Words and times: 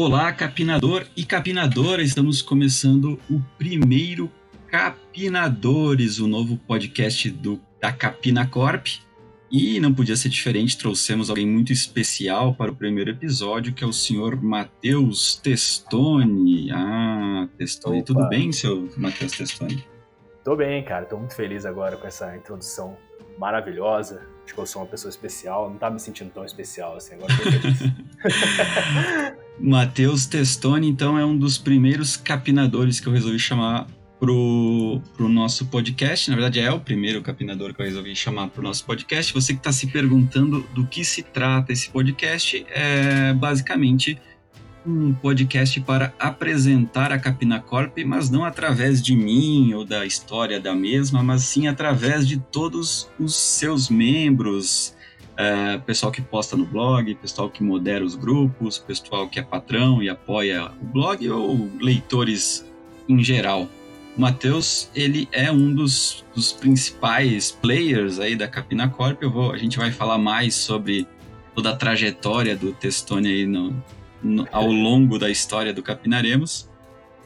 Olá, 0.00 0.32
capinador 0.32 1.04
e 1.16 1.24
capinadora! 1.24 2.00
Estamos 2.00 2.40
começando 2.40 3.18
o 3.28 3.42
primeiro 3.58 4.30
Capinadores, 4.68 6.20
o 6.20 6.28
novo 6.28 6.56
podcast 6.56 7.28
do, 7.28 7.60
da 7.80 7.92
Capina 7.92 8.46
Corp. 8.46 8.86
E 9.50 9.80
não 9.80 9.92
podia 9.92 10.14
ser 10.14 10.28
diferente, 10.28 10.78
trouxemos 10.78 11.28
alguém 11.28 11.48
muito 11.48 11.72
especial 11.72 12.54
para 12.54 12.70
o 12.70 12.76
primeiro 12.76 13.10
episódio, 13.10 13.74
que 13.74 13.82
é 13.82 13.86
o 13.88 13.92
senhor 13.92 14.40
Matheus 14.40 15.34
Testoni. 15.34 16.70
Ah, 16.70 17.48
Testoni, 17.58 17.96
Opa. 17.98 18.06
tudo 18.06 18.28
bem, 18.28 18.52
seu 18.52 18.88
Matheus 18.96 19.32
Testoni? 19.32 19.84
Tô 20.44 20.54
bem, 20.54 20.84
cara. 20.84 21.06
Tô 21.06 21.18
muito 21.18 21.34
feliz 21.34 21.66
agora 21.66 21.96
com 21.96 22.06
essa 22.06 22.36
introdução 22.36 22.96
maravilhosa. 23.36 24.24
Acho 24.44 24.54
que 24.54 24.60
eu 24.60 24.64
sou 24.64 24.80
uma 24.80 24.88
pessoa 24.88 25.10
especial. 25.10 25.68
Não 25.68 25.76
tá 25.76 25.90
me 25.90 25.98
sentindo 25.98 26.30
tão 26.30 26.44
especial 26.44 26.96
assim, 26.96 27.16
agora 27.16 27.34
tô 27.36 27.42
feliz. 27.50 27.78
Matheus 29.60 30.26
Testoni, 30.26 30.88
então, 30.88 31.18
é 31.18 31.24
um 31.24 31.36
dos 31.36 31.58
primeiros 31.58 32.16
capinadores 32.16 33.00
que 33.00 33.08
eu 33.08 33.12
resolvi 33.12 33.38
chamar 33.38 33.86
pro, 34.18 35.00
pro 35.16 35.28
nosso 35.28 35.66
podcast. 35.66 36.30
Na 36.30 36.36
verdade, 36.36 36.60
é 36.60 36.70
o 36.70 36.80
primeiro 36.80 37.22
capinador 37.22 37.74
que 37.74 37.80
eu 37.80 37.86
resolvi 37.86 38.14
chamar 38.14 38.48
pro 38.48 38.62
nosso 38.62 38.84
podcast. 38.84 39.32
Você 39.32 39.52
que 39.52 39.60
está 39.60 39.72
se 39.72 39.86
perguntando 39.88 40.64
do 40.74 40.86
que 40.86 41.04
se 41.04 41.22
trata 41.22 41.72
esse 41.72 41.90
podcast, 41.90 42.64
é 42.70 43.32
basicamente 43.32 44.18
um 44.86 45.12
podcast 45.12 45.80
para 45.80 46.14
apresentar 46.18 47.12
a 47.12 47.18
Capina 47.18 47.60
Corp, 47.60 47.98
mas 48.06 48.30
não 48.30 48.44
através 48.44 49.02
de 49.02 49.14
mim 49.14 49.74
ou 49.74 49.84
da 49.84 50.06
história 50.06 50.58
da 50.58 50.74
mesma, 50.74 51.22
mas 51.22 51.42
sim 51.42 51.66
através 51.66 52.26
de 52.26 52.38
todos 52.38 53.08
os 53.18 53.34
seus 53.34 53.90
membros, 53.90 54.94
é, 55.38 55.78
pessoal 55.78 56.10
que 56.10 56.20
posta 56.20 56.56
no 56.56 56.66
blog, 56.66 57.14
pessoal 57.14 57.48
que 57.48 57.62
modera 57.62 58.04
os 58.04 58.16
grupos, 58.16 58.76
pessoal 58.76 59.28
que 59.28 59.38
é 59.38 59.42
patrão 59.42 60.02
e 60.02 60.08
apoia 60.08 60.72
o 60.82 60.84
blog 60.84 61.30
ou 61.30 61.70
leitores 61.80 62.68
em 63.08 63.22
geral. 63.22 63.68
O 64.16 64.20
Matheus, 64.20 64.90
ele 64.96 65.28
é 65.30 65.50
um 65.52 65.72
dos, 65.72 66.24
dos 66.34 66.52
principais 66.52 67.52
players 67.52 68.18
aí 68.18 68.34
da 68.34 68.48
Capina 68.48 68.88
Corp. 68.88 69.22
Eu 69.22 69.30
vou, 69.30 69.52
a 69.52 69.56
gente 69.56 69.78
vai 69.78 69.92
falar 69.92 70.18
mais 70.18 70.56
sobre 70.56 71.06
toda 71.54 71.70
a 71.70 71.76
trajetória 71.76 72.56
do 72.56 72.72
Testone 72.72 73.28
aí 73.28 73.46
no, 73.46 73.80
no, 74.20 74.48
ao 74.50 74.66
longo 74.66 75.20
da 75.20 75.30
história 75.30 75.72
do 75.72 75.84
Capinaremos. 75.84 76.68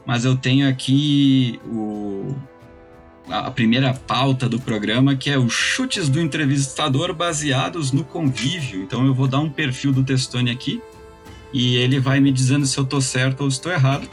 Mas 0.05 0.27
eu 0.27 0.37
tenho 0.37 0.69
aqui 0.69 1.59
o, 1.65 2.37
a 3.33 3.51
primeira 3.51 3.95
pauta 3.95 4.47
do 4.47 4.61
programa, 4.61 5.17
que 5.17 5.31
é 5.31 5.39
os 5.39 5.53
chutes 5.53 6.09
do 6.09 6.21
entrevistador 6.21 7.15
baseados 7.15 7.91
no 7.91 8.05
convívio. 8.05 8.83
Então 8.83 9.07
eu 9.07 9.15
vou 9.15 9.27
dar 9.27 9.41
um 9.41 9.49
perfil 9.49 9.93
do 9.93 10.05
Testone 10.05 10.51
aqui 10.51 10.83
e 11.53 11.77
ele 11.77 11.99
vai 11.99 12.21
me 12.21 12.31
dizendo 12.31 12.67
se 12.67 12.77
eu 12.79 12.85
estou 12.85 13.01
certo 13.01 13.41
ou 13.41 13.49
estou 13.49 13.73
errado. 13.73 14.09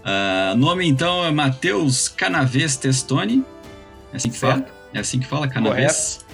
Uh, 0.00 0.56
nome 0.56 0.88
então 0.88 1.22
é 1.24 1.30
Matheus 1.30 2.08
Canavês 2.08 2.76
Testoni. 2.76 3.44
É 4.12 4.16
assim 4.16 4.30
que 4.30 4.38
certo. 4.38 4.68
fala? 4.68 4.78
É 4.94 4.98
assim 5.00 5.20
que 5.20 5.26
fala, 5.26 5.46
Canavês? 5.46 6.24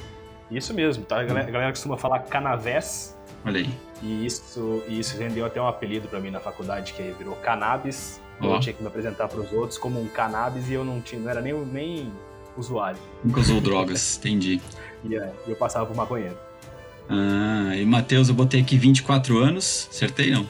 Isso 0.51 0.73
mesmo, 0.73 1.05
tá? 1.05 1.21
A 1.21 1.25
galera, 1.25 1.49
a 1.49 1.51
galera 1.51 1.73
costuma 1.73 1.97
falar 1.97 2.21
Canavés. 2.21 3.19
Olha 3.45 3.59
aí. 3.59 3.71
E 4.03 4.25
isso, 4.25 4.85
e 4.87 5.01
isso 5.01 5.19
rendeu 5.19 5.45
até 5.45 5.61
um 5.61 5.67
apelido 5.67 6.07
para 6.07 6.21
mim 6.21 6.31
na 6.31 6.39
faculdade, 6.39 6.93
que 6.93 7.03
virou 7.19 7.35
Cannabis. 7.37 8.21
Eu 8.43 8.61
tinha 8.61 8.73
que 8.73 8.83
me 8.83 8.89
apresentar 8.89 9.29
para 9.29 9.41
os 9.41 9.53
outros 9.53 9.79
como 9.79 10.01
um 10.01 10.07
cannabis 10.09 10.69
e 10.69 10.75
eu 10.75 10.85
não, 10.85 11.01
tinha, 11.01 11.21
não 11.21 11.31
era 11.31 11.41
nem, 11.41 11.55
nem 11.67 12.13
usuário. 12.57 12.99
Nunca 13.23 13.41
usou 13.41 13.61
drogas, 13.61 14.17
entendi. 14.19 14.61
E 15.05 15.17
é, 15.17 15.33
eu 15.47 15.57
passava 15.57 15.87
por 15.87 15.97
maconheiro. 15.97 16.37
Ah, 17.09 17.77
e 17.77 17.85
Matheus, 17.85 18.29
eu 18.29 18.35
botei 18.35 18.61
aqui 18.61 18.77
24 18.77 19.39
anos, 19.39 19.89
acertei 19.91 20.31
não? 20.31 20.47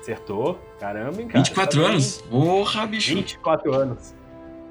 Acertou. 0.00 0.58
Caramba, 0.78 1.22
hein, 1.22 1.28
cara. 1.28 1.38
24 1.44 1.80
tá 1.80 1.88
anos? 1.88 2.22
Porra, 2.28 2.86
bicho. 2.86 3.14
24 3.14 3.74
anos. 3.74 4.14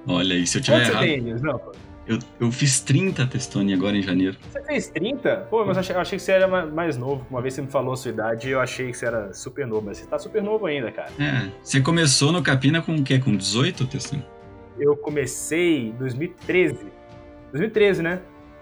Olha 0.05 0.35
aí, 0.35 0.45
se 0.45 0.57
eu 0.57 0.61
tiver 0.61 0.79
Quanto 0.79 0.91
errado. 0.91 1.05
Você 1.05 1.21
tem, 1.21 1.33
não, 1.41 1.61
eu, 2.05 2.19
eu 2.39 2.51
fiz 2.51 2.81
30 2.81 3.25
Testoni 3.27 3.73
agora 3.73 3.95
em 3.95 4.01
janeiro. 4.01 4.37
Você 4.51 4.61
fez 4.63 4.87
30? 4.89 5.47
Pô, 5.49 5.65
mas 5.65 5.77
eu 5.77 5.81
achei, 5.81 5.95
eu 5.95 5.99
achei, 5.99 6.17
que 6.17 6.23
você 6.23 6.31
era 6.33 6.65
mais 6.65 6.97
novo. 6.97 7.25
Uma 7.29 7.41
vez 7.41 7.53
você 7.53 7.61
me 7.61 7.69
falou 7.69 7.93
a 7.93 7.97
sua 7.97 8.11
idade 8.11 8.49
e 8.49 8.51
eu 8.51 8.59
achei 8.59 8.91
que 8.91 8.97
você 8.97 9.05
era 9.05 9.33
super 9.33 9.65
novo. 9.65 9.85
Mas 9.85 9.99
você 9.99 10.05
tá 10.05 10.19
super 10.19 10.43
novo 10.43 10.65
ainda, 10.65 10.91
cara. 10.91 11.09
É. 11.17 11.49
Você 11.61 11.79
começou 11.79 12.31
no 12.31 12.43
Capina 12.43 12.81
com 12.81 12.95
o 12.95 13.03
quê? 13.03 13.19
Com 13.19 13.35
18, 13.35 13.87
Testoni? 13.87 14.25
Eu 14.77 14.97
comecei 14.97 15.87
em 15.87 15.91
2013. 15.91 16.77
2013, 17.51 18.01
né? 18.01 18.21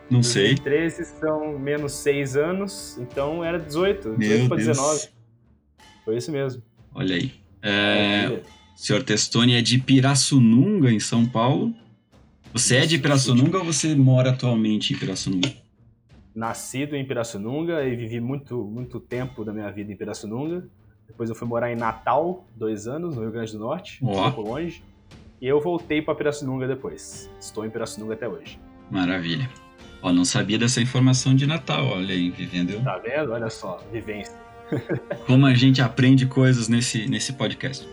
Não 0.09 0.19
2013 0.19 0.23
sei. 0.23 0.55
2013 0.55 1.05
são 1.19 1.57
menos 1.57 1.93
6 1.93 2.35
anos, 2.35 2.97
então 2.99 3.43
era 3.43 3.57
18. 3.57 4.17
18 4.17 4.47
para 4.49 4.57
19. 4.57 5.07
Foi 6.05 6.17
isso 6.17 6.31
mesmo. 6.31 6.61
Olha 6.93 7.15
aí. 7.15 7.31
É, 7.63 8.41
o 8.75 8.77
senhor 8.77 9.03
Testoni 9.03 9.55
é 9.55 9.61
de 9.61 9.77
Pirassununga, 9.77 10.91
em 10.91 10.99
São 10.99 11.25
Paulo. 11.25 11.73
Você 12.53 12.77
é 12.77 12.85
de 12.85 12.97
Pirassununga 12.97 13.59
ou 13.59 13.63
você 13.63 13.95
mora 13.95 14.31
atualmente 14.31 14.93
em 14.93 14.97
Pirassununga? 14.97 15.51
Nascido 16.35 16.95
em 16.95 17.05
Pirassununga 17.05 17.83
e 17.85 17.95
vivi 17.95 18.19
muito, 18.19 18.63
muito 18.65 18.99
tempo 18.99 19.45
da 19.45 19.53
minha 19.53 19.71
vida 19.71 19.91
em 19.91 19.95
Pirassununga. 19.95 20.67
Depois 21.07 21.29
eu 21.29 21.35
fui 21.35 21.47
morar 21.47 21.71
em 21.71 21.75
Natal, 21.75 22.45
dois 22.55 22.87
anos, 22.87 23.15
no 23.15 23.21
Rio 23.21 23.31
Grande 23.31 23.53
do 23.53 23.59
Norte, 23.59 24.03
um 24.03 24.11
pouco 24.11 24.41
longe. 24.41 24.83
E 25.41 25.47
eu 25.47 25.61
voltei 25.61 26.01
para 26.01 26.13
Pirassununga 26.13 26.67
depois. 26.67 27.29
Estou 27.39 27.65
em 27.65 27.69
Pirassununga 27.69 28.15
até 28.15 28.27
hoje. 28.27 28.59
Maravilha. 28.89 29.49
Ó, 30.01 30.11
não 30.11 30.25
sabia 30.25 30.57
dessa 30.57 30.81
informação 30.81 31.33
de 31.33 31.47
Natal, 31.47 31.85
olha 31.85 32.13
aí, 32.13 32.29
vivendo. 32.31 32.83
Tá 32.83 32.97
vendo? 32.97 33.31
Olha 33.31 33.49
só, 33.49 33.77
vivência. 33.91 34.33
Como 35.25 35.45
a 35.45 35.53
gente 35.53 35.81
aprende 35.81 36.25
coisas 36.25 36.67
nesse, 36.67 37.07
nesse 37.07 37.33
podcast. 37.33 37.87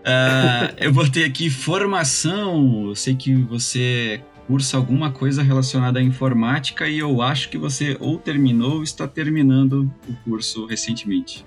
Uh, 0.00 0.74
eu 0.78 0.92
botei 0.92 1.24
aqui 1.24 1.50
formação. 1.50 2.86
Eu 2.88 2.94
sei 2.94 3.14
que 3.14 3.34
você 3.34 4.22
cursa 4.46 4.78
alguma 4.78 5.12
coisa 5.12 5.42
relacionada 5.42 5.98
à 5.98 6.02
informática 6.02 6.88
e 6.88 6.98
eu 6.98 7.20
acho 7.20 7.50
que 7.50 7.58
você 7.58 7.96
ou 8.00 8.18
terminou 8.18 8.76
ou 8.76 8.82
está 8.82 9.06
terminando 9.06 9.92
o 10.08 10.14
curso 10.24 10.64
recentemente. 10.64 11.44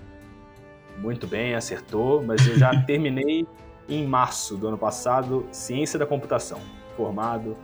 Muito 1.00 1.26
bem, 1.26 1.56
acertou, 1.56 2.24
mas 2.24 2.46
eu 2.48 2.58
já 2.60 2.76
terminei 2.86 3.48
em 3.90 4.06
março 4.06 4.56
do 4.56 4.68
ano 4.68 4.78
passado, 4.78 5.48
Ciência 5.52 5.98
da 5.98 6.06
Computação, 6.06 6.60
formado. 6.96 7.58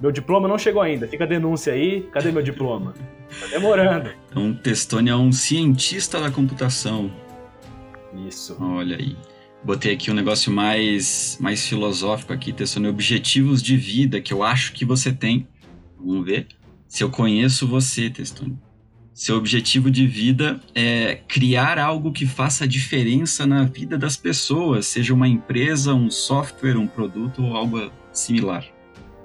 Meu 0.00 0.10
diploma 0.10 0.48
não 0.48 0.58
chegou 0.58 0.82
ainda, 0.82 1.06
fica 1.06 1.22
a 1.22 1.26
denúncia 1.26 1.72
aí, 1.72 2.02
cadê 2.12 2.32
meu 2.32 2.42
diploma? 2.42 2.94
Tá 3.40 3.46
demorando. 3.46 4.10
Então, 4.28 4.52
Testoni 4.54 5.08
é 5.08 5.16
um 5.16 5.30
cientista 5.30 6.20
da 6.20 6.30
computação. 6.32 7.10
Isso. 8.26 8.56
Olha 8.60 8.96
aí. 8.96 9.16
Botei 9.64 9.94
aqui 9.94 10.10
um 10.10 10.14
negócio 10.14 10.52
mais, 10.52 11.38
mais 11.40 11.66
filosófico 11.66 12.34
aqui, 12.34 12.52
testando 12.52 12.86
objetivos 12.86 13.62
de 13.62 13.78
vida 13.78 14.20
que 14.20 14.32
eu 14.32 14.42
acho 14.42 14.74
que 14.74 14.84
você 14.84 15.10
tem. 15.10 15.48
Vamos 15.98 16.22
ver 16.26 16.48
se 16.86 17.02
eu 17.02 17.10
conheço 17.10 17.66
você, 17.66 18.10
Testoni. 18.10 18.58
Seu 19.14 19.36
objetivo 19.36 19.90
de 19.90 20.06
vida 20.06 20.60
é 20.74 21.14
criar 21.26 21.78
algo 21.78 22.12
que 22.12 22.26
faça 22.26 22.68
diferença 22.68 23.46
na 23.46 23.64
vida 23.64 23.96
das 23.96 24.18
pessoas, 24.18 24.86
seja 24.86 25.14
uma 25.14 25.26
empresa, 25.26 25.94
um 25.94 26.10
software, 26.10 26.76
um 26.76 26.86
produto 26.86 27.42
ou 27.42 27.56
algo 27.56 27.90
similar. 28.12 28.66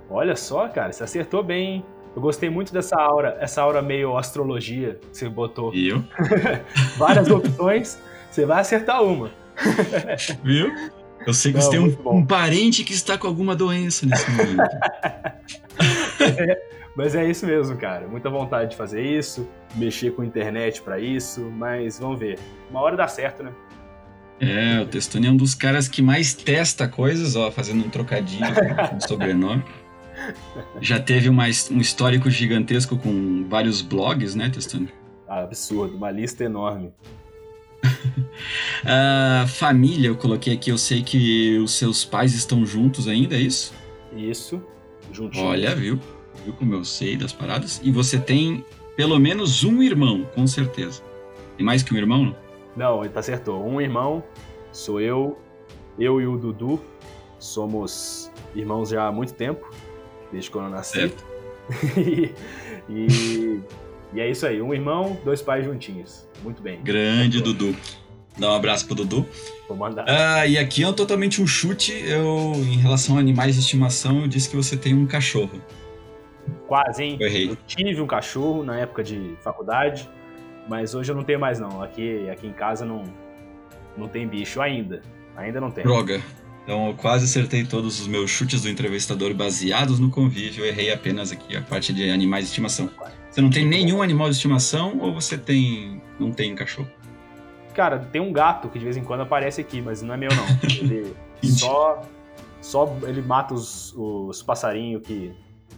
Olha 0.09 0.37
só, 0.37 0.69
cara, 0.69 0.93
você 0.93 1.03
acertou 1.03 1.43
bem, 1.43 1.75
hein? 1.75 1.85
Eu 2.15 2.21
gostei 2.21 2.49
muito 2.49 2.71
dessa 2.71 2.95
aura, 2.95 3.35
essa 3.41 3.61
aura 3.61 3.81
meio 3.81 4.17
astrologia 4.17 4.99
que 5.11 5.17
você 5.17 5.27
botou. 5.27 5.73
E 5.73 5.89
eu? 5.89 6.03
Várias 6.97 7.29
opções, 7.29 7.99
você 8.31 8.45
vai 8.45 8.61
acertar 8.61 9.03
uma. 9.03 9.31
Viu? 10.43 10.71
Eu 11.25 11.33
sei 11.33 11.51
que 11.51 11.57
Não, 11.57 11.65
você 11.65 11.71
tem 11.71 11.79
um, 11.79 12.17
um, 12.17 12.25
parente 12.25 12.83
que 12.83 12.93
está 12.93 13.17
com 13.17 13.27
alguma 13.27 13.55
doença 13.55 14.05
nesse 14.05 14.29
momento. 14.31 14.61
é, 16.21 16.61
mas 16.95 17.13
é 17.13 17.29
isso 17.29 17.45
mesmo, 17.45 17.77
cara. 17.77 18.07
Muita 18.07 18.29
vontade 18.29 18.71
de 18.71 18.77
fazer 18.77 19.01
isso, 19.01 19.47
mexer 19.75 20.11
com 20.11 20.23
internet 20.23 20.81
para 20.81 20.99
isso, 20.99 21.41
mas 21.41 21.99
vamos 21.99 22.19
ver. 22.19 22.39
Uma 22.69 22.81
hora 22.81 22.95
dá 22.95 23.07
certo, 23.07 23.43
né? 23.43 23.51
É, 24.39 24.79
o 24.79 24.85
Testoni 24.85 25.27
é 25.27 25.31
um 25.31 25.35
dos 25.35 25.53
caras 25.53 25.89
que 25.89 26.01
mais 26.01 26.33
testa 26.33 26.87
coisas, 26.87 27.35
ó, 27.35 27.51
fazendo 27.51 27.85
um 27.85 27.89
trocadilho 27.89 28.47
com 28.89 28.95
o 28.95 29.07
sobrenome. 29.07 29.63
Já 30.79 30.99
teve 30.99 31.27
uma, 31.27 31.45
um 31.71 31.79
histórico 31.79 32.29
gigantesco 32.29 32.97
com 32.97 33.45
vários 33.49 33.81
blogs, 33.81 34.35
né, 34.35 34.49
Testoni? 34.49 34.89
Ah, 35.27 35.41
absurdo, 35.41 35.97
uma 35.97 36.09
lista 36.09 36.43
enorme. 36.43 36.93
Uh, 37.83 39.47
família, 39.49 40.07
eu 40.07 40.15
coloquei 40.15 40.53
aqui, 40.53 40.69
eu 40.69 40.77
sei 40.77 41.01
que 41.01 41.57
os 41.59 41.73
seus 41.73 42.03
pais 42.03 42.33
estão 42.33 42.65
juntos 42.65 43.07
ainda, 43.07 43.35
é 43.35 43.39
isso? 43.39 43.73
Isso, 44.15 44.61
juntinho. 45.11 45.45
Olha, 45.45 45.75
viu? 45.75 45.99
Viu 46.43 46.53
como 46.53 46.73
eu 46.73 46.85
sei 46.85 47.17
das 47.17 47.33
paradas? 47.33 47.81
E 47.83 47.91
você 47.91 48.19
tem 48.19 48.63
pelo 48.95 49.17
menos 49.17 49.63
um 49.63 49.81
irmão, 49.81 50.27
com 50.35 50.45
certeza. 50.45 51.01
Tem 51.55 51.65
mais 51.65 51.81
que 51.81 51.93
um 51.93 51.97
irmão, 51.97 52.25
não? 52.25 52.35
Não, 52.75 53.03
ele 53.03 53.13
tá 53.13 53.21
acertou. 53.21 53.65
Um 53.65 53.79
irmão, 53.79 54.23
sou 54.71 54.99
eu, 54.99 55.37
eu 55.97 56.19
e 56.19 56.27
o 56.27 56.37
Dudu. 56.37 56.81
Somos 57.39 58.29
irmãos 58.53 58.89
já 58.89 59.07
há 59.07 59.11
muito 59.11 59.33
tempo, 59.33 59.69
desde 60.31 60.51
quando 60.51 60.65
eu 60.65 60.71
nasci. 60.71 60.99
Certo. 60.99 61.25
e, 61.97 62.33
e, 62.89 63.61
e 64.13 64.19
é 64.19 64.29
isso 64.29 64.45
aí, 64.45 64.61
um 64.61 64.73
irmão, 64.73 65.17
dois 65.23 65.41
pais 65.41 65.65
juntinhos. 65.65 66.27
Muito 66.43 66.61
bem. 66.61 66.81
Grande 66.81 67.41
Dudu. 67.41 67.75
Dar 68.37 68.51
um 68.51 68.55
abraço 68.55 68.85
pro 68.85 68.95
Dudu. 68.95 69.27
Vou 69.67 69.77
mandar. 69.77 70.05
Ah, 70.07 70.47
e 70.47 70.57
aqui 70.57 70.83
é 70.83 70.93
totalmente 70.93 71.41
um 71.41 71.47
chute. 71.47 71.91
Eu, 71.91 72.53
em 72.55 72.77
relação 72.77 73.17
a 73.17 73.19
animais 73.19 73.55
de 73.55 73.61
estimação, 73.61 74.21
eu 74.21 74.27
disse 74.27 74.49
que 74.49 74.55
você 74.55 74.77
tem 74.77 74.93
um 74.93 75.05
cachorro. 75.05 75.61
Quase, 76.67 77.03
hein? 77.03 77.17
Eu 77.19 77.27
errei. 77.27 77.49
Eu 77.49 77.57
tive 77.67 78.01
um 78.01 78.07
cachorro 78.07 78.63
na 78.63 78.79
época 78.79 79.03
de 79.03 79.35
faculdade, 79.43 80.09
mas 80.67 80.95
hoje 80.95 81.11
eu 81.11 81.15
não 81.15 81.23
tenho 81.23 81.39
mais, 81.39 81.59
não. 81.59 81.81
Aqui, 81.83 82.29
aqui 82.29 82.47
em 82.47 82.53
casa 82.53 82.85
não, 82.85 83.03
não 83.97 84.07
tem 84.07 84.27
bicho 84.27 84.61
ainda. 84.61 85.01
Ainda 85.35 85.59
não 85.59 85.69
tem. 85.69 85.83
Droga. 85.83 86.21
Então 86.63 86.87
eu 86.87 86.93
quase 86.93 87.25
acertei 87.25 87.65
todos 87.65 87.99
os 87.99 88.07
meus 88.07 88.29
chutes 88.29 88.61
do 88.61 88.69
entrevistador 88.69 89.33
baseados 89.33 89.99
no 89.99 90.09
convívio. 90.09 90.63
Eu 90.63 90.67
errei 90.69 90.93
apenas 90.93 91.31
aqui 91.31 91.57
a 91.57 91.61
parte 91.61 91.91
de 91.91 92.09
animais 92.09 92.45
de 92.45 92.49
estimação. 92.49 92.89
Você 93.29 93.41
não 93.41 93.49
tem 93.49 93.65
nenhum 93.65 94.01
animal 94.01 94.29
de 94.29 94.35
estimação 94.35 94.97
ou 94.99 95.13
você 95.13 95.37
tem. 95.37 96.01
não 96.19 96.31
tem 96.31 96.55
cachorro? 96.55 96.89
Cara, 97.73 97.99
tem 97.99 98.19
um 98.21 98.33
gato 98.33 98.67
que 98.69 98.79
de 98.79 98.83
vez 98.83 98.97
em 98.97 99.03
quando 99.03 99.21
aparece 99.21 99.61
aqui, 99.61 99.81
mas 99.81 100.01
não 100.01 100.13
é 100.13 100.17
meu, 100.17 100.29
não. 100.29 100.45
Ele 100.81 101.13
só. 101.43 102.01
Só 102.61 102.97
ele 103.07 103.21
mata 103.21 103.53
os, 103.53 103.93
os 103.95 104.43
passarinhos 104.43 105.01
que. 105.07 105.31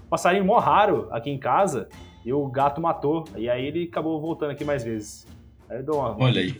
Passarinho 0.09 0.43
mó 0.43 0.57
raro 0.57 1.07
aqui 1.11 1.29
em 1.29 1.37
casa. 1.37 1.87
E 2.25 2.33
o 2.33 2.47
gato 2.47 2.81
matou. 2.81 3.25
E 3.37 3.49
aí 3.49 3.65
ele 3.65 3.83
acabou 3.83 4.19
voltando 4.19 4.51
aqui 4.51 4.65
mais 4.65 4.83
vezes. 4.83 5.27
Aí 5.69 5.77
eu 5.77 5.83
dou 5.83 5.99
uma. 5.99 6.17
Olha 6.19 6.41
aí. 6.41 6.59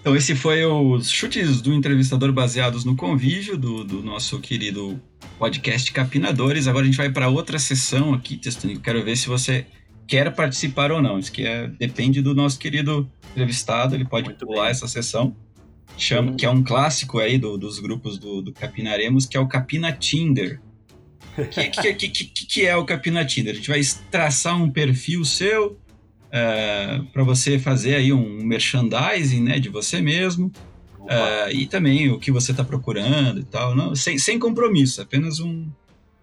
Então, 0.00 0.14
esse 0.14 0.34
foi 0.34 0.62
os 0.66 1.10
chutes 1.10 1.62
do 1.62 1.72
entrevistador 1.72 2.30
baseados 2.30 2.84
no 2.84 2.94
convívio 2.94 3.56
do, 3.56 3.82
do 3.82 4.02
nosso 4.02 4.38
querido 4.38 5.00
podcast 5.38 5.90
Capinadores. 5.92 6.68
Agora 6.68 6.84
a 6.84 6.86
gente 6.86 6.98
vai 6.98 7.10
para 7.10 7.28
outra 7.28 7.58
sessão 7.58 8.12
aqui, 8.12 8.36
testando. 8.36 8.78
Quero 8.80 9.02
ver 9.02 9.16
se 9.16 9.28
você 9.28 9.66
quer 10.06 10.34
participar 10.34 10.92
ou 10.92 11.02
não. 11.02 11.18
Isso 11.18 11.32
que 11.32 11.46
é, 11.46 11.68
depende 11.68 12.22
do 12.22 12.34
nosso 12.34 12.58
querido 12.58 13.10
entrevistado, 13.30 13.94
ele 13.94 14.04
pode 14.04 14.28
Muito 14.28 14.46
pular 14.46 14.62
bem. 14.62 14.70
essa 14.70 14.88
sessão. 14.88 15.34
Chama, 15.96 16.34
que 16.34 16.44
é 16.44 16.50
um 16.50 16.62
clássico 16.62 17.18
aí 17.20 17.38
do, 17.38 17.56
dos 17.56 17.78
grupos 17.78 18.18
do, 18.18 18.42
do 18.42 18.52
Capinaremos, 18.52 19.26
que 19.26 19.36
é 19.36 19.40
o 19.40 19.46
Capina 19.46 19.92
Tinder. 19.92 20.60
O 21.38 21.44
que, 21.46 21.68
que, 21.68 21.94
que, 21.94 22.08
que, 22.08 22.46
que 22.46 22.66
é 22.66 22.76
o 22.76 22.84
Capina 22.84 23.24
Tinder? 23.24 23.52
A 23.52 23.56
gente 23.56 23.68
vai 23.68 23.80
traçar 24.10 24.60
um 24.60 24.70
perfil 24.70 25.24
seu, 25.24 25.78
uh, 26.34 27.04
para 27.12 27.22
você 27.22 27.58
fazer 27.58 27.96
aí 27.96 28.12
um 28.12 28.44
merchandising 28.44 29.42
né, 29.42 29.58
de 29.58 29.68
você 29.68 30.00
mesmo. 30.00 30.50
Uh, 31.00 31.50
e 31.52 31.66
também 31.66 32.10
o 32.10 32.18
que 32.18 32.32
você 32.32 32.50
está 32.50 32.64
procurando 32.64 33.40
e 33.40 33.44
tal. 33.44 33.74
Não, 33.76 33.94
sem, 33.94 34.18
sem 34.18 34.38
compromisso, 34.38 35.02
apenas 35.02 35.38
um, 35.38 35.68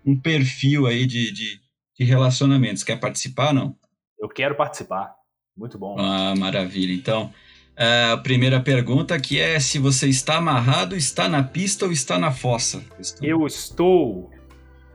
um 0.06 0.18
perfil 0.18 0.88
aí 0.88 1.06
de, 1.06 1.32
de, 1.32 1.60
de 2.02 2.04
relacionamentos. 2.04 2.84
Quer 2.84 3.00
participar 3.00 3.54
não? 3.54 3.76
Eu 4.20 4.28
quero 4.28 4.56
participar. 4.56 5.14
Muito 5.56 5.78
bom. 5.78 5.96
Ah, 6.00 6.34
maravilha. 6.36 6.94
Então, 6.94 7.32
uh, 7.78 8.14
a 8.14 8.18
primeira 8.18 8.60
pergunta 8.60 9.20
que 9.20 9.40
é 9.40 9.60
se 9.60 9.78
você 9.78 10.08
está 10.08 10.38
amarrado, 10.38 10.96
está 10.96 11.30
na 11.30 11.44
pista 11.44 11.86
ou 11.86 11.92
está 11.92 12.18
na 12.18 12.32
fossa? 12.32 12.84
Eu 13.22 13.46
estou. 13.46 14.32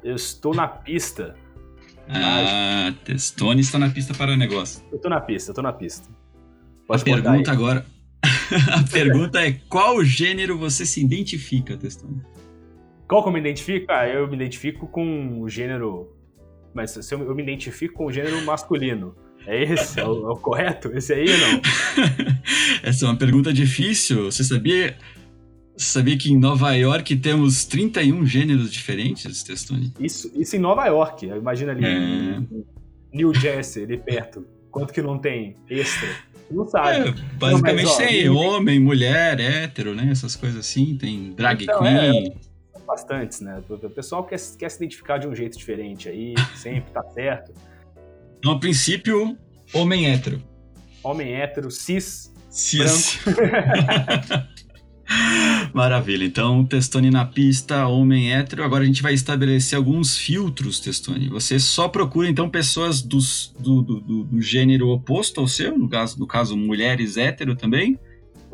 Eu 0.03 0.17
estou 0.17 0.55
na 0.55 0.67
pista. 0.67 1.37
Ah, 2.09 2.93
Testone 3.05 3.61
está 3.61 3.79
na 3.79 3.91
pista 3.91 4.15
para 4.15 4.33
o 4.33 4.37
negócio. 4.37 4.85
Eu 4.93 4.99
tô 5.01 5.09
na 5.09 5.21
pista, 5.21 5.51
eu 5.51 5.55
tô 5.55 5.63
na 5.63 5.73
pista. 5.73 6.09
Pode 6.87 7.03
a 7.03 7.05
pergunta 7.05 7.51
aí. 7.51 7.57
agora. 7.57 7.87
a 8.73 8.83
pergunta 8.91 9.45
é: 9.45 9.53
qual 9.69 10.05
gênero 10.05 10.57
você 10.57 10.87
se 10.87 11.05
identifica, 11.05 11.77
Testone? 11.77 12.23
Qual 13.09 13.23
que 13.23 13.29
eu 13.29 13.33
me 13.33 13.41
identifico? 13.41 13.87
Ah, 13.91 14.09
eu 14.09 14.27
me 14.29 14.35
identifico 14.35 14.87
com 14.87 15.41
o 15.41 15.49
gênero. 15.49 16.16
Mas 16.77 16.91
se 16.91 17.15
eu, 17.15 17.23
eu 17.23 17.35
me 17.35 17.43
identifico 17.43 17.95
com 17.95 18.07
o 18.07 18.13
gênero 18.13 18.41
masculino. 18.45 19.17
É 19.47 19.63
esse? 19.63 19.99
É 19.99 20.05
o, 20.05 20.29
é 20.29 20.33
o 20.33 20.37
correto? 20.37 20.91
Esse 20.95 21.15
aí 21.15 21.27
ou 21.29 21.39
não? 21.39 21.61
Essa 22.83 23.07
é 23.07 23.09
uma 23.09 23.17
pergunta 23.17 23.53
difícil. 23.53 24.25
Você 24.25 24.45
sabia 24.45 24.97
Sabia 25.77 26.17
que 26.17 26.33
em 26.33 26.39
Nova 26.39 26.73
York 26.73 27.17
temos 27.17 27.67
31 27.67 28.25
gêneros 28.25 28.73
diferentes, 28.73 29.43
Testoni? 29.43 29.93
Isso, 30.01 30.33
isso 30.35 30.57
em 30.57 30.59
Nova 30.59 30.87
York. 30.87 31.27
Imagina 31.27 31.73
ali 31.73 31.85
é... 31.85 32.41
New 33.13 33.35
Jersey, 33.35 33.85
ali 33.85 33.99
perto. 33.99 34.47
Quanto 34.71 34.93
que 34.93 35.03
não 35.03 35.19
tem 35.19 35.55
extra? 35.69 36.09
Não 36.51 36.67
sabe. 36.67 37.09
É, 37.09 37.15
basicamente 37.39 37.85
não, 37.85 37.93
mas, 37.93 38.03
ó, 38.03 38.07
tem 38.07 38.29
homem, 38.31 38.81
mulher, 38.81 39.39
hétero, 39.39 39.95
né? 39.95 40.09
Essas 40.11 40.35
coisas 40.35 40.61
assim. 40.61 40.97
Tem 40.97 41.33
drag 41.33 41.63
então, 41.63 41.79
queen. 41.79 41.95
É, 41.95 42.33
bastantes, 42.87 43.41
né? 43.41 43.63
O 43.69 43.91
pessoal 43.91 44.25
quer, 44.25 44.39
quer 44.59 44.71
se 44.71 44.77
identificar 44.77 45.19
de 45.19 45.27
um 45.27 45.35
jeito 45.35 45.59
diferente 45.59 46.09
aí, 46.09 46.35
sempre 46.57 46.91
tá 46.93 47.03
certo. 47.11 47.53
No 48.45 48.61
princípio, 48.61 49.37
homem 49.75 50.07
hétero. 50.07 50.43
Homem 51.03 51.35
hétero, 51.35 51.71
cis, 51.71 52.33
cis. 52.49 53.19
branco. 53.25 54.47
Maravilha. 55.73 56.25
Então, 56.25 56.65
Testone 56.65 57.11
na 57.11 57.25
pista, 57.25 57.87
homem 57.87 58.33
hétero. 58.33 58.65
Agora 58.65 58.83
a 58.83 58.87
gente 58.87 59.03
vai 59.03 59.15
estabelecer 59.15 59.77
alguns 59.77 60.17
filtros, 60.17 60.81
Testone. 60.81 61.29
Você 61.29 61.59
só 61.61 61.89
procura, 61.89 62.29
então, 62.29 62.49
pessoas 62.49 63.03
dos, 63.03 63.55
do, 63.59 63.83
do, 63.83 64.01
do, 64.01 64.25
do 64.25 64.41
gênero 64.41 64.89
oposto 64.89 65.41
ao 65.41 65.47
seu, 65.47 65.77
no 65.79 65.89
caso, 65.89 66.19
no 66.19 66.27
caso, 66.27 66.57
mulheres 66.57 67.17
hétero 67.17 67.55
também? 67.55 67.99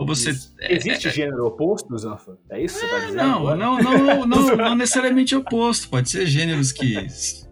Ou 0.02 0.06
você. 0.06 0.30
É, 0.60 0.74
Existe 0.74 1.08
é, 1.08 1.10
é, 1.10 1.14
gênero 1.14 1.46
oposto, 1.46 1.96
Zanfa? 1.96 2.36
É 2.50 2.62
isso 2.62 2.78
que 2.78 2.86
você 2.86 2.90
tá 2.90 2.98
dizendo? 3.06 3.16
Não, 3.16 3.56
não, 3.56 3.78
não, 3.78 4.26
não, 4.26 4.56
não, 4.56 4.74
necessariamente 4.74 5.34
oposto. 5.34 5.88
Pode 5.88 6.10
ser 6.10 6.26
gêneros 6.26 6.72
que. 6.72 7.06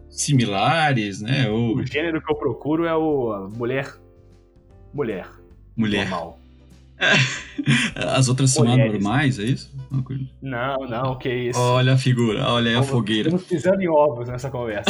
similares, 0.09 1.21
né? 1.21 1.49
Ou... 1.49 1.77
O 1.77 1.85
gênero 1.85 2.21
que 2.21 2.31
eu 2.31 2.35
procuro 2.35 2.85
é 2.85 2.95
o 2.95 3.49
mulher. 3.49 3.93
Mulher. 4.93 5.27
Mulher. 5.75 6.09
Normal. 6.09 6.40
As 7.95 8.27
outras 8.29 8.51
são 8.51 8.69
anormais, 8.69 9.39
é 9.39 9.43
isso? 9.43 9.71
Não, 10.41 10.87
não, 10.87 11.17
que 11.17 11.29
isso. 11.29 11.59
Olha 11.59 11.93
a 11.93 11.97
figura, 11.97 12.47
olha 12.47 12.71
aí 12.71 12.75
a 12.75 12.83
fogueira. 12.83 13.29
Estamos 13.29 13.47
pisando 13.47 13.81
em 13.81 13.87
ovos 13.87 14.29
nessa 14.29 14.49
conversa. 14.49 14.89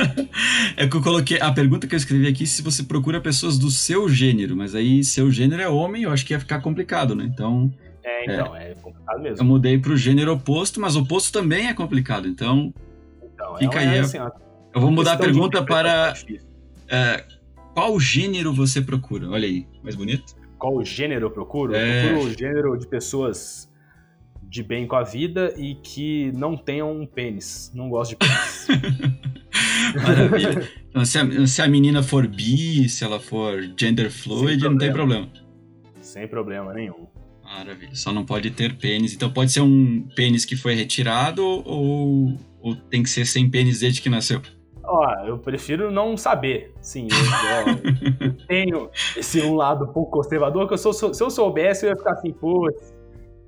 é 0.76 0.86
que 0.86 0.96
eu 0.96 1.02
coloquei. 1.02 1.40
A 1.40 1.52
pergunta 1.52 1.86
que 1.86 1.94
eu 1.94 1.96
escrevi 1.96 2.26
aqui 2.26 2.46
se 2.46 2.62
você 2.62 2.82
procura 2.82 3.20
pessoas 3.20 3.58
do 3.58 3.70
seu 3.70 4.08
gênero, 4.08 4.56
mas 4.56 4.74
aí 4.74 5.02
seu 5.02 5.30
gênero 5.30 5.62
é 5.62 5.68
homem, 5.68 6.02
eu 6.02 6.10
acho 6.10 6.26
que 6.26 6.32
ia 6.32 6.40
ficar 6.40 6.60
complicado, 6.60 7.14
né? 7.14 7.24
Então. 7.24 7.72
É, 8.04 8.24
então, 8.24 8.56
é, 8.56 8.70
é 8.70 8.74
complicado 8.74 9.20
mesmo. 9.20 9.38
Eu 9.38 9.44
mudei 9.44 9.78
pro 9.78 9.96
gênero 9.96 10.32
oposto, 10.32 10.80
mas 10.80 10.96
oposto 10.96 11.32
também 11.32 11.68
é 11.68 11.74
complicado, 11.74 12.28
então. 12.28 12.72
Então, 13.34 13.56
fica 13.56 13.80
é, 13.80 13.88
aí. 13.88 13.98
Assim, 14.00 14.18
eu 14.18 14.80
vou 14.80 14.90
mudar 14.90 15.14
a 15.14 15.18
pergunta 15.18 15.62
para. 15.64 16.14
É, 16.88 17.24
qual 17.74 17.98
gênero 17.98 18.52
você 18.52 18.80
procura? 18.80 19.28
Olha 19.30 19.46
aí, 19.46 19.66
mais 19.82 19.94
bonito 19.94 20.45
qual 20.58 20.84
gênero 20.84 21.26
eu 21.26 21.30
procuro? 21.30 21.74
É. 21.74 22.06
Eu 22.06 22.08
procuro 22.08 22.30
o 22.30 22.38
gênero 22.38 22.76
de 22.78 22.86
pessoas 22.86 23.70
de 24.48 24.62
bem 24.62 24.86
com 24.86 24.96
a 24.96 25.02
vida 25.02 25.52
e 25.56 25.74
que 25.74 26.32
não 26.32 26.56
tenham 26.56 26.90
um 26.90 27.06
pênis. 27.06 27.70
Não 27.74 27.88
gosto 27.88 28.10
de 28.10 28.16
pênis. 28.16 28.68
Maravilha. 30.02 30.68
Então, 30.88 31.04
se, 31.04 31.18
a, 31.18 31.46
se, 31.46 31.62
a, 31.62 31.68
menina 31.68 32.02
for 32.02 32.26
bi, 32.26 32.88
se 32.88 33.04
ela 33.04 33.18
for 33.18 33.60
gender 33.78 34.10
fluid, 34.10 34.62
não 34.62 34.78
tem 34.78 34.92
problema. 34.92 35.28
Sem 36.00 36.26
problema 36.28 36.72
nenhum. 36.72 37.06
Maravilha. 37.42 37.94
Só 37.94 38.12
não 38.12 38.24
pode 38.24 38.50
ter 38.50 38.76
pênis. 38.76 39.14
Então 39.14 39.30
pode 39.30 39.52
ser 39.52 39.60
um 39.60 40.02
pênis 40.14 40.44
que 40.44 40.56
foi 40.56 40.74
retirado 40.74 41.44
ou, 41.44 42.38
ou 42.60 42.74
tem 42.74 43.02
que 43.02 43.10
ser 43.10 43.26
sem 43.26 43.48
pênis 43.48 43.80
desde 43.80 44.00
que 44.00 44.08
nasceu? 44.08 44.40
Ó, 44.86 45.26
eu 45.26 45.38
prefiro 45.38 45.90
não 45.90 46.16
saber. 46.16 46.72
Sim, 46.80 47.08
eu, 47.10 48.26
eu, 48.28 48.36
tenho 48.46 48.90
esse 49.16 49.40
um 49.42 49.54
lado 49.54 49.88
pouco 49.88 50.12
conservador, 50.12 50.66
que 50.66 50.74
eu 50.74 50.78
sou, 50.78 50.92
se 50.92 51.22
eu 51.22 51.30
soubesse, 51.30 51.84
eu 51.84 51.90
ia 51.90 51.96
ficar 51.96 52.12
assim, 52.12 52.32
putz, 52.32 52.94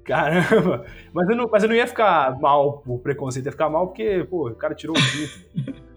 caramba. 0.04 0.84
Mas 1.12 1.28
eu, 1.28 1.36
não, 1.36 1.48
mas 1.50 1.62
eu 1.62 1.68
não 1.68 1.76
ia 1.76 1.86
ficar 1.86 2.38
mal 2.40 2.78
por 2.78 2.98
preconceito, 2.98 3.46
ia 3.46 3.52
ficar 3.52 3.70
mal 3.70 3.86
porque, 3.88 4.26
pô, 4.28 4.48
o 4.48 4.54
cara 4.54 4.74
tirou 4.74 4.96
o 4.96 5.00
pinto. 5.00 5.88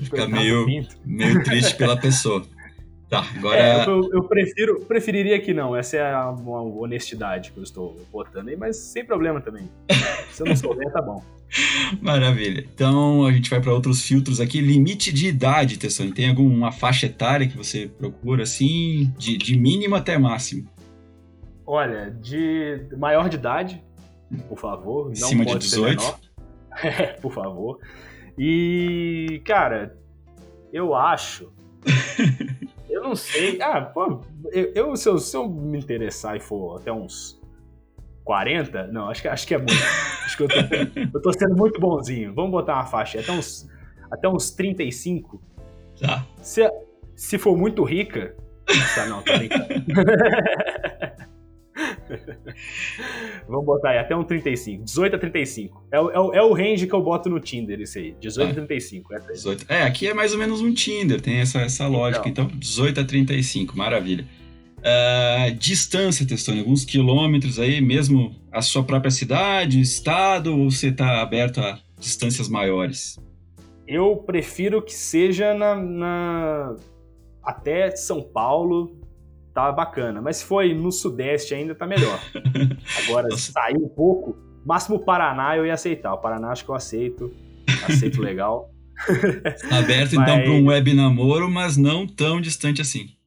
Fica 0.00 0.28
meio, 0.28 0.64
meio 1.04 1.42
triste 1.42 1.76
pela 1.76 1.96
pessoa. 1.96 2.42
Tá, 3.08 3.24
agora. 3.36 3.58
É, 3.58 3.88
eu, 3.88 4.10
eu, 4.12 4.22
prefiro, 4.24 4.80
preferiria 4.80 5.40
que 5.40 5.54
não. 5.54 5.74
Essa 5.74 5.96
é 5.96 6.12
a, 6.12 6.30
uma 6.30 6.60
honestidade 6.60 7.52
que 7.52 7.58
eu 7.58 7.62
estou 7.62 7.98
botando 8.12 8.48
aí, 8.48 8.56
mas 8.56 8.76
sem 8.76 9.04
problema 9.04 9.40
também. 9.40 9.68
Se 10.30 10.42
eu 10.42 10.46
não 10.46 10.54
souber, 10.54 10.92
tá 10.92 11.00
bom. 11.00 11.24
Maravilha. 12.02 12.66
Então 12.74 13.24
a 13.24 13.32
gente 13.32 13.48
vai 13.48 13.60
para 13.62 13.72
outros 13.72 14.02
filtros 14.02 14.40
aqui. 14.40 14.60
Limite 14.60 15.10
de 15.10 15.28
idade, 15.28 15.78
Tesson. 15.78 16.10
Tem 16.10 16.28
alguma 16.28 16.70
faixa 16.70 17.06
etária 17.06 17.48
que 17.48 17.56
você 17.56 17.90
procura 17.98 18.42
assim, 18.42 19.10
de, 19.16 19.38
de 19.38 19.56
mínimo 19.56 19.94
até 19.94 20.18
máximo? 20.18 20.68
Olha, 21.66 22.10
de 22.10 22.82
maior 22.96 23.30
de 23.30 23.36
idade, 23.36 23.82
por 24.48 24.58
favor. 24.58 25.06
Não 25.06 25.12
Acima 25.12 25.44
de 25.46 25.58
18? 25.58 26.28
É, 26.80 27.06
por 27.14 27.32
favor. 27.32 27.80
E, 28.38 29.42
cara, 29.44 29.98
eu 30.72 30.94
acho 30.94 31.52
Eu 32.98 33.02
não 33.02 33.14
sei. 33.14 33.60
Ah, 33.62 33.80
pô, 33.80 34.20
eu, 34.52 34.72
eu, 34.74 34.96
se, 34.96 35.08
eu, 35.08 35.18
se 35.18 35.36
eu 35.36 35.48
me 35.48 35.78
interessar 35.78 36.36
e 36.36 36.40
for 36.40 36.80
até 36.80 36.92
uns 36.92 37.40
40, 38.24 38.88
não, 38.88 39.08
acho 39.08 39.22
que, 39.22 39.28
acho 39.28 39.46
que 39.46 39.54
é 39.54 39.58
muito. 39.58 39.72
acho 40.24 40.36
que 40.36 40.42
eu 40.42 40.48
tô, 40.48 40.54
eu 41.14 41.22
tô 41.22 41.32
sendo 41.32 41.56
muito 41.56 41.80
bonzinho. 41.80 42.34
Vamos 42.34 42.50
botar 42.50 42.74
uma 42.74 42.86
faixa 42.86 43.20
até 43.20 43.30
uns, 43.30 43.68
até 44.10 44.28
uns 44.28 44.50
35. 44.50 45.40
Tá. 46.00 46.26
Se, 46.42 46.68
se 47.14 47.38
for 47.38 47.56
muito 47.56 47.84
rica. 47.84 48.34
Tá, 48.94 49.06
não, 49.06 49.22
tô 49.22 49.32
brincando. 49.38 49.66
Vamos 53.48 53.66
botar 53.66 53.90
aí, 53.90 53.98
até 53.98 54.16
um 54.16 54.24
35. 54.24 54.84
18 54.84 55.16
a 55.16 55.18
35. 55.18 55.84
É, 55.90 56.00
o, 56.00 56.32
é, 56.32 56.38
é 56.38 56.42
o 56.42 56.52
range 56.52 56.86
que 56.86 56.94
eu 56.94 57.02
boto 57.02 57.28
no 57.28 57.40
Tinder, 57.40 57.80
isso 57.80 57.98
aí. 57.98 58.14
18 58.20 58.48
ah, 58.48 58.50
a 58.50 58.54
35. 58.54 59.14
É, 59.14 59.18
18. 59.18 59.66
é, 59.68 59.82
aqui 59.82 60.08
é 60.08 60.14
mais 60.14 60.32
ou 60.32 60.38
menos 60.38 60.60
um 60.60 60.72
Tinder, 60.72 61.20
tem 61.20 61.36
essa, 61.36 61.60
essa 61.60 61.86
lógica. 61.86 62.28
Então, 62.28 62.44
então 62.46 62.58
18 62.58 63.00
a 63.00 63.04
35, 63.04 63.76
maravilha. 63.76 64.26
Uh, 64.78 65.52
distância, 65.56 66.26
Testone, 66.26 66.60
alguns 66.60 66.84
quilômetros 66.84 67.58
aí, 67.58 67.80
mesmo 67.80 68.36
a 68.52 68.62
sua 68.62 68.84
própria 68.84 69.10
cidade, 69.10 69.80
estado, 69.80 70.56
ou 70.56 70.70
você 70.70 70.88
está 70.88 71.20
aberto 71.20 71.60
a 71.60 71.80
distâncias 71.98 72.48
maiores? 72.48 73.18
Eu 73.86 74.16
prefiro 74.16 74.80
que 74.80 74.94
seja 74.94 75.52
na, 75.54 75.74
na... 75.74 76.76
até 77.42 77.90
São 77.96 78.22
Paulo, 78.22 78.97
tá 79.66 79.72
bacana. 79.72 80.20
Mas 80.20 80.36
se 80.36 80.54
aí 80.54 80.74
no 80.74 80.90
Sudeste 80.90 81.54
ainda 81.54 81.74
tá 81.74 81.86
melhor. 81.86 82.18
Agora, 83.04 83.30
se 83.36 83.52
sair 83.52 83.76
um 83.76 83.88
pouco, 83.88 84.36
máximo 84.64 84.98
Paraná 85.00 85.56
eu 85.56 85.66
ia 85.66 85.74
aceitar. 85.74 86.14
O 86.14 86.18
Paraná 86.18 86.50
acho 86.50 86.64
que 86.64 86.70
eu 86.70 86.74
aceito. 86.74 87.32
Aceito 87.86 88.20
legal. 88.20 88.70
Aberto 89.70 90.14
mas... 90.16 90.28
então 90.28 90.42
para 90.42 90.50
um 90.50 90.66
web 90.66 90.92
namoro, 90.94 91.50
mas 91.50 91.76
não 91.76 92.06
tão 92.06 92.40
distante 92.40 92.80
assim. 92.80 93.18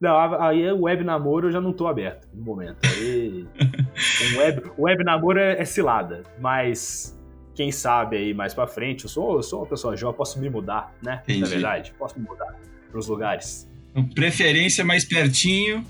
Não, 0.00 0.16
aí 0.40 0.70
o 0.72 0.82
web 0.82 1.04
namoro 1.04 1.48
eu 1.48 1.52
já 1.52 1.60
não 1.60 1.74
tô 1.74 1.86
aberto 1.86 2.26
no 2.32 2.42
momento. 2.42 2.78
Aí, 2.86 3.46
um 4.34 4.38
web, 4.38 4.72
o 4.78 4.82
web 4.84 5.04
namoro 5.04 5.38
é, 5.38 5.60
é, 5.60 5.64
cilada, 5.64 6.22
mas 6.40 7.18
quem 7.54 7.70
sabe 7.70 8.16
aí 8.16 8.32
mais 8.32 8.54
para 8.54 8.66
frente, 8.66 9.04
eu 9.04 9.10
sou, 9.10 9.36
eu 9.36 9.42
sou 9.42 9.60
uma 9.60 9.66
pessoa 9.66 9.94
jovem, 9.96 10.16
posso 10.16 10.40
me 10.40 10.48
mudar, 10.48 10.94
né? 11.02 11.20
Entendi. 11.24 11.40
Na 11.40 11.46
verdade, 11.46 11.94
posso 11.98 12.18
me 12.18 12.26
mudar 12.26 12.56
para 12.90 12.98
os 12.98 13.08
lugares. 13.08 13.69
Preferência 14.14 14.84
mais 14.84 15.04
pertinho. 15.04 15.84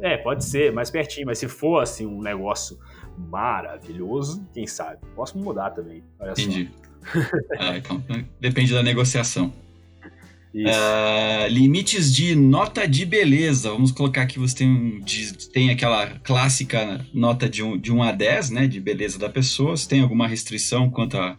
É, 0.00 0.16
pode 0.16 0.44
ser, 0.44 0.72
mais 0.72 0.90
pertinho, 0.90 1.26
mas 1.26 1.38
se 1.38 1.48
for 1.48 1.80
assim 1.80 2.06
um 2.06 2.20
negócio 2.20 2.78
maravilhoso, 3.16 4.46
quem 4.54 4.66
sabe? 4.66 4.98
Posso 5.14 5.36
mudar 5.38 5.70
também. 5.70 6.02
Olha 6.20 6.32
Entendi. 6.32 6.70
ah, 7.58 7.76
então, 7.76 8.02
depende 8.40 8.72
da 8.72 8.82
negociação. 8.82 9.52
Uh, 10.54 11.46
limites 11.48 12.14
de 12.14 12.34
nota 12.34 12.86
de 12.88 13.04
beleza. 13.04 13.70
Vamos 13.70 13.92
colocar 13.92 14.22
aqui, 14.22 14.38
você 14.38 14.56
tem, 14.56 15.04
tem 15.52 15.70
aquela 15.70 16.06
clássica 16.20 17.04
nota 17.12 17.48
de 17.48 17.62
1 17.62 17.66
um, 17.66 17.78
de 17.78 17.92
um 17.92 18.02
a 18.02 18.12
10, 18.12 18.50
né? 18.50 18.66
De 18.66 18.80
beleza 18.80 19.18
da 19.18 19.28
pessoa. 19.28 19.76
Você 19.76 19.88
tem 19.88 20.00
alguma 20.00 20.26
restrição 20.26 20.90
quanto 20.90 21.16
a 21.16 21.36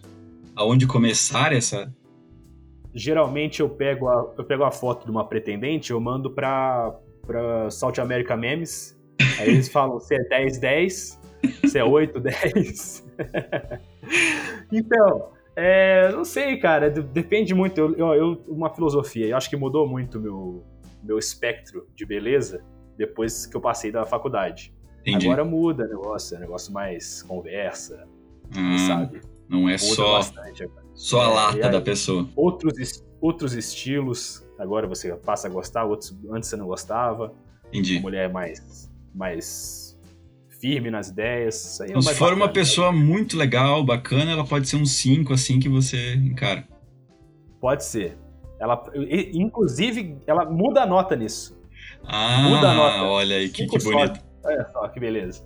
aonde 0.56 0.86
começar 0.86 1.54
essa, 1.54 1.94
geralmente 2.94 3.62
eu 3.62 3.70
pego 3.70 4.08
a, 4.08 4.34
eu 4.38 4.44
pego 4.44 4.64
a 4.64 4.72
foto 4.72 5.06
de 5.06 5.12
uma 5.12 5.26
pretendente, 5.26 5.92
eu 5.92 6.00
mando 6.00 6.32
pra, 6.32 6.96
pra 7.26 7.70
South 7.70 8.00
America 8.00 8.36
Memes. 8.36 8.98
Aí 9.40 9.50
eles 9.50 9.68
falam 9.72 10.00
se 10.00 10.16
é 10.16 10.24
10, 10.24 10.58
10, 10.60 11.20
se 11.68 11.78
é 11.78 11.84
8, 11.84 12.20
10. 12.20 13.08
então, 14.72 15.30
é, 15.56 16.12
não 16.12 16.24
sei, 16.24 16.58
cara, 16.58 16.90
depende 16.90 17.54
muito. 17.54 17.80
Eu, 17.80 17.96
eu, 17.96 18.14
eu, 18.14 18.44
uma 18.48 18.70
filosofia, 18.70 19.28
eu 19.28 19.38
acho 19.38 19.50
que 19.50 19.58
mudou 19.58 19.88
muito 19.88 20.20
meu 20.20 20.64
meu 21.04 21.18
espectro 21.18 21.88
de 21.96 22.06
beleza 22.06 22.64
depois 22.98 23.46
que 23.46 23.56
eu 23.56 23.62
passei 23.62 23.92
da 23.92 24.06
faculdade. 24.06 24.74
Entendi. 25.02 25.28
Agora 25.28 25.46
muda 25.46 25.86
o 25.86 25.88
negócio, 25.88 26.36
é 26.36 26.38
um 26.38 26.42
negócio 26.42 26.74
mais 26.74 27.24
conversa, 27.24 28.06
hum, 28.56 28.78
sabe? 28.80 29.22
Não 29.48 29.60
é 29.60 29.72
muda 29.72 29.78
só 29.78 30.22
só 31.00 31.22
a 31.22 31.24
é, 31.24 31.34
lata 31.34 31.66
aí, 31.68 31.72
da 31.72 31.80
pessoa. 31.80 32.28
Outros, 32.36 33.02
outros 33.22 33.54
estilos, 33.54 34.46
agora 34.60 34.86
você 34.86 35.16
passa 35.16 35.48
a 35.48 35.50
gostar, 35.50 35.86
outros 35.86 36.14
antes 36.30 36.50
você 36.50 36.58
não 36.58 36.68
gostava. 36.68 37.34
Entendi. 37.70 37.94
Uma 37.94 38.02
mulher 38.02 38.30
mais, 38.30 38.92
mais 39.16 39.98
firme 40.60 40.92
nas 40.92 41.08
ideias. 41.08 41.80
então, 41.80 42.02
se 42.02 42.14
for 42.16 42.26
bacana, 42.26 42.36
uma 42.36 42.50
pessoa 42.50 42.92
né? 42.92 42.98
muito 42.98 43.38
legal, 43.38 43.82
bacana, 43.82 44.30
ela 44.30 44.44
pode 44.44 44.68
ser 44.68 44.76
um 44.76 44.86
5 44.86 45.32
assim 45.32 45.58
que 45.58 45.70
você 45.70 46.16
encara. 46.16 46.68
Pode 47.62 47.86
ser. 47.86 48.18
Ela, 48.60 48.84
inclusive, 49.34 50.18
ela 50.28 50.44
muda 50.44 50.82
a 50.82 50.86
nota 50.86 51.16
nisso. 51.16 51.58
Ah, 52.04 52.42
muda 52.42 52.72
a 52.72 52.76
nota. 52.76 53.04
olha 53.04 53.38
aí, 53.38 53.48
que, 53.48 53.68
que 53.68 53.80
bonito. 53.82 54.20
Olha 54.44 54.68
só, 54.74 54.86
que 54.90 55.00
beleza. 55.00 55.46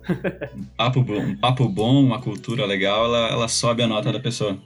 um, 0.56 0.64
papo 0.76 1.00
bom, 1.00 1.20
um 1.20 1.36
papo 1.36 1.68
bom, 1.68 2.02
uma 2.02 2.20
cultura 2.20 2.66
legal, 2.66 3.04
ela, 3.04 3.28
ela 3.28 3.48
sobe 3.48 3.84
a 3.84 3.86
nota 3.86 4.12
da 4.12 4.18
pessoa. 4.18 4.58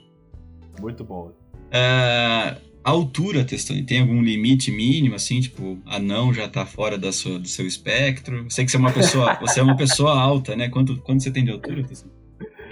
Muito 0.79 1.03
bom. 1.03 1.31
É, 1.71 2.57
a 2.83 2.89
altura, 2.89 3.43
Testoni, 3.43 3.83
tem 3.83 4.01
algum 4.01 4.21
limite 4.21 4.71
mínimo, 4.71 5.15
assim, 5.15 5.39
tipo, 5.39 5.77
anão 5.85 6.33
já 6.33 6.47
tá 6.47 6.65
fora 6.65 6.97
da 6.97 7.11
sua, 7.11 7.37
do 7.37 7.47
seu 7.47 7.67
espectro? 7.67 8.45
sei 8.49 8.65
que 8.65 8.71
você 8.71 8.77
é 8.77 8.79
uma 8.79 8.91
pessoa, 8.91 9.35
você 9.41 9.59
é 9.59 9.63
uma 9.63 9.75
pessoa 9.75 10.19
alta, 10.19 10.55
né? 10.55 10.69
Quanto, 10.69 10.99
quanto 11.01 11.21
você 11.21 11.31
tem 11.31 11.43
de 11.43 11.51
altura, 11.51 11.83
Testoni? 11.83 12.13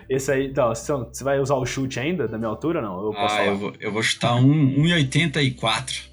Esse 0.10 0.32
aí, 0.32 0.48
então, 0.48 0.74
você 0.74 1.24
vai 1.24 1.40
usar 1.40 1.56
o 1.56 1.66
chute 1.66 2.00
ainda 2.00 2.28
da 2.28 2.38
minha 2.38 2.50
altura 2.50 2.82
não? 2.82 2.98
Eu 3.08 3.14
ah, 3.18 3.46
eu 3.46 3.58
vou, 3.58 3.74
eu 3.80 3.92
vou 3.92 4.02
chutar 4.02 4.38
1,84. 4.38 6.08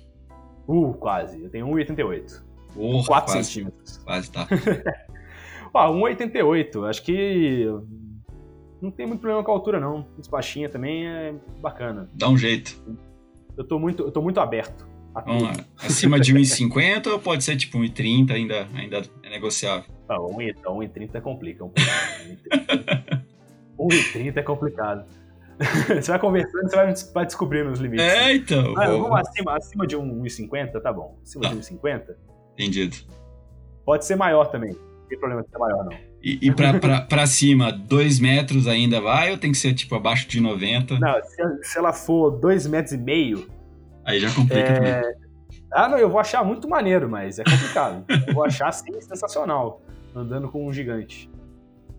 Uh, 0.67 0.95
quase. 0.95 1.41
Eu 1.43 1.49
tenho 1.49 1.67
1,88. 1.69 2.43
Porra, 2.75 3.07
4 3.07 3.33
quase, 3.33 3.49
centímetros. 3.49 3.99
Quase, 3.99 4.33
tá. 4.33 4.49
ah, 5.73 5.89
1,88. 5.89 6.89
Acho 6.89 7.03
que 7.05 7.69
não 8.85 8.91
tem 8.91 9.07
muito 9.07 9.21
problema 9.21 9.43
com 9.43 9.51
a 9.51 9.55
altura, 9.55 9.81
não. 9.81 10.07
Baixinha 10.31 10.69
também 10.69 11.07
é 11.07 11.35
bacana. 11.61 12.09
Dá 12.13 12.29
um 12.29 12.37
jeito. 12.37 12.83
Eu 13.57 13.65
tô 13.65 13.79
muito, 13.79 14.03
eu 14.03 14.13
tô 14.13 14.21
muito 14.21 14.39
aberto. 14.41 14.87
Vamos 15.27 15.45
lá. 15.45 15.53
Acima 15.79 16.19
de 16.19 16.35
1,50 16.35 17.07
ou 17.07 17.19
pode 17.19 17.45
ser 17.45 17.57
tipo 17.57 17.79
1,30 17.79 18.33
ainda, 18.33 18.69
ainda 18.75 19.03
é 19.23 19.31
negociável? 19.31 19.85
Não, 20.09 20.27
1,30 20.27 21.15
é 21.15 21.21
complica 21.21 21.65
um 21.65 21.71
pouco. 21.71 21.91
1,30 23.79 24.37
é 24.37 24.43
complicado. 24.43 25.05
você 25.87 26.11
vai 26.11 26.19
conversando, 26.19 26.69
você 26.69 26.77
vai, 26.77 26.95
vai 27.15 27.27
descobrindo 27.27 27.71
os 27.71 27.79
limites. 27.79 28.05
É, 28.05 28.35
então. 28.35 28.77
Ah, 28.77 28.89
vamos 28.89 29.21
acima, 29.21 29.57
acima 29.57 29.87
de 29.87 29.97
1,50, 29.97 30.81
tá 30.83 30.93
bom. 30.93 31.17
Acima 31.23 31.45
tá. 31.45 31.51
de 31.51 31.57
1,50? 31.57 32.17
Entendido. 32.55 32.97
Pode 33.85 34.05
ser 34.05 34.17
maior 34.17 34.47
também. 34.47 34.73
Não 34.73 35.09
tem 35.09 35.19
problema 35.19 35.43
de 35.43 35.49
ser 35.49 35.59
maior, 35.59 35.85
não. 35.85 36.14
E, 36.25 36.39
e 36.41 36.55
pra, 36.55 36.81
pra, 36.81 37.03
pra 37.03 37.27
cima, 37.27 37.71
2 37.71 38.19
metros 38.19 38.67
ainda 38.67 38.99
vai 38.99 39.31
ou 39.31 39.37
tem 39.37 39.53
que 39.53 39.59
ser 39.59 39.75
tipo 39.75 39.95
abaixo 39.95 40.27
de 40.27 40.41
90? 40.41 40.99
Não, 40.99 41.23
se, 41.23 41.71
se 41.71 41.79
ela 41.79 41.93
for 41.93 42.31
2 42.31 42.67
metros 42.67 42.95
e 42.95 42.97
meio. 42.97 43.47
Aí 44.07 44.19
já 44.19 44.33
complica 44.33 44.71
é... 44.71 44.73
também. 44.73 45.15
Ah, 45.71 45.87
não, 45.87 45.99
eu 45.99 46.09
vou 46.09 46.19
achar 46.19 46.43
muito 46.43 46.67
maneiro, 46.67 47.11
mas 47.11 47.39
é 47.39 47.45
complicado. 47.45 48.05
eu 48.27 48.33
vou 48.33 48.43
achar 48.43 48.69
assim 48.69 48.99
sensacional, 49.03 49.83
andando 50.17 50.49
com 50.49 50.67
um 50.67 50.73
gigante. 50.73 51.29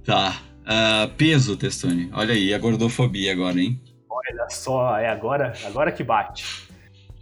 Tá. 0.03 0.41
Uh, 0.61 1.07
peso, 1.15 1.55
Testoni. 1.55 2.09
Olha 2.11 2.33
aí, 2.33 2.51
a 2.51 2.57
gordofobia 2.57 3.31
agora, 3.31 3.59
hein? 3.59 3.79
Olha 4.09 4.49
só, 4.49 4.97
é 4.97 5.07
agora, 5.07 5.53
agora 5.65 5.91
que 5.91 6.03
bate. 6.03 6.67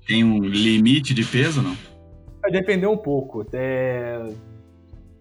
Tem 0.07 0.23
um 0.23 0.39
limite 0.39 1.13
de 1.13 1.25
peso, 1.25 1.61
não? 1.61 1.75
Vai 2.41 2.51
depender 2.51 2.87
um 2.87 2.97
pouco. 2.97 3.45
É 3.51 4.21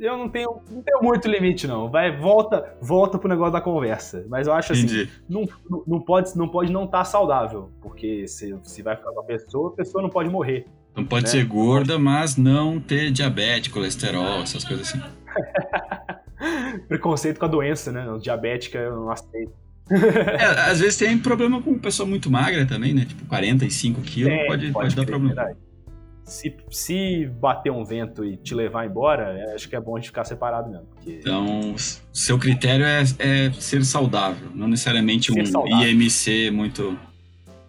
eu 0.03 0.19
não 0.19 0.29
tenho, 0.29 0.61
não 0.69 0.83
tenho 0.83 1.01
muito 1.01 1.29
limite, 1.29 1.67
não. 1.67 1.89
Vai, 1.89 2.15
volta, 2.15 2.77
volta 2.83 3.19
pro 3.19 3.29
negócio 3.29 3.53
da 3.53 3.61
conversa. 3.61 4.27
Mas 4.29 4.49
eu 4.49 4.53
acho 4.53 4.73
assim, 4.73 5.09
não, 5.29 5.49
não 5.87 6.01
pode 6.01 6.37
não 6.37 6.49
pode 6.49 6.73
não 6.73 6.85
estar 6.85 6.99
tá 6.99 7.05
saudável. 7.05 7.71
Porque 7.81 8.27
se, 8.27 8.55
se 8.65 8.83
vai 8.83 8.97
ficar 8.97 9.13
com 9.13 9.21
a 9.21 9.25
pessoa, 9.25 9.69
a 9.69 9.77
pessoa 9.77 10.03
não 10.03 10.11
pode 10.11 10.29
morrer. 10.29 10.67
Não 10.97 11.05
pode 11.05 11.27
né? 11.27 11.31
ser 11.31 11.45
gorda, 11.47 12.01
mas 12.01 12.37
não 12.37 12.81
ter 12.81 13.13
diabetes, 13.13 13.73
colesterol, 13.73 14.43
essas 14.43 14.65
coisas 14.65 14.89
assim. 14.89 15.01
Preconceito 16.89 17.39
com 17.39 17.45
a 17.45 17.49
doença, 17.49 17.93
né? 17.93 18.05
Diabética 18.21 18.79
eu 18.79 18.97
não 18.97 19.11
aceito. 19.11 19.53
É, 19.89 20.71
às 20.71 20.81
vezes 20.81 20.97
tem 20.97 21.17
problema 21.17 21.63
com 21.63 21.79
pessoa 21.79 22.09
muito 22.09 22.29
magra 22.29 22.67
também, 22.67 22.93
né? 22.93 23.05
Tipo 23.05 23.25
45 23.27 24.01
quilos, 24.01 24.33
é, 24.33 24.47
pode, 24.47 24.73
pode, 24.73 24.73
pode 24.73 24.97
dar 24.97 25.07
problema. 25.07 25.35
Verdade 25.35 25.72
se, 26.25 26.57
se 26.71 27.27
bater 27.41 27.71
um 27.71 27.85
vento 27.85 28.25
e 28.25 28.37
te 28.37 28.55
levar 28.55 28.87
embora, 28.87 29.39
é, 29.39 29.55
acho 29.55 29.69
que 29.69 29.77
é 29.77 29.81
bom 29.81 29.97
a 29.97 29.99
gente 29.99 30.09
ficar 30.09 30.25
separado 30.25 30.71
mesmo. 30.71 30.87
Porque... 30.87 31.19
Então, 31.21 31.75
seu 32.13 32.39
critério 32.39 32.85
é, 32.85 33.03
é, 33.19 33.53
ser 33.53 33.85
saudável, 33.85 34.49
não 34.55 34.69
necessariamente 34.69 35.33
ser 35.33 35.43
um 35.43 35.47
saudável. 35.47 35.89
IMC 35.89 36.51
muito 36.51 36.99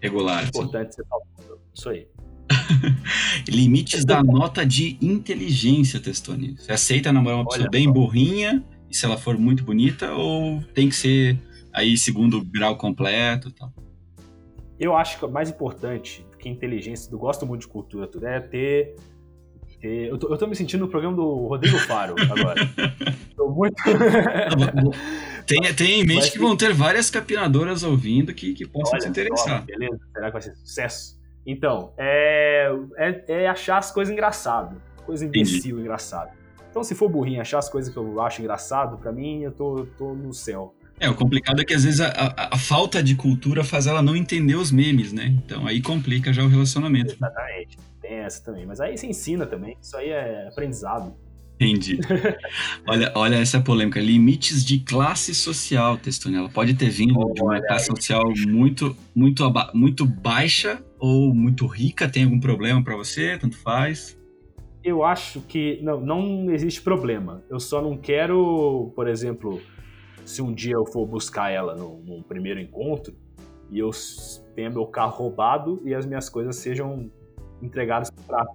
regular. 0.02 0.44
É 0.44 0.48
importante 0.48 0.90
assim. 0.90 1.02
ser 1.02 1.06
saudável. 1.08 1.60
Isso 1.74 1.90
aí. 1.90 2.08
Limites 3.48 4.06
da 4.06 4.24
nota 4.24 4.66
de 4.66 4.98
inteligência, 5.02 6.00
Testoni. 6.00 6.56
Você 6.58 6.72
aceita 6.72 7.12
namorar 7.12 7.40
uma 7.40 7.46
pessoa 7.48 7.64
Olha, 7.64 7.72
bem 7.72 7.92
burrinha, 7.92 8.64
e 8.90 8.96
se 8.96 9.06
ela 9.06 9.18
for 9.18 9.38
muito 9.38 9.64
bonita, 9.64 10.14
ou 10.14 10.62
tem 10.74 10.90
que 10.90 10.96
ser 10.96 11.40
aí 11.72 11.98
segundo 11.98 12.44
grau 12.44 12.78
completo 12.78 13.50
tal? 13.52 13.74
Eu 14.80 14.96
acho 14.96 15.18
que 15.18 15.26
o 15.26 15.30
mais 15.30 15.50
importante 15.50 16.26
que 16.44 16.50
inteligência, 16.50 17.10
eu 17.12 17.18
gosto 17.18 17.46
muito 17.46 17.62
de 17.62 17.68
cultura, 17.68 18.06
tudo, 18.06 18.28
é 18.28 18.40
ter. 18.42 18.96
ter 19.80 20.10
eu, 20.10 20.18
tô, 20.18 20.28
eu 20.28 20.38
tô 20.38 20.46
me 20.46 20.56
sentindo 20.56 20.82
no 20.82 20.90
programa 20.90 21.16
do 21.16 21.48
Rodrigo 21.48 21.78
Faro 21.80 22.16
agora. 22.30 22.62
tô 23.36 23.50
muito. 23.50 23.76
Tenha, 25.46 25.74
tenha 25.74 26.02
em 26.02 26.06
mente 26.06 26.32
que 26.32 26.40
vão 26.40 26.56
ter 26.56 26.72
várias 26.72 27.10
capinadoras 27.10 27.84
ouvindo 27.84 28.34
que, 28.34 28.54
que 28.54 28.66
possam 28.66 28.94
Olha, 28.94 29.02
se 29.02 29.10
interessar. 29.10 29.66
Beleza, 29.66 30.00
será 30.14 30.28
que 30.28 30.32
vai 30.32 30.42
ser 30.42 30.56
sucesso? 30.56 31.20
Então, 31.46 31.94
é, 31.98 32.72
é, 32.96 33.24
é 33.28 33.48
achar 33.50 33.78
as 33.78 33.92
coisas 33.92 34.10
engraçadas. 34.10 34.78
Coisa 35.06 35.26
imbecil, 35.26 35.82
engraçada. 35.82 36.32
Então, 36.70 36.82
se 36.82 36.96
for 36.96 37.10
burrinho 37.10 37.42
achar 37.42 37.60
as 37.60 37.68
coisas 37.68 37.92
que 37.92 38.00
eu 38.00 38.22
acho 38.22 38.40
engraçado, 38.40 38.98
para 38.98 39.12
mim, 39.12 39.42
eu 39.42 39.52
tô, 39.52 39.86
tô 39.98 40.14
no 40.14 40.34
céu. 40.34 40.74
É, 41.00 41.10
o 41.10 41.16
complicado 41.16 41.60
é 41.60 41.66
que 41.66 41.74
às 41.74 41.84
vezes 41.84 42.00
a, 42.00 42.08
a, 42.08 42.56
a, 42.56 42.58
falta 42.58 43.04
de 43.04 43.16
cultura 43.16 43.64
faz 43.64 43.88
ela 43.88 44.02
não 44.02 44.16
entender 44.16 44.56
os 44.56 44.72
memes, 44.72 45.12
né? 45.12 45.36
Então 45.44 45.68
aí 45.68 45.82
complica 45.82 46.32
já 46.32 46.44
o 46.44 46.48
relacionamento. 46.48 47.14
Exatamente. 47.14 47.78
Tem 48.02 48.14
essa 48.14 48.44
também. 48.44 48.66
Mas 48.66 48.80
aí 48.80 48.98
se 48.98 49.08
ensina 49.08 49.46
também. 49.46 49.78
Isso 49.82 49.98
aí 49.98 50.10
é 50.10 50.48
aprendizado. 50.48 51.14
Entendi. 51.60 52.00
olha, 52.88 53.12
olha 53.16 53.36
essa 53.36 53.62
polêmica. 53.62 54.00
Limites 54.00 54.66
de 54.66 54.80
classe 54.80 55.34
social, 55.34 55.98
Testonella. 55.98 56.50
Pode 56.50 56.74
ter 56.74 56.90
vindo 56.90 57.18
oh, 57.18 57.34
de 57.34 57.42
uma 57.42 57.62
classe 57.62 57.90
aí. 57.92 57.96
social 57.96 58.24
muito, 58.48 58.96
muito, 59.16 59.52
muito 59.74 60.06
baixa 60.06 60.84
ou 61.00 61.34
muito 61.34 61.66
rica. 61.66 62.10
Tem 62.10 62.24
algum 62.24 62.40
problema 62.40 62.84
para 62.84 62.96
você? 62.96 63.38
Tanto 63.38 63.58
faz? 63.58 64.18
Eu 64.84 65.04
acho 65.04 65.40
que 65.42 65.80
não, 65.82 66.02
não 66.02 66.52
existe 66.52 66.82
problema. 66.82 67.42
Eu 67.50 67.60
só 67.60 67.82
não 67.82 67.98
quero, 67.98 68.92
por 68.96 69.08
exemplo, 69.08 69.62
se 70.26 70.42
um 70.42 70.54
dia 70.54 70.74
eu 70.74 70.86
for 70.86 71.06
buscar 71.06 71.52
ela 71.52 71.76
no, 71.76 71.98
num 72.00 72.22
primeiro 72.22 72.60
encontro 72.60 73.16
e 73.72 73.80
eu 73.80 73.90
tenha 74.56 74.70
meu 74.70 74.86
carro 74.86 75.16
roubado 75.16 75.82
e 75.84 75.94
as 75.94 76.06
minhas 76.06 76.30
coisas 76.30 76.56
sejam 76.56 77.12
entregadas 77.62 78.10
para 78.28 78.46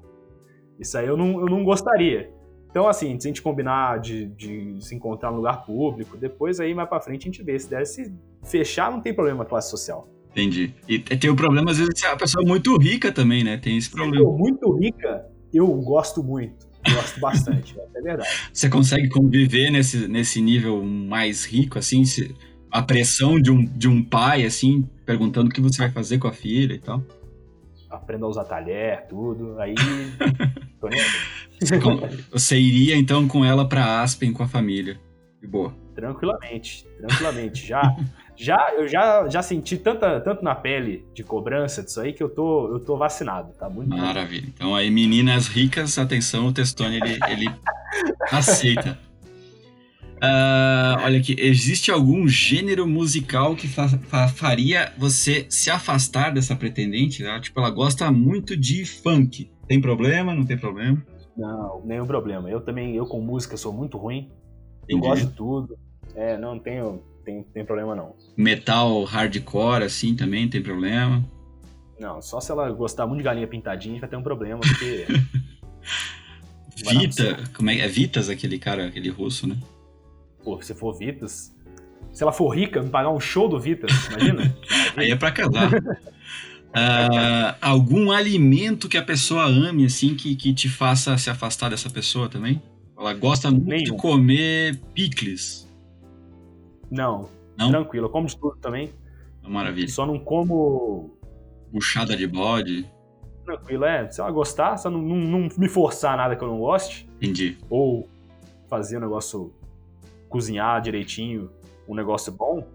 isso 0.78 0.96
aí 0.96 1.06
eu 1.06 1.16
não, 1.16 1.40
eu 1.40 1.46
não 1.46 1.64
gostaria. 1.64 2.30
Então, 2.70 2.86
assim, 2.86 3.18
se 3.18 3.26
a 3.26 3.30
gente 3.30 3.42
combinar 3.42 3.98
de, 3.98 4.26
de 4.26 4.76
se 4.80 4.94
encontrar 4.94 5.30
no 5.30 5.38
lugar 5.38 5.64
público, 5.64 6.16
depois 6.16 6.60
aí 6.60 6.74
mais 6.74 6.88
pra 6.88 7.00
frente 7.00 7.22
a 7.22 7.24
gente 7.24 7.42
vê. 7.42 7.58
Se 7.58 7.68
der 7.68 7.84
se 7.86 8.14
fechar, 8.44 8.90
não 8.92 9.00
tem 9.00 9.12
problema 9.12 9.44
classe 9.44 9.70
social. 9.70 10.06
Entendi. 10.30 10.74
E 10.86 10.98
tem 10.98 11.30
o 11.30 11.34
problema, 11.34 11.70
às 11.70 11.78
vezes, 11.78 11.98
se 11.98 12.06
a 12.06 12.14
pessoa 12.14 12.44
é 12.44 12.46
muito 12.46 12.76
rica 12.76 13.10
também, 13.10 13.42
né? 13.42 13.56
Tem 13.56 13.76
esse 13.76 13.90
problema. 13.90 14.30
Se 14.30 14.38
muito 14.38 14.70
rica, 14.76 15.26
eu 15.52 15.66
gosto 15.66 16.22
muito. 16.22 16.67
Gosto 16.86 17.20
bastante, 17.20 17.76
é 17.94 18.00
verdade. 18.00 18.28
Você 18.52 18.68
consegue 18.68 19.08
conviver 19.08 19.70
nesse, 19.70 20.08
nesse 20.08 20.40
nível 20.40 20.82
mais 20.82 21.44
rico, 21.44 21.78
assim? 21.78 22.04
Se, 22.04 22.34
a 22.70 22.82
pressão 22.82 23.40
de 23.40 23.50
um, 23.50 23.64
de 23.64 23.88
um 23.88 24.02
pai, 24.02 24.44
assim, 24.44 24.88
perguntando 25.04 25.48
o 25.48 25.52
que 25.52 25.60
você 25.60 25.78
vai 25.78 25.90
fazer 25.90 26.18
com 26.18 26.28
a 26.28 26.32
filha 26.32 26.74
e 26.74 26.78
tal? 26.78 27.02
Aprenda 27.90 28.26
a 28.26 28.28
usar 28.28 28.44
talher, 28.44 29.06
tudo. 29.08 29.58
Aí. 29.58 29.74
você, 31.58 31.78
você 32.30 32.58
iria 32.58 32.96
então 32.96 33.26
com 33.26 33.44
ela 33.44 33.66
para 33.66 34.02
Aspen 34.02 34.32
com 34.32 34.42
a 34.42 34.48
família. 34.48 35.00
De 35.40 35.46
boa. 35.46 35.74
Tranquilamente, 35.94 36.86
tranquilamente. 36.98 37.66
Já, 37.66 37.96
já, 38.38 38.72
eu 38.74 38.86
já, 38.86 39.28
já 39.28 39.42
senti 39.42 39.76
tanta, 39.76 40.20
tanto 40.20 40.44
na 40.44 40.54
pele 40.54 41.04
de 41.12 41.24
cobrança 41.24 41.82
disso 41.82 42.00
aí 42.00 42.12
que 42.12 42.22
eu 42.22 42.30
tô, 42.30 42.68
eu 42.68 42.80
tô 42.80 42.96
vacinado, 42.96 43.52
tá 43.58 43.68
muito 43.68 43.90
Maravilha. 43.90 44.42
Bom. 44.42 44.52
Então 44.54 44.74
aí, 44.76 44.90
meninas 44.90 45.48
ricas, 45.48 45.98
atenção, 45.98 46.46
o 46.46 46.52
Testone 46.52 46.96
ele, 46.96 47.18
ele 47.28 47.50
aceita. 48.30 48.96
Uh, 50.18 50.98
olha 51.04 51.18
aqui, 51.18 51.34
existe 51.38 51.90
algum 51.90 52.26
gênero 52.26 52.86
musical 52.88 53.54
que 53.54 53.68
fa 53.68 53.88
fa 53.88 54.26
faria 54.26 54.92
você 54.98 55.46
se 55.48 55.70
afastar 55.70 56.32
dessa 56.32 56.56
pretendente? 56.56 57.22
Né? 57.22 57.40
Tipo, 57.40 57.60
ela 57.60 57.70
gosta 57.70 58.10
muito 58.10 58.56
de 58.56 58.84
funk. 58.84 59.50
Tem 59.68 59.80
problema? 59.80 60.34
Não 60.34 60.44
tem 60.44 60.58
problema? 60.58 61.04
Não, 61.36 61.82
nenhum 61.84 62.06
problema. 62.06 62.50
Eu 62.50 62.60
também, 62.60 62.96
eu 62.96 63.06
com 63.06 63.20
música 63.20 63.56
sou 63.56 63.72
muito 63.72 63.96
ruim. 63.96 64.28
Entendi. 64.84 64.94
Eu 64.94 64.98
gosto 64.98 65.26
de 65.26 65.32
tudo. 65.34 65.78
É, 66.16 66.36
não 66.36 66.58
tenho, 66.58 67.02
tem, 67.28 67.42
tem 67.42 67.64
problema 67.64 67.94
não. 67.94 68.16
Metal 68.34 69.04
hardcore, 69.04 69.84
assim, 69.84 70.16
também 70.16 70.48
tem 70.48 70.62
problema? 70.62 71.22
Não, 72.00 72.22
só 72.22 72.40
se 72.40 72.50
ela 72.50 72.70
gostar 72.70 73.06
muito 73.06 73.18
de 73.18 73.24
galinha 73.24 73.46
pintadinha 73.46 74.00
vai 74.00 74.08
ter 74.08 74.16
um 74.16 74.22
problema, 74.22 74.60
porque... 74.60 75.06
Vita, 76.90 77.36
como 77.54 77.70
é, 77.70 77.80
é 77.80 77.88
Vitas 77.88 78.30
aquele 78.30 78.58
cara, 78.58 78.86
aquele 78.86 79.10
russo, 79.10 79.46
né? 79.46 79.56
Pô, 80.42 80.62
se 80.62 80.74
for 80.74 80.96
Vitas. 80.96 81.54
Se 82.12 82.22
ela 82.22 82.32
for 82.32 82.48
rica, 82.50 82.80
me 82.80 82.88
pagar 82.88 83.10
um 83.10 83.20
show 83.20 83.48
do 83.48 83.60
Vitas, 83.60 83.90
imagina? 84.06 84.56
Aí 84.96 85.10
é 85.10 85.16
pra 85.16 85.32
casar. 85.32 85.74
Uh, 85.74 87.56
algum 87.60 88.12
alimento 88.12 88.88
que 88.88 88.96
a 88.96 89.02
pessoa 89.02 89.44
ame, 89.44 89.84
assim, 89.84 90.14
que, 90.14 90.36
que 90.36 90.54
te 90.54 90.68
faça 90.68 91.18
se 91.18 91.28
afastar 91.28 91.68
dessa 91.68 91.90
pessoa 91.90 92.28
também? 92.28 92.62
Ela 92.96 93.12
gosta 93.12 93.50
muito 93.50 93.66
Nenhum. 93.66 93.84
de 93.84 93.92
comer 93.92 94.80
picles. 94.94 95.67
Não, 96.90 97.28
não, 97.56 97.70
tranquilo. 97.70 98.06
Eu 98.06 98.10
como 98.10 98.26
de 98.26 98.36
tudo 98.36 98.56
também. 98.56 98.92
Maravilha. 99.46 99.88
Só 99.88 100.06
não 100.06 100.18
como. 100.18 101.16
Buchada 101.72 102.16
de 102.16 102.26
bode. 102.26 102.88
Tranquilo, 103.44 103.84
é. 103.84 104.10
Se 104.10 104.20
ela 104.20 104.30
gostar, 104.30 104.76
só 104.76 104.90
não, 104.90 105.00
não, 105.00 105.16
não 105.16 105.48
me 105.56 105.68
forçar 105.68 106.16
nada 106.16 106.36
que 106.36 106.42
eu 106.42 106.48
não 106.48 106.58
goste. 106.58 107.08
Entendi. 107.16 107.58
Ou 107.70 108.08
fazer 108.68 108.98
um 108.98 109.00
negócio 109.00 109.52
cozinhar 110.28 110.80
direitinho 110.82 111.50
um 111.88 111.94
negócio 111.94 112.30
bom, 112.30 112.68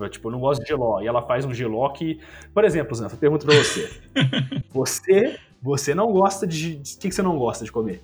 eu, 0.00 0.08
tipo, 0.08 0.28
eu 0.28 0.32
não 0.32 0.40
gosto 0.40 0.62
de 0.62 0.68
geló. 0.68 1.00
E 1.00 1.06
ela 1.06 1.22
faz 1.22 1.44
um 1.44 1.52
geló 1.52 1.88
que. 1.90 2.18
Por 2.52 2.64
exemplo, 2.64 2.94
Zé, 2.94 3.04
eu 3.04 3.10
pergunto 3.10 3.46
pra 3.46 3.54
você. 3.54 3.90
você, 4.72 5.38
você 5.62 5.94
não 5.94 6.12
gosta 6.12 6.46
de. 6.46 6.74
O 6.74 6.98
que, 6.98 7.08
que 7.08 7.14
você 7.14 7.22
não 7.22 7.38
gosta 7.38 7.64
de 7.64 7.72
comer? 7.72 8.02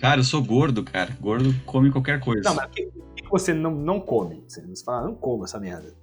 Cara, 0.00 0.20
eu 0.20 0.24
sou 0.24 0.42
gordo, 0.42 0.82
cara. 0.82 1.16
Gordo 1.20 1.54
come 1.64 1.90
qualquer 1.90 2.20
coisa. 2.20 2.42
Não, 2.48 2.54
mas 2.54 2.70
que, 3.24 3.30
você 3.30 3.52
não, 3.52 3.74
não 3.74 4.00
come? 4.00 4.44
Você 4.46 4.62
fala, 4.84 4.98
ah, 4.98 5.04
não 5.04 5.14
como 5.14 5.44
essa 5.44 5.58
merda. 5.58 5.94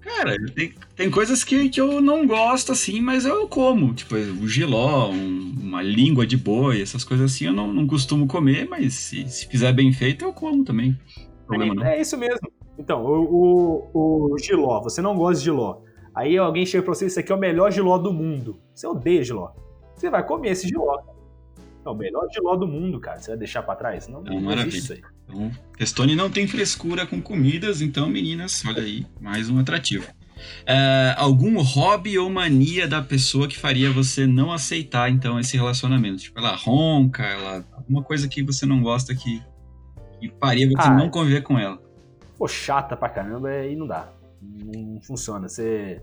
Cara, 0.00 0.36
tem, 0.52 0.74
tem 0.96 1.10
coisas 1.10 1.44
que, 1.44 1.68
que 1.68 1.80
eu 1.80 2.00
não 2.00 2.26
gosto 2.26 2.72
assim, 2.72 3.00
mas 3.00 3.24
eu 3.24 3.46
como. 3.46 3.94
Tipo, 3.94 4.16
o 4.16 4.48
giló, 4.48 5.10
um, 5.10 5.54
uma 5.60 5.80
língua 5.80 6.26
de 6.26 6.36
boi, 6.36 6.82
essas 6.82 7.04
coisas 7.04 7.32
assim 7.32 7.46
eu 7.46 7.52
não, 7.52 7.72
não 7.72 7.86
costumo 7.86 8.26
comer, 8.26 8.68
mas 8.68 8.94
se, 8.94 9.28
se 9.28 9.46
fizer 9.46 9.72
bem 9.72 9.92
feito 9.92 10.24
eu 10.24 10.32
como 10.32 10.64
também 10.64 10.98
problema, 11.46 11.74
não. 11.74 11.84
É 11.84 12.00
isso 12.00 12.16
mesmo. 12.16 12.50
Então, 12.78 13.04
o, 13.04 13.88
o, 13.92 14.34
o 14.34 14.38
giló, 14.38 14.80
você 14.80 15.00
não 15.00 15.16
gosta 15.16 15.38
de 15.38 15.44
giló. 15.44 15.82
Aí 16.14 16.36
alguém 16.36 16.66
chega 16.66 16.82
pra 16.82 16.94
você, 16.94 17.06
isso 17.06 17.20
aqui 17.20 17.30
é 17.30 17.34
o 17.34 17.38
melhor 17.38 17.70
giló 17.70 17.96
do 17.98 18.12
mundo. 18.12 18.58
Você 18.74 18.86
odeia 18.86 19.22
giló. 19.22 19.52
Você 19.94 20.10
vai 20.10 20.26
comer 20.26 20.50
esse 20.50 20.66
giló. 20.68 21.00
É 21.84 21.88
o 21.88 21.94
melhor 21.94 22.26
giló 22.32 22.56
do 22.56 22.66
mundo, 22.66 23.00
cara. 23.00 23.20
Você 23.20 23.30
vai 23.30 23.38
deixar 23.38 23.62
pra 23.62 23.76
trás? 23.76 24.08
Não, 24.08 24.22
não, 24.22 24.40
não 24.40 24.54
isso 24.66 24.92
aí. 24.92 25.02
Então, 25.24 25.50
Testone 25.76 26.14
não 26.14 26.30
tem 26.30 26.46
frescura 26.46 27.06
com 27.06 27.20
comidas, 27.20 27.80
então, 27.80 28.08
meninas, 28.08 28.62
olha 28.66 28.82
aí, 28.82 29.06
mais 29.20 29.48
um 29.48 29.58
atrativo. 29.58 30.06
É, 30.66 31.14
algum 31.16 31.60
hobby 31.62 32.18
ou 32.18 32.28
mania 32.28 32.88
da 32.88 33.00
pessoa 33.00 33.46
que 33.46 33.56
faria 33.56 33.90
você 33.90 34.26
não 34.26 34.52
aceitar, 34.52 35.10
então, 35.10 35.38
esse 35.38 35.56
relacionamento? 35.56 36.22
Tipo, 36.22 36.38
ela 36.40 36.54
ronca, 36.54 37.22
ela, 37.22 37.64
alguma 37.72 38.02
coisa 38.02 38.28
que 38.28 38.42
você 38.42 38.66
não 38.66 38.82
gosta 38.82 39.14
que 39.14 39.40
e 40.22 40.32
faria 40.40 40.68
você 40.68 40.88
ah, 40.88 40.94
não 40.94 41.10
conviver 41.10 41.42
com 41.42 41.58
ela. 41.58 41.82
Pô, 42.38 42.46
chata 42.46 42.96
pra 42.96 43.08
caramba, 43.08 43.48
aí 43.48 43.74
não 43.74 43.88
dá. 43.88 44.08
Não 44.40 45.00
funciona. 45.02 45.48
Você 45.48 46.00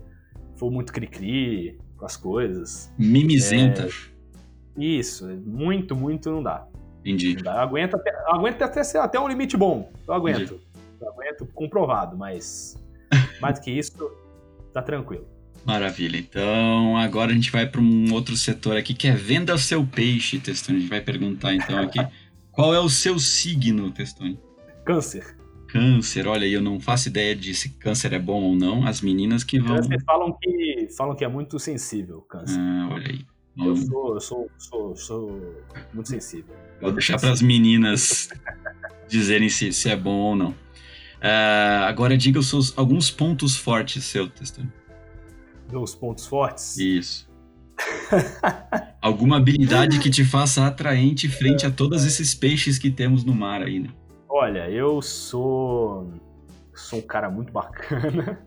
for 0.56 0.70
muito 0.70 0.92
cri-cri 0.92 1.78
com 1.96 2.04
as 2.04 2.18
coisas. 2.18 2.92
Mimizenta. 2.98 3.86
É... 3.86 3.90
Isso, 4.76 5.26
muito, 5.46 5.96
muito 5.96 6.30
não 6.30 6.42
dá. 6.42 6.66
Entendi. 7.00 7.34
Dá. 7.36 7.62
Aguenta, 7.62 7.96
até, 7.96 8.10
até, 8.64 8.98
até 8.98 9.20
um 9.20 9.28
limite 9.28 9.56
bom. 9.56 9.90
Eu 10.06 10.14
aguento. 10.14 10.60
Eu 11.00 11.08
aguento 11.08 11.46
comprovado, 11.54 12.16
mas 12.16 12.78
mais 13.40 13.58
do 13.58 13.62
que 13.62 13.70
isso, 13.70 14.10
tá 14.72 14.82
tranquilo. 14.82 15.26
Maravilha. 15.64 16.16
Então, 16.16 16.96
agora 16.96 17.32
a 17.32 17.34
gente 17.34 17.50
vai 17.50 17.66
para 17.66 17.80
um 17.80 18.12
outro 18.12 18.36
setor 18.36 18.76
aqui 18.76 18.94
que 18.94 19.08
é 19.08 19.12
venda 19.12 19.54
o 19.54 19.58
seu 19.58 19.86
peixe, 19.86 20.38
Testão. 20.38 20.74
A 20.74 20.78
gente 20.78 20.88
vai 20.88 21.00
perguntar 21.00 21.54
então 21.54 21.78
aqui 21.78 21.98
Qual 22.52 22.74
é 22.74 22.80
o 22.80 22.88
seu 22.88 23.18
signo, 23.18 23.90
Testone? 23.90 24.38
Câncer. 24.84 25.36
Câncer, 25.68 26.26
olha 26.26 26.44
aí, 26.44 26.52
eu 26.52 26.60
não 26.60 26.80
faço 26.80 27.08
ideia 27.08 27.34
de 27.34 27.54
se 27.54 27.70
câncer 27.70 28.12
é 28.12 28.18
bom 28.18 28.42
ou 28.42 28.56
não. 28.56 28.86
As 28.86 29.00
meninas 29.00 29.44
que 29.44 29.60
vão. 29.60 29.76
Câncer 29.76 30.02
falam 30.04 30.36
que, 30.38 30.88
falam 30.96 31.14
que 31.14 31.24
é 31.24 31.28
muito 31.28 31.58
sensível, 31.58 32.20
câncer. 32.22 32.58
Ah, 32.58 32.88
olha 32.92 33.08
aí. 33.08 33.24
Eu 33.56 33.76
sou, 33.76 34.14
eu 34.14 34.20
sou, 34.20 34.50
sou, 34.58 34.96
sou 34.96 35.56
muito 35.92 36.08
sensível. 36.08 36.54
Vou 36.80 36.92
deixar 36.92 37.18
para 37.18 37.30
as 37.30 37.42
meninas 37.42 38.28
dizerem 39.08 39.48
se, 39.48 39.72
se 39.72 39.88
é 39.90 39.96
bom 39.96 40.16
ou 40.16 40.36
não. 40.36 40.50
Uh, 40.50 41.84
agora 41.86 42.16
diga 42.16 42.38
os 42.38 42.48
seus, 42.48 42.76
alguns 42.78 43.10
pontos 43.10 43.56
fortes 43.56 44.04
seu, 44.04 44.28
Testone. 44.28 44.72
Meus 45.70 45.94
pontos 45.94 46.26
fortes? 46.26 46.78
Isso. 46.78 47.30
Alguma 49.00 49.36
habilidade 49.36 49.98
que 49.98 50.10
te 50.10 50.24
faça 50.24 50.66
atraente 50.66 51.28
frente 51.28 51.66
a 51.66 51.70
todos 51.70 52.04
esses 52.04 52.34
peixes 52.34 52.78
que 52.78 52.90
temos 52.90 53.24
no 53.24 53.34
mar 53.34 53.62
aí, 53.62 53.78
né? 53.78 53.90
Olha, 54.28 54.68
eu 54.70 55.00
sou. 55.00 56.12
sou 56.74 56.98
um 56.98 57.02
cara 57.02 57.30
muito 57.30 57.52
bacana. 57.52 58.38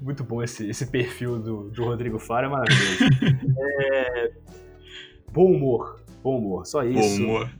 Muito 0.00 0.24
bom 0.24 0.42
esse, 0.42 0.68
esse 0.68 0.86
perfil 0.86 1.38
do, 1.38 1.70
do 1.70 1.84
Rodrigo 1.84 2.18
Faro, 2.18 2.46
é 2.46 2.50
maravilhoso. 2.50 3.04
é... 3.58 4.32
Bom 5.32 5.52
humor, 5.52 6.00
bom 6.22 6.38
humor, 6.38 6.66
só 6.66 6.82
isso. 6.84 7.18
Bom 7.18 7.24
humor. 7.24 7.50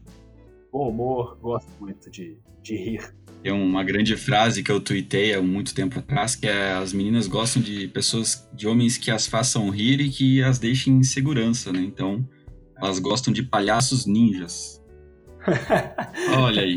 Bom 0.73 0.89
humor, 0.91 1.39
gosto 1.41 1.71
muito 1.81 2.11
de, 2.11 2.39
de 2.63 2.77
rir. 2.77 3.15
Tem 3.43 3.53
uma 3.53 3.85
grande 3.85 4.17
frase 4.17 4.63
que 4.63 4.71
eu 4.71 4.81
tuitei 4.81 5.33
há 5.33 5.41
muito 5.41 5.75
tempo 5.75 5.99
atrás, 5.99 6.35
que 6.35 6.47
é 6.47 6.73
as 6.73 6.93
meninas 6.93 7.29
gostam 7.29 7.63
de 7.63 7.87
pessoas, 7.89 8.49
de 8.53 8.67
homens 8.67 8.99
que 8.99 9.11
as 9.11 9.27
façam 9.27 9.71
rir 9.71 10.01
e 10.01 10.11
que 10.11 10.43
as 10.43 10.59
deixem 10.59 10.95
em 10.95 11.03
segurança, 11.05 11.73
né? 11.73 11.81
Então, 11.81 12.29
elas 12.77 12.99
gostam 12.99 13.33
de 13.33 13.43
palhaços 13.43 14.07
ninjas. 14.07 14.83
Olha 16.37 16.63
aí. 16.63 16.75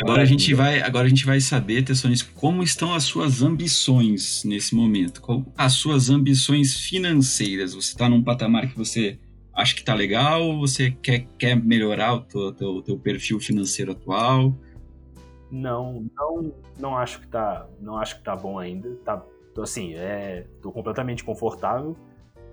Agora 0.00 0.22
a 0.22 0.24
gente 0.24 0.52
vai, 0.54 0.80
agora 0.80 1.06
a 1.06 1.08
gente 1.08 1.26
vai 1.26 1.40
saber, 1.40 1.82
Tessones, 1.82 2.22
como 2.22 2.62
estão 2.62 2.94
as 2.94 3.04
suas 3.04 3.42
ambições 3.42 4.44
nesse 4.44 4.74
momento. 4.74 5.22
as 5.56 5.74
suas 5.74 6.10
ambições 6.10 6.76
financeiras. 6.76 7.74
Você 7.74 7.88
está 7.92 8.08
num 8.08 8.22
patamar 8.22 8.68
que 8.68 8.76
você 8.76 9.18
acha 9.56 9.74
que 9.74 9.80
está 9.80 9.94
legal 9.94 10.58
você 10.58 10.90
quer, 10.90 11.26
quer 11.38 11.56
melhorar 11.56 12.14
o 12.14 12.20
teu, 12.20 12.52
teu, 12.52 12.82
teu, 12.82 12.98
perfil 12.98 13.40
financeiro 13.40 13.92
atual? 13.92 14.54
Não, 15.50 16.06
não, 16.14 16.54
não 16.78 16.96
acho 16.96 17.20
que 17.20 17.28
tá, 17.28 17.66
não 17.80 17.96
acho 17.96 18.18
que 18.18 18.22
tá 18.22 18.36
bom 18.36 18.58
ainda. 18.58 18.94
Tá, 18.96 19.24
tô 19.54 19.62
assim, 19.62 19.94
é, 19.94 20.46
tô 20.60 20.70
completamente 20.70 21.24
confortável, 21.24 21.96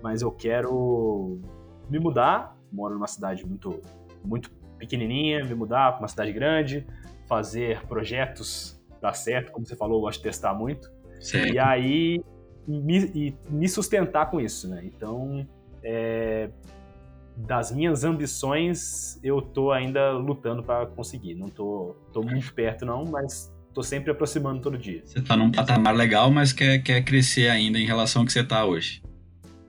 mas 0.02 0.22
eu 0.22 0.32
quero 0.32 1.38
me 1.90 1.98
mudar. 1.98 2.56
Moro 2.72 2.94
numa 2.94 3.06
cidade 3.06 3.46
muito, 3.46 3.80
muito 4.24 4.50
pequenininha, 4.78 5.44
me 5.44 5.54
mudar 5.54 5.92
para 5.92 6.00
uma 6.00 6.08
cidade 6.08 6.32
grande, 6.32 6.86
fazer 7.28 7.80
projetos 7.86 8.80
dar 9.00 9.12
certo, 9.12 9.52
como 9.52 9.66
você 9.66 9.76
falou, 9.76 9.98
eu 9.98 10.02
gosto 10.02 10.18
de 10.18 10.24
testar 10.24 10.54
muito. 10.54 10.90
Certo. 11.20 11.52
E 11.52 11.58
aí 11.58 12.20
me, 12.66 12.98
e 13.14 13.36
me 13.50 13.68
sustentar 13.68 14.30
com 14.30 14.40
isso, 14.40 14.68
né? 14.68 14.82
Então, 14.84 15.46
é, 15.82 16.48
das 17.36 17.70
minhas 17.70 18.04
ambições, 18.04 19.18
eu 19.22 19.42
tô 19.42 19.72
ainda 19.72 20.12
lutando 20.12 20.62
para 20.62 20.86
conseguir. 20.86 21.34
Não 21.34 21.50
tô, 21.50 21.96
tô 22.12 22.22
muito 22.22 22.52
perto 22.54 22.86
não, 22.86 23.04
mas 23.04 23.52
tô 23.72 23.82
sempre 23.82 24.10
aproximando 24.10 24.60
todo 24.60 24.78
dia. 24.78 25.02
Você 25.04 25.20
tá 25.20 25.36
num 25.36 25.50
patamar 25.50 25.94
legal, 25.94 26.30
mas 26.30 26.52
quer, 26.52 26.78
quer 26.78 27.02
crescer 27.02 27.48
ainda 27.48 27.78
em 27.78 27.84
relação 27.84 28.22
ao 28.22 28.26
que 28.26 28.32
você 28.32 28.44
tá 28.44 28.64
hoje. 28.64 29.02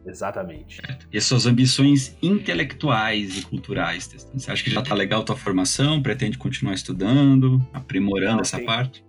Exatamente. 0.05 0.81
E 1.11 1.19
suas 1.19 1.45
ambições 1.45 2.15
intelectuais 2.21 3.39
e 3.39 3.41
culturais, 3.45 4.07
Você 4.33 4.51
acha 4.51 4.63
que 4.63 4.69
já 4.69 4.81
tá 4.81 4.93
legal 4.93 5.21
a 5.21 5.23
tua 5.23 5.35
formação? 5.35 6.01
Pretende 6.01 6.37
continuar 6.37 6.73
estudando, 6.73 7.65
aprimorando 7.73 8.35
Não, 8.35 8.41
essa 8.41 8.57
tenho, 8.57 8.67
parte? 8.67 9.05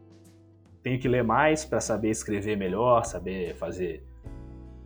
Tenho 0.83 0.99
que 0.99 1.09
ler 1.09 1.23
mais 1.23 1.65
para 1.65 1.81
saber 1.81 2.11
escrever 2.11 2.57
melhor, 2.57 3.05
saber 3.05 3.55
fazer 3.57 4.03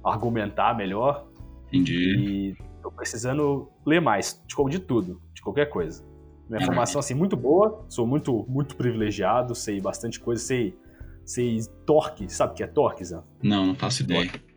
argumentar 0.03 0.77
melhor. 0.77 1.29
Entendi. 1.69 2.17
E 2.17 2.57
tô 2.83 2.91
precisando 2.91 3.71
ler 3.87 4.01
mais, 4.01 4.43
de, 4.47 4.71
de 4.71 4.79
tudo, 4.81 5.23
de 5.33 5.43
qualquer 5.43 5.67
coisa. 5.67 6.05
Minha 6.49 6.67
formação, 6.67 6.99
assim, 6.99 7.15
muito 7.15 7.37
boa, 7.37 7.87
sou 7.89 8.05
muito, 8.05 8.45
muito 8.49 8.75
privilegiado, 8.75 9.55
sei 9.55 9.81
bastante 9.81 10.19
coisa, 10.19 10.43
sei, 10.43 10.77
sei 11.25 11.61
torque, 11.87 12.29
sabe 12.29 12.53
o 12.53 12.57
que 12.57 12.65
é 12.65 12.67
torque, 12.67 13.05
Zan? 13.05 13.23
Não, 13.41 13.67
não 13.67 13.75
faço 13.77 14.03
ideia. 14.03 14.29
Torque, 14.29 14.50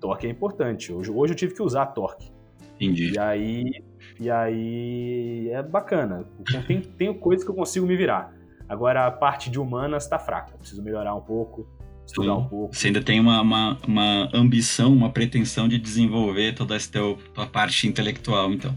torque 0.00 0.26
é 0.26 0.30
importante, 0.30 0.92
hoje, 0.92 1.10
hoje 1.10 1.32
eu 1.32 1.36
tive 1.36 1.54
que 1.54 1.62
usar 1.62 1.86
torque. 1.86 2.30
Entendi. 2.76 3.12
E 3.12 3.18
aí, 3.18 3.84
e 4.18 4.30
aí 4.30 5.50
é 5.50 5.62
bacana, 5.62 6.24
tem, 6.66 6.80
tenho 6.80 7.14
coisas 7.14 7.44
que 7.44 7.50
eu 7.50 7.54
consigo 7.54 7.86
me 7.86 7.96
virar. 7.96 8.34
Agora 8.68 9.06
a 9.06 9.10
parte 9.10 9.50
de 9.50 9.58
humanas 9.58 10.06
tá 10.06 10.18
fraca, 10.18 10.56
preciso 10.56 10.82
melhorar 10.82 11.14
um 11.14 11.20
pouco, 11.20 11.68
estudar 12.06 12.36
um 12.36 12.48
pouco. 12.48 12.74
Você 12.74 12.88
ainda 12.88 13.02
tem 13.02 13.20
uma, 13.20 13.40
uma, 13.40 13.78
uma, 13.86 14.30
ambição, 14.32 14.92
uma 14.92 15.10
pretensão 15.10 15.68
de 15.68 15.78
desenvolver 15.78 16.54
toda 16.54 16.74
essa 16.74 16.90
tua, 16.90 17.16
tua 17.34 17.46
parte 17.46 17.86
intelectual, 17.86 18.52
então. 18.52 18.76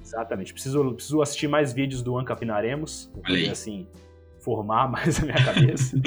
Exatamente. 0.00 0.52
Preciso, 0.52 0.92
preciso 0.92 1.22
assistir 1.22 1.48
mais 1.48 1.72
vídeos 1.72 2.02
do 2.02 2.18
Ancapinaremos, 2.18 3.10
para 3.12 3.22
poder, 3.22 3.50
assim, 3.50 3.86
formar 4.44 4.88
mais 4.88 5.18
a 5.20 5.24
minha 5.24 5.42
cabeça. 5.42 5.98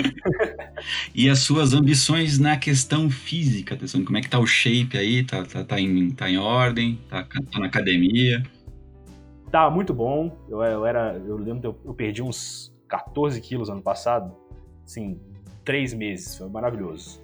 e 1.14 1.28
as 1.28 1.40
suas 1.40 1.74
ambições 1.74 2.38
na 2.38 2.56
questão 2.56 3.10
física, 3.10 3.74
atenção, 3.74 4.06
como 4.06 4.18
é 4.18 4.22
que 4.22 4.30
tá 4.30 4.38
o 4.38 4.46
shape 4.46 4.96
aí? 4.96 5.24
Tá, 5.24 5.44
tá, 5.44 5.64
tá, 5.64 5.80
em, 5.82 6.12
tá 6.12 6.30
em 6.30 6.38
ordem? 6.38 7.00
Tá, 7.10 7.24
tá 7.24 7.60
na 7.60 7.66
academia? 7.66 8.44
Tá 9.52 9.70
muito 9.70 9.94
bom. 9.94 10.38
Eu, 10.48 10.62
eu 10.62 10.86
era, 10.86 11.20
eu 11.26 11.36
lembro 11.36 11.62
que 11.62 11.68
eu, 11.68 11.80
eu 11.84 11.94
perdi 11.94 12.22
uns 12.22 12.72
14 12.88 13.42
quilos 13.42 13.70
ano 13.70 13.82
passado. 13.82 14.32
Assim, 14.86 15.20
três 15.66 15.94
meses, 15.94 16.38
foi 16.38 16.48
maravilhoso. 16.48 17.20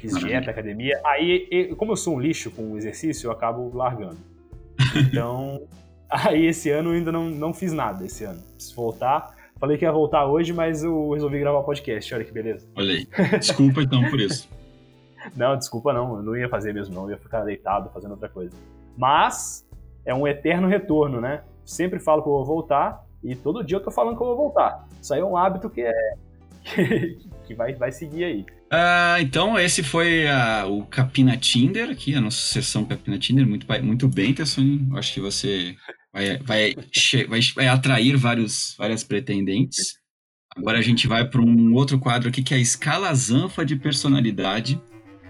Fiz 0.00 0.16
dieta, 0.18 0.50
academia. 0.50 1.00
Aí, 1.04 1.46
eu, 1.50 1.76
como 1.76 1.92
eu 1.92 1.96
sou 1.96 2.16
um 2.16 2.20
lixo 2.20 2.50
com 2.50 2.76
exercício, 2.76 3.26
eu 3.26 3.32
acabo 3.32 3.76
largando. 3.76 4.18
Então, 4.96 5.62
aí 6.10 6.46
esse 6.46 6.68
ano 6.70 6.90
eu 6.90 6.94
ainda 6.94 7.12
não, 7.12 7.30
não 7.30 7.54
fiz 7.54 7.72
nada 7.72 8.04
esse 8.04 8.24
ano. 8.24 8.42
Preciso 8.54 8.74
voltar. 8.74 9.41
Falei 9.62 9.78
que 9.78 9.84
ia 9.84 9.92
voltar 9.92 10.26
hoje, 10.26 10.52
mas 10.52 10.82
eu 10.82 11.10
resolvi 11.10 11.38
gravar 11.38 11.62
podcast. 11.62 12.12
Olha 12.12 12.24
que 12.24 12.32
beleza. 12.32 12.68
Olha 12.74 12.94
aí. 12.94 13.06
Desculpa 13.38 13.80
então 13.80 14.02
por 14.10 14.18
isso. 14.18 14.48
não, 15.36 15.56
desculpa 15.56 15.92
não. 15.92 16.16
Eu 16.16 16.22
não 16.24 16.36
ia 16.36 16.48
fazer 16.48 16.74
mesmo, 16.74 16.92
não. 16.92 17.04
Eu 17.04 17.10
ia 17.10 17.16
ficar 17.16 17.44
deitado 17.44 17.88
fazendo 17.94 18.10
outra 18.10 18.28
coisa. 18.28 18.50
Mas 18.98 19.64
é 20.04 20.12
um 20.12 20.26
eterno 20.26 20.66
retorno, 20.66 21.20
né? 21.20 21.44
Sempre 21.64 22.00
falo 22.00 22.24
que 22.24 22.28
eu 22.28 22.32
vou 22.32 22.44
voltar 22.44 23.06
e 23.22 23.36
todo 23.36 23.62
dia 23.62 23.76
eu 23.76 23.80
tô 23.80 23.92
falando 23.92 24.16
que 24.16 24.22
eu 24.24 24.26
vou 24.26 24.36
voltar. 24.36 24.84
Isso 25.00 25.14
aí 25.14 25.20
é 25.20 25.24
um 25.24 25.36
hábito 25.36 25.70
que 25.70 25.82
é 25.82 26.14
que 27.46 27.54
vai, 27.54 27.72
vai 27.72 27.92
seguir 27.92 28.24
aí. 28.24 28.46
Ah, 28.68 29.18
então, 29.20 29.56
esse 29.56 29.84
foi 29.84 30.26
a, 30.26 30.66
o 30.66 30.84
Capina 30.86 31.36
Tinder 31.36 31.88
aqui, 31.88 32.16
a 32.16 32.20
nossa 32.20 32.38
sessão 32.52 32.84
Capina 32.84 33.16
Tinder. 33.16 33.46
Muito, 33.46 33.64
muito 33.84 34.08
bem, 34.08 34.34
Tessoni. 34.34 34.88
Acho 34.96 35.14
que 35.14 35.20
você 35.20 35.76
vai, 36.12 36.38
vai, 36.38 36.74
vai, 37.28 37.40
vai 37.54 37.68
atrair 37.68 38.16
vários, 38.16 38.74
várias 38.78 39.02
pretendentes. 39.02 39.98
Agora 40.54 40.78
a 40.78 40.82
gente 40.82 41.08
vai 41.08 41.26
para 41.26 41.40
um 41.40 41.72
outro 41.74 41.98
quadro 41.98 42.28
aqui 42.28 42.42
que 42.42 42.52
é 42.52 42.58
a 42.58 42.60
escala 42.60 43.12
Zanfa 43.14 43.64
de 43.64 43.74
personalidade. 43.76 44.80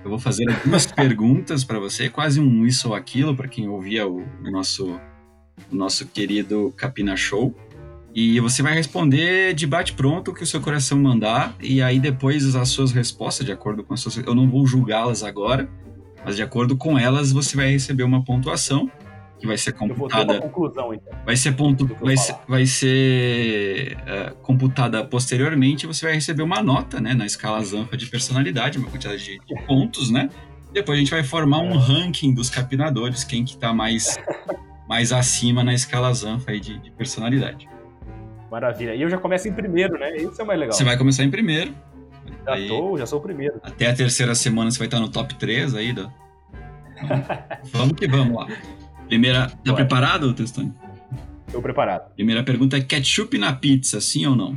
Eu 0.03 0.11
vou 0.11 0.19
fazer 0.19 0.51
algumas 0.51 0.85
perguntas 0.91 1.63
para 1.63 1.79
você, 1.79 2.09
quase 2.09 2.41
um 2.41 2.67
isso 2.67 2.89
ou 2.89 2.95
aquilo, 2.95 3.37
para 3.37 3.47
quem 3.47 3.69
ouvia 3.69 4.07
o, 4.07 4.23
o, 4.23 4.51
nosso, 4.51 4.99
o 5.71 5.77
nosso 5.77 6.07
querido 6.07 6.75
Capina 6.77 7.17
Show. 7.17 7.55
E 8.13 8.41
você 8.41 8.63
vai 8.63 8.75
responder 8.75 9.55
de 9.55 9.67
bate-pronto 9.67 10.33
o 10.33 10.35
que 10.35 10.43
o 10.43 10.47
seu 10.47 10.61
coração 10.61 10.99
mandar, 10.99 11.57
e 11.63 11.81
aí 11.81 11.99
depois 11.99 12.55
as 12.55 12.69
suas 12.69 12.93
respostas, 12.93 13.47
de 13.47 13.53
acordo 13.53 13.85
com 13.85 13.95
as 13.95 14.01
suas. 14.01 14.17
Eu 14.17 14.35
não 14.35 14.51
vou 14.51 14.67
julgá-las 14.67 15.23
agora, 15.23 15.71
mas 16.25 16.37
de 16.37 16.43
acordo 16.43 16.77
com 16.77 16.99
elas 16.99 17.33
você 17.33 17.57
vai 17.57 17.71
receber 17.71 18.03
uma 18.03 18.23
pontuação 18.25 18.91
que 19.43 19.47
vai 19.49 19.59
ser 19.59 19.73
computada. 19.73 20.41
conclusão, 20.41 20.95
então. 20.95 21.13
Vai 21.27 21.35
ser 21.35 21.53
ponto, 21.53 21.85
vai 22.01 22.17
ser, 22.17 22.37
vai 22.47 22.65
ser 22.65 23.97
uh, 23.97 24.37
computada 24.37 25.05
posteriormente. 25.05 25.85
Você 25.85 26.07
vai 26.07 26.15
receber 26.15 26.45
uma 26.45 26.63
nota, 26.63 27.01
né, 27.01 27.13
na 27.13 27.27
escala 27.27 27.61
Zanfa 27.65 27.97
de 27.97 28.07
personalidade, 28.07 28.79
uma 28.79 28.89
quantidade 28.89 29.25
de, 29.25 29.41
de 29.41 29.55
pontos, 29.67 30.13
né? 30.13 30.31
Depois 30.73 30.97
a 30.97 31.01
gente 31.01 31.11
vai 31.11 31.25
formar 31.25 31.59
um 31.59 31.73
é. 31.73 31.77
ranking 31.77 32.33
dos 32.33 32.49
capinadores, 32.49 33.25
quem 33.25 33.45
que 33.45 33.57
tá 33.57 33.75
mais 33.75 34.17
mais 34.89 35.13
acima 35.13 35.65
na 35.65 35.75
escala 35.75 36.15
Zanfa 36.15 36.53
de, 36.53 36.79
de 36.79 36.91
personalidade. 36.93 37.69
Maravilha. 38.49 38.95
E 38.95 39.03
eu 39.03 39.11
já 39.11 39.19
começo 39.19 39.49
em 39.49 39.53
primeiro, 39.53 39.99
né? 39.99 40.17
Isso 40.19 40.41
é 40.41 40.45
mais 40.45 40.61
legal. 40.61 40.73
Você 40.73 40.85
vai 40.85 40.97
começar 40.97 41.25
em 41.25 41.31
primeiro. 41.31 41.75
Já 42.47 42.55
aí, 42.55 42.69
tô, 42.69 42.97
já 42.97 43.07
sou 43.07 43.19
o 43.19 43.23
primeiro. 43.23 43.59
Até 43.61 43.89
a 43.89 43.95
terceira 43.95 44.37
semana 44.37 44.71
você 44.71 44.79
vai 44.79 44.87
estar 44.87 45.01
no 45.01 45.09
top 45.09 45.35
3 45.35 45.75
aí. 45.75 45.93
Do... 45.93 46.13
vamos 47.73 47.95
que 47.95 48.07
vamos 48.07 48.37
lá. 48.37 48.47
Primeira. 49.13 49.47
Tá 49.47 49.57
Bora. 49.67 49.77
preparado, 49.77 50.33
Testoni? 50.33 50.73
Tô 51.53 51.61
preparado. 51.61 52.15
Primeira 52.15 52.43
pergunta 52.43 52.79
é: 52.79 52.81
ketchup 52.81 53.37
na 53.37 53.53
pizza, 53.53 54.01
sim 54.01 54.25
ou 54.25 54.35
não? 54.35 54.57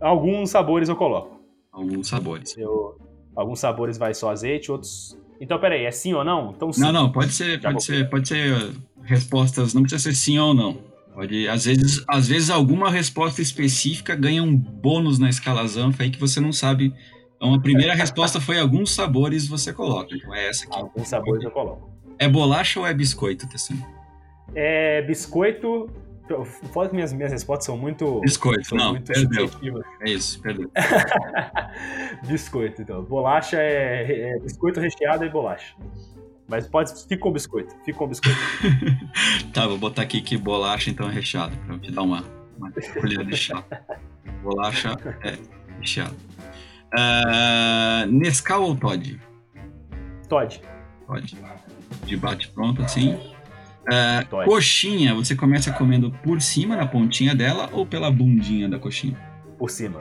Alguns 0.00 0.50
sabores 0.50 0.88
eu 0.88 0.96
coloco. 0.96 1.40
Alguns 1.70 2.08
sabores. 2.08 2.56
Eu, 2.58 2.98
alguns 3.36 3.60
sabores 3.60 3.96
vai 3.96 4.12
só 4.12 4.30
azeite, 4.30 4.72
outros. 4.72 5.16
Então, 5.40 5.56
peraí, 5.60 5.84
é 5.84 5.90
sim 5.92 6.12
ou 6.14 6.24
não? 6.24 6.50
Então, 6.50 6.72
sim. 6.72 6.80
Não, 6.80 6.92
não, 6.92 7.12
pode 7.12 7.32
ser, 7.32 7.60
pode 7.60 7.84
ser, 7.84 8.10
pode 8.10 8.26
ser 8.26 8.72
respostas, 9.04 9.72
não 9.72 9.82
precisa 9.82 10.02
ser 10.02 10.16
sim 10.16 10.40
ou 10.40 10.52
não. 10.52 10.78
Pode, 11.14 11.46
às 11.46 11.64
vezes, 11.64 12.04
às 12.08 12.26
vezes 12.26 12.50
alguma 12.50 12.90
resposta 12.90 13.40
específica 13.40 14.16
ganha 14.16 14.42
um 14.42 14.56
bônus 14.56 15.20
na 15.20 15.30
escala 15.30 15.64
Zanfa 15.68 16.02
aí 16.02 16.10
que 16.10 16.18
você 16.18 16.40
não 16.40 16.52
sabe. 16.52 16.92
Então 17.36 17.54
a 17.54 17.60
primeira 17.60 17.94
resposta 17.94 18.40
foi 18.40 18.58
alguns 18.58 18.90
sabores 18.90 19.46
você 19.46 19.72
coloca. 19.72 20.12
Então 20.12 20.34
é 20.34 20.48
essa 20.48 20.64
aqui. 20.64 20.76
Alguns 20.76 21.06
sabores 21.06 21.44
eu 21.44 21.50
coloco. 21.52 21.91
É 22.22 22.28
bolacha 22.28 22.78
ou 22.78 22.86
é 22.86 22.94
biscoito, 22.94 23.48
Tessin? 23.48 23.84
É 24.54 25.02
biscoito. 25.02 25.90
Foda 26.72 26.88
que 26.88 26.94
minhas, 26.94 27.12
minhas 27.12 27.32
respostas 27.32 27.66
são 27.66 27.76
muito. 27.76 28.20
Biscoito, 28.20 28.64
são 28.64 28.78
não, 28.78 28.90
muito 28.90 29.12
perdeu. 29.12 29.50
É 30.00 30.10
isso, 30.10 30.40
perdeu. 30.40 30.70
biscoito, 32.24 32.80
então. 32.80 33.02
Bolacha 33.02 33.56
é, 33.60 34.34
é 34.34 34.38
biscoito 34.38 34.78
recheado 34.78 35.24
e 35.24 35.28
bolacha. 35.28 35.74
Mas 36.46 36.68
pode, 36.68 36.92
fica 37.08 37.18
com 37.18 37.32
biscoito, 37.32 37.74
fica 37.84 37.98
com 37.98 38.06
biscoito. 38.06 38.38
tá, 39.52 39.66
vou 39.66 39.78
botar 39.78 40.02
aqui 40.02 40.20
que 40.20 40.36
bolacha 40.36 40.90
então 40.90 41.08
é 41.08 41.12
recheada, 41.12 41.56
pra 41.66 41.76
te 41.80 41.90
dar 41.90 42.02
uma, 42.02 42.24
uma 42.56 42.70
colher 43.00 43.24
de 43.24 43.36
chá. 43.36 43.64
Bolacha 44.44 44.96
é 45.24 45.38
recheada. 45.80 46.14
Uh, 46.94 48.06
Nescau 48.12 48.62
ou 48.62 48.76
Todd? 48.76 49.20
Todd. 50.28 50.62
Todd. 51.06 51.36
De 52.04 52.16
bate 52.16 52.48
pronto 52.48 52.82
assim. 52.82 53.14
Uh, 53.82 54.44
coxinha, 54.44 55.14
você 55.14 55.34
começa 55.34 55.72
comendo 55.72 56.10
por 56.22 56.40
cima, 56.40 56.76
na 56.76 56.86
pontinha 56.86 57.34
dela, 57.34 57.68
ou 57.72 57.84
pela 57.84 58.10
bundinha 58.10 58.68
da 58.68 58.78
coxinha? 58.78 59.16
Por 59.58 59.70
cima. 59.70 60.00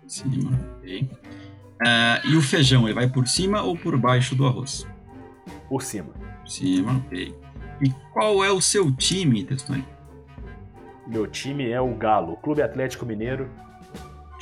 Por 0.00 0.10
cima, 0.10 0.60
ok. 0.78 1.02
Uh, 1.02 2.28
e 2.28 2.36
o 2.36 2.42
feijão, 2.42 2.84
ele 2.84 2.94
vai 2.94 3.08
por 3.08 3.26
cima 3.26 3.62
ou 3.62 3.76
por 3.76 3.96
baixo 3.96 4.34
do 4.34 4.46
arroz? 4.46 4.86
por 5.68 5.82
cima. 5.82 6.12
Por 6.12 6.48
cima, 6.48 7.02
ok. 7.06 7.34
E 7.82 7.90
qual 8.12 8.44
é 8.44 8.50
o 8.50 8.60
seu 8.60 8.94
time, 8.94 9.44
Testoni? 9.44 9.84
Meu 11.06 11.26
time 11.26 11.68
é 11.68 11.80
o 11.80 11.94
Galo, 11.94 12.36
Clube 12.36 12.62
Atlético 12.62 13.04
Mineiro, 13.04 13.50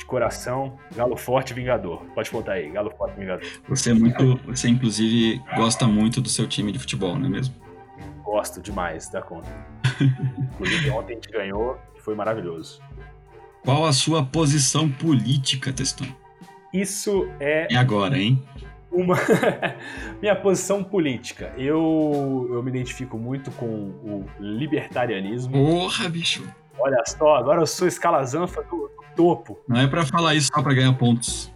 de 0.03 0.05
coração, 0.05 0.77
Galo 0.95 1.15
Forte 1.15 1.53
Vingador. 1.53 2.03
Pode 2.13 2.29
contar 2.29 2.53
aí, 2.53 2.69
Galo 2.69 2.91
Forte 2.91 3.17
Vingador. 3.17 3.45
Você 3.69 3.91
é 3.91 3.93
muito, 3.93 4.35
você 4.45 4.67
inclusive 4.67 5.41
gosta 5.55 5.87
muito 5.87 6.19
do 6.21 6.29
seu 6.29 6.45
time 6.45 6.71
de 6.71 6.79
futebol, 6.79 7.17
não 7.17 7.27
é 7.27 7.29
mesmo? 7.29 7.55
Gosto 8.23 8.61
demais 8.61 9.09
da 9.09 9.21
conta. 9.21 9.49
inclusive 10.53 10.89
ontem 10.89 11.13
a 11.13 11.15
gente 11.15 11.29
ganhou, 11.29 11.79
foi 11.99 12.15
maravilhoso. 12.15 12.81
Qual 13.63 13.85
a 13.85 13.93
sua 13.93 14.23
posição 14.25 14.89
política, 14.89 15.71
Testão? 15.71 16.07
Isso 16.73 17.29
é. 17.39 17.67
E 17.71 17.77
agora, 17.77 18.17
hein? 18.17 18.43
Uma 18.91 19.15
minha 20.21 20.35
posição 20.35 20.83
política. 20.83 21.53
Eu, 21.57 22.49
eu 22.51 22.61
me 22.61 22.69
identifico 22.69 23.17
muito 23.17 23.51
com 23.51 23.65
o 23.67 24.25
libertarianismo. 24.37 25.53
Porra, 25.53 26.09
bicho. 26.09 26.43
Olha 26.79 27.01
só, 27.05 27.35
agora 27.35 27.61
eu 27.61 27.67
sou 27.67 27.87
escalazanfa 27.87 28.63
do, 28.63 28.89
topo. 29.15 29.59
Não 29.67 29.79
é 29.79 29.87
para 29.87 30.05
falar 30.05 30.35
isso 30.35 30.49
só 30.53 30.61
para 30.61 30.73
ganhar 30.73 30.93
pontos. 30.93 31.51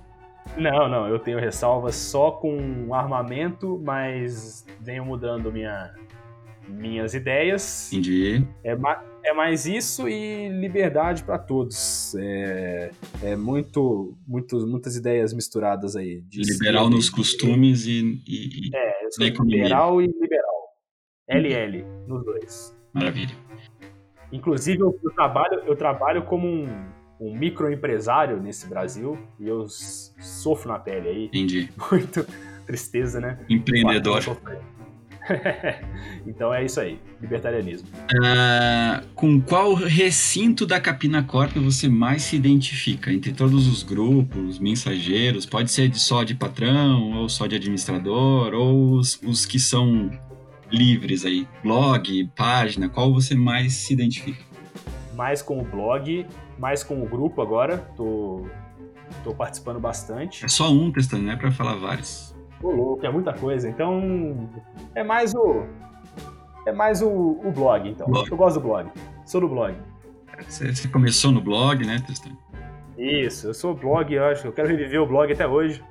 Não, 0.56 0.88
não, 0.88 1.08
eu 1.08 1.20
tenho 1.20 1.40
ressalvas 1.40 1.96
só 1.96 2.32
com 2.32 2.94
armamento, 2.94 3.80
mas 3.84 4.66
venho 4.80 5.06
mudando 5.06 5.52
minha, 5.52 5.94
minhas 6.68 7.14
ideias. 7.14 7.92
Entendi. 7.94 8.44
É, 8.64 8.76
é 9.24 9.34
mais 9.34 9.68
isso 9.68 10.08
e 10.08 10.50
liberdade 10.50 11.24
para 11.24 11.38
todos. 11.38 12.16
É, 12.16 12.92
é 13.22 13.36
muito, 13.36 14.18
muito, 14.28 14.66
muitas 14.66 14.96
ideias 14.96 15.32
misturadas 15.32 15.96
aí. 15.96 16.24
liberal 16.34 16.90
nos 16.90 17.10
costumes 17.10 17.86
e, 17.86 18.22
e, 18.28 18.76
É, 18.76 19.06
eu 19.06 19.12
sou 19.12 19.46
liberal 19.46 20.02
e 20.02 20.08
liberal. 20.08 20.58
LL, 21.30 21.86
nos 22.08 22.24
dois. 22.24 22.76
Maravilha. 22.94 23.36
Inclusive, 24.32 24.82
eu, 24.82 25.00
eu, 25.04 25.12
trabalho, 25.12 25.62
eu 25.66 25.76
trabalho 25.76 26.24
como 26.24 26.48
um, 26.48 26.68
um 27.20 27.36
microempresário 27.38 28.42
nesse 28.42 28.68
Brasil 28.68 29.18
e 29.40 29.48
eu 29.48 29.68
sofro 29.68 30.70
na 30.70 30.80
pele 30.80 31.10
aí. 31.10 31.26
Entendi. 31.26 31.70
Muito 31.92 32.26
tristeza, 32.66 33.20
né? 33.20 33.40
Empreendedor. 33.50 34.22
então 36.26 36.54
é 36.54 36.64
isso 36.66 36.80
aí, 36.80 37.00
libertarianismo. 37.22 37.88
Uh, 38.14 39.06
com 39.14 39.42
qual 39.42 39.74
recinto 39.74 40.66
da 40.66 40.80
Capina 40.80 41.24
Corp 41.24 41.56
você 41.58 41.88
mais 41.88 42.24
se 42.24 42.36
identifica? 42.36 43.12
Entre 43.12 43.34
todos 43.34 43.68
os 43.68 43.84
grupos, 43.84 44.60
mensageiros, 44.60 45.46
pode 45.46 45.72
ser 45.72 45.90
de 45.90 46.00
só 46.00 46.24
de 46.24 46.36
patrão, 46.36 47.14
ou 47.14 47.30
só 47.30 47.48
de 47.48 47.56
administrador, 47.56 48.54
ou 48.54 48.94
os, 48.94 49.20
os 49.24 49.46
que 49.46 49.60
são 49.60 50.10
livres 50.72 51.26
aí, 51.26 51.48
blog, 51.64 52.30
página, 52.36 52.90
qual 52.90 53.14
você 53.14 53.36
mais 53.36 53.74
se 53.74 53.94
identifica? 53.94 54.44
Mais 55.16 55.42
com 55.42 55.60
o 55.60 55.64
blog, 55.64 56.26
mais 56.58 56.84
com 56.84 57.02
o 57.02 57.06
grupo 57.08 57.42
agora, 57.42 57.78
tô, 57.96 58.46
tô 59.24 59.34
participando 59.34 59.80
bastante. 59.80 60.46
É 60.46 60.48
só 60.48 60.72
um 60.72 60.92
testando, 60.92 61.24
não 61.24 61.34
é 61.34 61.36
pra 61.36 61.52
falar 61.52 61.76
vários. 61.76 62.36
Ô 62.62 62.72
louco, 62.72 63.06
é 63.06 63.12
muita 63.12 63.34
coisa, 63.34 63.70
então 63.70 64.50
é 64.96 65.04
mais 65.04 65.34
o... 65.34 65.66
É 66.66 66.72
mais 66.72 67.02
o, 67.02 67.10
o 67.10 67.52
blog, 67.52 67.90
então. 67.90 68.08
Blog. 68.08 68.30
Eu 68.30 68.38
gosto 68.38 68.60
do 68.60 68.68
blog, 68.68 68.90
sou 69.26 69.42
do 69.42 69.48
blog. 69.48 69.76
Você, 70.48 70.76
você 70.76 70.88
começou 70.88 71.32
no 71.32 71.42
blog, 71.42 71.86
né, 71.86 72.00
Tristan? 72.06 72.32
Isso, 72.98 73.48
eu 73.48 73.54
sou 73.54 73.74
blog, 73.74 74.14
eu 74.14 74.26
acho, 74.26 74.48
eu 74.48 74.52
quero 74.52 74.68
reviver 74.68 75.02
o 75.02 75.06
blog 75.06 75.32
até 75.32 75.48
hoje. 75.48 75.82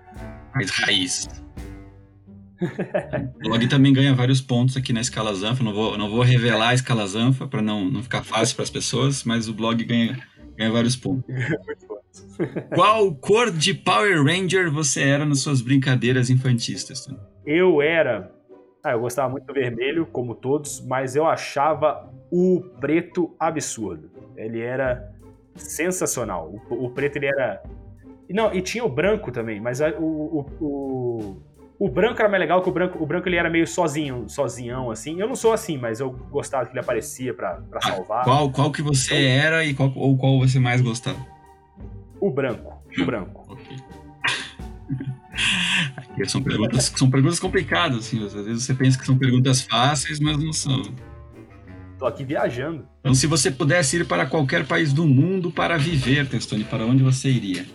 Mais 0.55 0.71
raiz. 0.71 1.46
o 3.37 3.49
blog 3.49 3.69
também 3.69 3.93
ganha 3.93 4.15
vários 4.15 4.41
pontos 4.41 4.77
aqui 4.77 4.93
na 4.93 5.01
escala 5.01 5.35
Zanfa. 5.35 5.63
Não 5.63 5.73
vou, 5.73 5.99
não 5.99 6.11
vou 6.11 6.23
revelar 6.23 6.71
a 6.71 6.75
escala 6.75 7.07
Zanfa 7.07 7.47
para 7.47 7.63
não, 7.63 7.85
não 7.91 8.03
ficar 8.03 8.25
fácil 8.25 8.57
para 8.57 8.63
as 8.63 8.71
pessoas, 8.71 9.25
mas 9.25 9.49
o 9.49 9.55
blog 9.55 9.83
ganha, 9.85 10.19
ganha 10.57 10.71
vários 10.71 10.97
pontos. 10.97 11.25
Qual 12.75 13.15
cor 13.15 13.51
de 13.51 13.75
Power 13.75 14.25
Ranger 14.25 14.71
você 14.71 15.03
era 15.03 15.25
nas 15.25 15.41
suas 15.41 15.61
brincadeiras 15.61 16.31
infantistas? 16.31 17.07
Eu 17.45 17.83
era. 17.83 18.33
Ah, 18.83 18.93
eu 18.93 19.01
gostava 19.01 19.29
muito 19.29 19.47
do 19.47 19.55
vermelho, 19.55 20.07
como 20.07 20.35
todos, 20.35 20.81
mas 20.87 21.17
eu 21.17 21.27
achava 21.27 22.11
o 22.31 22.61
preto 22.81 23.35
absurdo. 23.39 24.11
Ele 24.37 24.61
era 24.61 25.13
sensacional. 25.57 26.53
O, 26.71 26.87
o 26.87 26.91
preto 26.91 27.17
ele 27.17 27.27
era. 27.27 27.63
Não, 28.29 28.53
e 28.53 28.61
tinha 28.61 28.85
o 28.85 28.89
branco 28.89 29.31
também, 29.31 29.61
mas 29.61 29.81
o, 29.81 29.85
o, 30.01 30.47
o, 30.61 31.37
o 31.79 31.89
branco 31.89 32.21
era 32.21 32.29
mais 32.29 32.41
legal 32.41 32.63
que 32.63 32.69
o 32.69 32.73
branco. 32.73 33.03
O 33.03 33.07
branco 33.07 33.29
ele 33.29 33.37
era 33.37 33.51
meio 33.51 33.67
sozinho, 33.67 34.29
sozinhão, 34.29 34.91
assim. 34.91 35.21
Eu 35.21 35.29
não 35.29 35.37
sou 35.37 35.53
assim, 35.53 35.77
mas 35.77 36.01
eu 36.01 36.11
gostava 36.11 36.65
que 36.65 36.73
ele 36.73 36.81
aparecia 36.81 37.35
pra, 37.35 37.57
pra 37.71 37.81
ah, 37.83 37.89
salvar. 37.89 38.25
Qual, 38.25 38.51
qual 38.51 38.73
que 38.73 38.81
você 38.81 39.15
então, 39.15 39.47
era 39.47 39.65
e 39.65 39.75
qual, 39.75 39.93
ou 39.95 40.17
qual 40.17 40.39
você 40.39 40.59
mais 40.59 40.81
gostava? 40.81 41.19
O 42.19 42.31
branco. 42.31 42.83
O 42.99 43.05
branco. 43.05 43.45
ok. 43.53 43.77
Aqui 45.97 46.25
são 46.25 46.43
perguntas, 46.43 46.85
são 46.97 47.11
perguntas 47.11 47.39
complicadas, 47.39 47.99
assim. 47.99 48.25
Às 48.25 48.33
vezes 48.33 48.63
você 48.63 48.75
pensa 48.75 48.99
que 48.99 49.05
são 49.05 49.19
perguntas 49.19 49.61
fáceis, 49.61 50.19
mas 50.19 50.39
não 50.39 50.53
são. 50.53 50.83
Tô 51.99 52.07
aqui 52.07 52.25
viajando. 52.25 52.89
Então, 53.01 53.15
se 53.15 53.27
você 53.27 53.51
pudesse 53.51 53.99
ir 53.99 54.07
para 54.07 54.25
qualquer 54.25 54.67
país 54.67 54.95
do 54.95 55.07
mundo 55.07 55.51
para 55.51 55.77
viver, 55.77 56.27
Testoni, 56.27 56.65
para 56.65 56.87
onde 56.87 57.03
você 57.03 57.29
iria? 57.29 57.67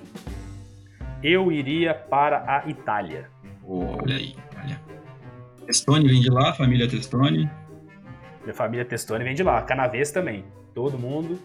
Eu 1.24 1.52
iria 1.52 1.94
para 1.94 2.44
a 2.48 2.68
Itália. 2.68 3.30
Olha 3.64 4.16
aí, 4.16 4.36
olha. 4.64 4.82
Testoni 5.66 6.08
vem 6.08 6.22
de 6.22 6.30
lá, 6.30 6.54
família 6.54 6.88
Testoni. 6.88 7.50
Minha 8.42 8.54
família 8.54 8.86
Testoni 8.86 9.24
vem 9.24 9.36
de 9.36 9.44
lá, 9.44 9.62
Canavês 9.62 10.12
também. 10.12 10.44
Todo 10.74 10.98
mundo. 10.98 11.40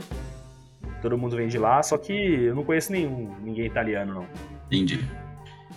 Todo 1.02 1.18
mundo 1.18 1.36
vem 1.36 1.48
de 1.48 1.58
lá, 1.58 1.82
só 1.82 1.98
que 1.98 2.12
eu 2.12 2.54
não 2.54 2.64
conheço 2.64 2.90
nenhum, 2.90 3.34
ninguém 3.42 3.66
italiano, 3.66 4.14
não. 4.14 4.26
Entendi. 4.66 5.00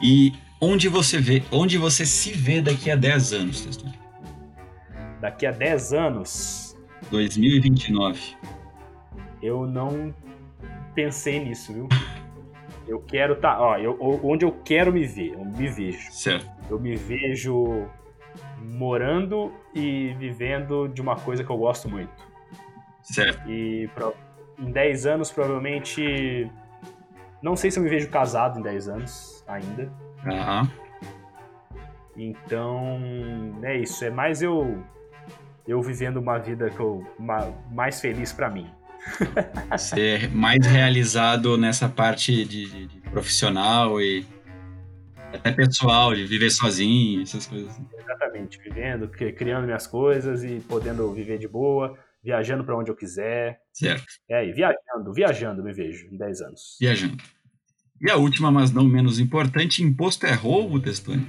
E 0.01 0.33
onde 0.61 0.87
você 0.87 1.19
vê, 1.19 1.43
onde 1.51 1.77
você 1.77 2.05
se 2.05 2.31
vê 2.31 2.61
daqui 2.61 2.89
a 2.89 2.95
10 2.95 3.33
anos, 3.33 3.61
Testoni? 3.61 3.99
Daqui 5.19 5.45
a 5.45 5.51
10 5.51 5.93
anos. 5.93 6.77
2029. 7.11 8.37
Eu 9.41 9.67
não 9.67 10.13
pensei 10.95 11.43
nisso, 11.43 11.73
viu? 11.73 11.89
Eu 12.89 12.99
quero 12.99 13.35
tá, 13.35 13.61
ó, 13.61 13.77
eu, 13.77 13.95
onde 14.23 14.43
eu 14.43 14.51
quero 14.51 14.91
me 14.91 15.05
ver, 15.05 15.33
eu 15.33 15.45
me 15.45 15.67
vejo. 15.67 16.11
Certo. 16.11 16.49
Eu 16.67 16.79
me 16.79 16.95
vejo 16.95 17.87
morando 18.57 19.53
e 19.75 20.15
vivendo 20.17 20.87
de 20.87 20.99
uma 20.99 21.15
coisa 21.15 21.43
que 21.43 21.51
eu 21.51 21.57
gosto 21.57 21.87
muito. 21.87 22.27
Certo. 23.03 23.47
E 23.47 23.87
pro, 23.93 24.15
em 24.57 24.71
10 24.71 25.05
anos, 25.05 25.31
provavelmente. 25.31 26.49
Não 27.43 27.55
sei 27.55 27.69
se 27.69 27.77
eu 27.77 27.83
me 27.83 27.89
vejo 27.89 28.09
casado 28.09 28.59
em 28.59 28.63
10 28.63 28.87
anos 28.89 29.43
ainda. 29.47 29.93
Aham. 30.25 30.61
Uhum. 30.63 30.69
Então, 32.17 32.99
é 33.61 33.77
isso. 33.77 34.03
É 34.03 34.09
mais 34.09 34.41
eu 34.41 34.83
eu 35.67 35.79
vivendo 35.79 36.17
uma 36.17 36.39
vida 36.39 36.71
que 36.71 36.79
eu, 36.79 37.05
uma, 37.19 37.53
mais 37.71 38.01
feliz 38.01 38.33
para 38.33 38.49
mim 38.49 38.67
ser 39.77 40.29
mais 40.29 40.65
realizado 40.65 41.57
nessa 41.57 41.87
parte 41.89 42.45
de, 42.45 42.69
de, 42.69 42.87
de, 42.87 43.01
profissional 43.09 44.01
e 44.01 44.25
até 45.33 45.51
pessoal, 45.51 46.13
de 46.13 46.25
viver 46.25 46.49
sozinho, 46.49 47.21
essas 47.21 47.45
coisas. 47.45 47.79
Exatamente, 47.97 48.59
vivendo, 48.59 49.07
criando 49.09 49.65
minhas 49.65 49.85
coisas 49.85 50.43
e 50.43 50.59
podendo 50.67 51.11
viver 51.13 51.37
de 51.37 51.47
boa, 51.47 51.97
viajando 52.23 52.63
para 52.63 52.75
onde 52.75 52.89
eu 52.89 52.95
quiser. 52.95 53.61
Certo. 53.71 54.05
É 54.27 54.37
aí, 54.37 54.51
viajando, 54.51 55.13
viajando 55.13 55.63
me 55.63 55.71
vejo 55.71 56.07
em 56.11 56.17
10 56.17 56.41
anos. 56.41 56.77
Viajando. 56.79 57.17
E 58.01 58.09
a 58.09 58.15
última, 58.15 58.49
mas 58.49 58.71
não 58.71 58.85
menos 58.85 59.19
importante, 59.19 59.83
imposto 59.83 60.25
é 60.25 60.33
roubo, 60.33 60.79
Testoni? 60.79 61.27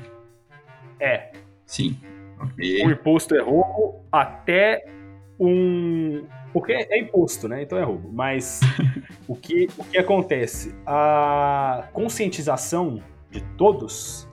É. 1.01 1.33
Sim. 1.67 1.99
Okay. 2.41 2.87
O 2.87 2.91
imposto 2.91 3.35
é 3.35 3.41
roubo 3.41 4.07
até 4.13 4.85
um, 5.39 6.27
porque 6.53 6.73
é 6.73 6.99
imposto, 6.99 7.49
né? 7.49 7.63
Então 7.63 7.79
é 7.79 7.83
roubo. 7.83 8.11
Mas 8.13 8.61
o, 9.29 9.35
que, 9.35 9.69
o 9.77 9.85
que 9.85 9.99
acontece? 9.99 10.75
A 10.87 11.89
conscientização 11.93 13.03
de 13.31 13.41
todos 13.57 14.29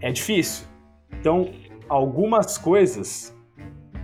é 0.00 0.10
difícil. 0.10 0.66
Então, 1.12 1.50
algumas 1.88 2.58
coisas 2.58 3.36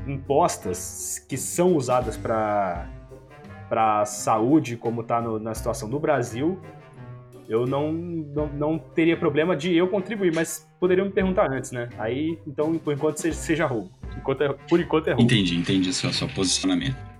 impostas 0.06 1.24
que 1.28 1.36
são 1.36 1.74
usadas 1.74 2.16
para 2.16 2.88
para 3.68 4.04
saúde, 4.04 4.76
como 4.76 5.00
está 5.00 5.18
na 5.22 5.54
situação 5.54 5.88
do 5.88 5.98
Brasil, 5.98 6.60
eu 7.48 7.64
não, 7.64 7.90
não, 7.90 8.46
não, 8.48 8.78
teria 8.78 9.16
problema 9.16 9.56
de 9.56 9.74
eu 9.74 9.88
contribuir, 9.88 10.30
mas 10.34 10.68
poderiam 10.78 11.06
me 11.06 11.12
perguntar 11.12 11.50
antes, 11.50 11.72
né? 11.72 11.88
Aí, 11.98 12.38
então, 12.46 12.74
por 12.74 12.92
enquanto, 12.92 13.16
seja, 13.16 13.34
seja 13.34 13.66
roubo. 13.66 13.90
Enquanto 14.14 14.42
é, 14.42 14.52
por 14.68 14.78
enquanto 14.78 15.08
é 15.08 15.12
roubo. 15.12 15.22
Entendi, 15.22 15.56
entendi 15.56 15.88
o 15.88 15.92
seu, 15.94 16.12
seu 16.12 16.28
posicionamento. 16.28 17.11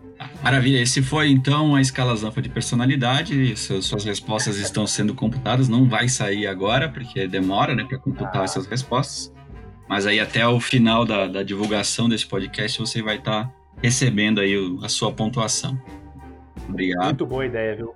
Maravilha, 0.43 0.81
esse 0.81 1.03
foi 1.03 1.31
então 1.31 1.75
a 1.75 1.81
escala 1.81 2.15
Zanfa 2.17 2.43
de 2.43 2.49
personalidade. 2.49 3.57
Suas 3.57 4.05
respostas 4.05 4.59
estão 4.59 4.87
sendo 4.87 5.15
computadas, 5.15 5.69
não 5.69 5.89
vai 5.89 6.09
sair 6.09 6.47
agora, 6.47 6.89
porque 6.89 7.27
demora 7.27 7.75
né, 7.75 7.85
para 7.85 7.99
computar 7.99 8.45
essas 8.45 8.67
respostas. 8.67 9.33
Mas 9.89 10.07
aí 10.07 10.21
até 10.21 10.47
o 10.47 10.59
final 10.59 11.05
da, 11.05 11.27
da 11.27 11.43
divulgação 11.43 12.09
desse 12.09 12.27
podcast 12.27 12.79
você 12.79 13.03
vai 13.03 13.17
estar 13.17 13.45
tá 13.45 13.53
recebendo 13.83 14.41
aí 14.41 14.57
o, 14.57 14.85
a 14.85 14.89
sua 14.89 15.13
pontuação. 15.13 15.79
Obrigado. 16.69 17.05
Muito 17.05 17.27
boa 17.27 17.47
ideia, 17.47 17.77
viu? 17.77 17.95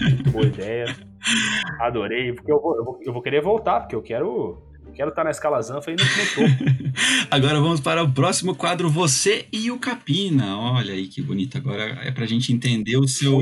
Muito 0.00 0.30
boa 0.30 0.46
ideia. 0.46 0.96
Adorei, 1.80 2.32
porque 2.32 2.50
eu 2.50 2.60
vou, 2.60 2.76
eu 2.76 2.84
vou, 2.84 3.00
eu 3.02 3.12
vou 3.12 3.22
querer 3.22 3.42
voltar, 3.42 3.80
porque 3.80 3.94
eu 3.94 4.02
quero 4.02 4.62
quero 4.96 5.10
estar 5.10 5.24
na 5.24 5.30
escala 5.30 5.60
Zanfa 5.60 5.90
e 5.90 5.96
no, 5.96 6.02
no 6.02 6.48
topo. 6.48 6.96
Agora 7.30 7.60
vamos 7.60 7.80
para 7.80 8.02
o 8.02 8.10
próximo 8.10 8.54
quadro, 8.54 8.88
você 8.88 9.46
e 9.52 9.70
o 9.70 9.78
Capina. 9.78 10.58
Olha 10.58 10.94
aí 10.94 11.06
que 11.06 11.20
bonito. 11.20 11.58
Agora 11.58 11.84
é 12.02 12.10
para 12.10 12.24
a 12.24 12.26
gente 12.26 12.52
entender 12.52 12.96
o 12.96 13.06
seu, 13.06 13.40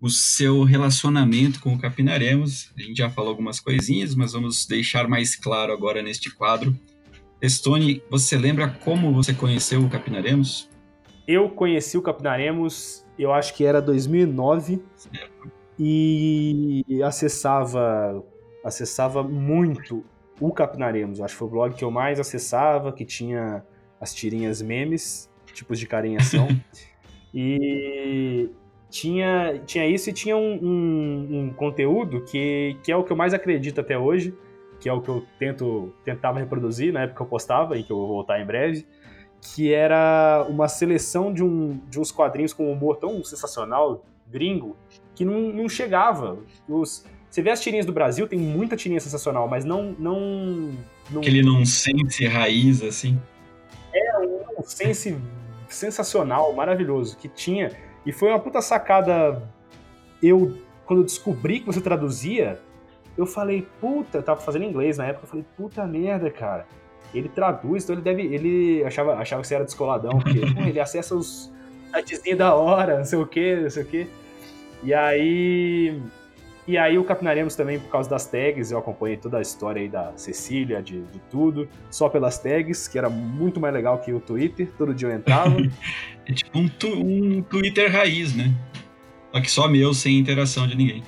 o 0.00 0.08
seu 0.08 0.62
relacionamento 0.62 1.60
com 1.60 1.74
o 1.74 1.78
Capinaremos. 1.78 2.70
A 2.78 2.80
gente 2.80 2.96
já 2.96 3.10
falou 3.10 3.30
algumas 3.30 3.58
coisinhas, 3.58 4.14
mas 4.14 4.32
vamos 4.32 4.66
deixar 4.66 5.08
mais 5.08 5.34
claro 5.34 5.72
agora 5.72 6.00
neste 6.00 6.30
quadro. 6.30 6.78
Estone, 7.42 8.02
você 8.08 8.38
lembra 8.38 8.68
como 8.68 9.12
você 9.12 9.34
conheceu 9.34 9.84
o 9.84 9.90
Capinaremos? 9.90 10.68
Eu 11.26 11.48
conheci 11.50 11.98
o 11.98 12.02
Capinaremos, 12.02 13.04
eu 13.18 13.32
acho 13.32 13.54
que 13.54 13.64
era 13.64 13.82
2009. 13.82 14.80
Certo. 14.96 15.52
E 15.78 16.84
acessava 17.04 18.24
acessava 18.64 19.22
muito 19.22 20.04
o 20.40 20.52
Capinaremos. 20.52 21.20
Acho 21.20 21.34
que 21.34 21.38
foi 21.38 21.48
o 21.48 21.50
blog 21.50 21.74
que 21.74 21.84
eu 21.84 21.90
mais 21.90 22.20
acessava, 22.20 22.92
que 22.92 23.04
tinha 23.04 23.64
as 24.00 24.14
tirinhas 24.14 24.62
memes, 24.62 25.30
tipos 25.52 25.78
de 25.78 25.86
carinhação. 25.86 26.48
e 27.34 28.50
tinha, 28.90 29.60
tinha 29.66 29.86
isso 29.86 30.10
e 30.10 30.12
tinha 30.12 30.36
um, 30.36 30.58
um, 30.62 31.38
um, 31.38 31.52
conteúdo 31.52 32.24
que, 32.24 32.76
que 32.82 32.90
é 32.90 32.96
o 32.96 33.04
que 33.04 33.12
eu 33.12 33.16
mais 33.16 33.34
acredito 33.34 33.80
até 33.80 33.98
hoje, 33.98 34.34
que 34.80 34.88
é 34.88 34.92
o 34.92 35.00
que 35.00 35.08
eu 35.08 35.24
tento 35.38 35.92
tentava 36.04 36.38
reproduzir 36.38 36.92
na 36.92 37.02
época 37.02 37.16
que 37.16 37.22
eu 37.22 37.26
postava 37.26 37.76
e 37.76 37.82
que 37.82 37.92
eu 37.92 37.96
vou 37.96 38.08
voltar 38.08 38.40
em 38.40 38.46
breve, 38.46 38.86
que 39.40 39.72
era 39.72 40.46
uma 40.48 40.68
seleção 40.68 41.32
de, 41.32 41.42
um, 41.44 41.80
de 41.88 42.00
uns 42.00 42.10
quadrinhos 42.10 42.52
com 42.52 42.66
um 42.66 42.72
humor 42.72 42.96
tão 42.96 43.22
sensacional, 43.22 44.04
gringo, 44.26 44.76
que 45.14 45.24
não, 45.24 45.52
não 45.52 45.68
chegava. 45.68 46.38
Os, 46.68 47.04
você 47.30 47.42
vê 47.42 47.50
as 47.50 47.60
tirinhas 47.60 47.84
do 47.84 47.92
Brasil, 47.92 48.26
tem 48.26 48.38
muita 48.38 48.76
tirinha 48.76 49.00
sensacional, 49.00 49.46
mas 49.46 49.64
não. 49.64 49.94
não, 49.98 50.72
não... 51.10 51.20
Aquele 51.20 51.42
nonsense 51.42 52.26
raiz, 52.26 52.82
assim. 52.82 53.20
É, 53.92 54.18
um 54.18 54.44
nonsense 54.56 55.16
sensacional, 55.68 56.52
maravilhoso, 56.54 57.16
que 57.16 57.28
tinha. 57.28 57.72
E 58.06 58.12
foi 58.12 58.30
uma 58.30 58.40
puta 58.40 58.62
sacada. 58.62 59.42
Eu, 60.22 60.58
quando 60.86 61.00
eu 61.00 61.04
descobri 61.04 61.60
que 61.60 61.66
você 61.66 61.80
traduzia, 61.80 62.58
eu 63.16 63.26
falei, 63.26 63.66
puta, 63.80 64.18
eu 64.18 64.22
tava 64.22 64.40
fazendo 64.40 64.64
inglês 64.64 64.96
na 64.96 65.06
época, 65.06 65.24
eu 65.24 65.28
falei, 65.28 65.44
puta 65.56 65.86
merda, 65.86 66.30
cara. 66.30 66.66
Ele 67.12 67.28
traduz, 67.28 67.84
então 67.84 67.94
ele 67.94 68.02
deve. 68.02 68.22
Ele 68.22 68.84
achava, 68.84 69.14
achava 69.14 69.42
que 69.42 69.48
você 69.48 69.54
era 69.54 69.64
descoladão, 69.64 70.18
porque 70.18 70.40
pô, 70.54 70.62
ele 70.62 70.80
acessa 70.80 71.14
os 71.14 71.52
sitezinhos 71.94 72.38
da 72.38 72.54
hora, 72.54 72.98
não 72.98 73.04
sei 73.04 73.18
o 73.18 73.26
que, 73.26 73.56
não 73.56 73.70
sei 73.70 73.82
o 73.82 73.86
que. 73.86 74.10
E 74.82 74.94
aí 74.94 76.00
e 76.68 76.76
aí 76.76 76.98
o 76.98 77.04
Capinaremos 77.04 77.56
também, 77.56 77.78
por 77.78 77.90
causa 77.90 78.10
das 78.10 78.26
tags, 78.26 78.70
eu 78.70 78.78
acompanhei 78.78 79.16
toda 79.16 79.38
a 79.38 79.40
história 79.40 79.80
aí 79.80 79.88
da 79.88 80.12
Cecília, 80.16 80.82
de, 80.82 81.00
de 81.00 81.18
tudo, 81.30 81.66
só 81.90 82.10
pelas 82.10 82.38
tags, 82.38 82.86
que 82.86 82.98
era 82.98 83.08
muito 83.08 83.58
mais 83.58 83.72
legal 83.72 83.96
que 83.98 84.12
o 84.12 84.20
Twitter, 84.20 84.68
todo 84.76 84.92
dia 84.92 85.08
eu 85.08 85.14
entrava. 85.14 85.56
é 86.28 86.32
tipo 86.34 86.58
um, 86.58 86.68
tu, 86.68 86.88
um 86.88 87.40
Twitter 87.40 87.90
raiz, 87.90 88.36
né? 88.36 88.54
Só 89.32 89.40
que 89.40 89.50
só 89.50 89.66
meu, 89.66 89.94
sem 89.94 90.18
interação 90.18 90.68
de 90.68 90.76
ninguém. 90.76 91.02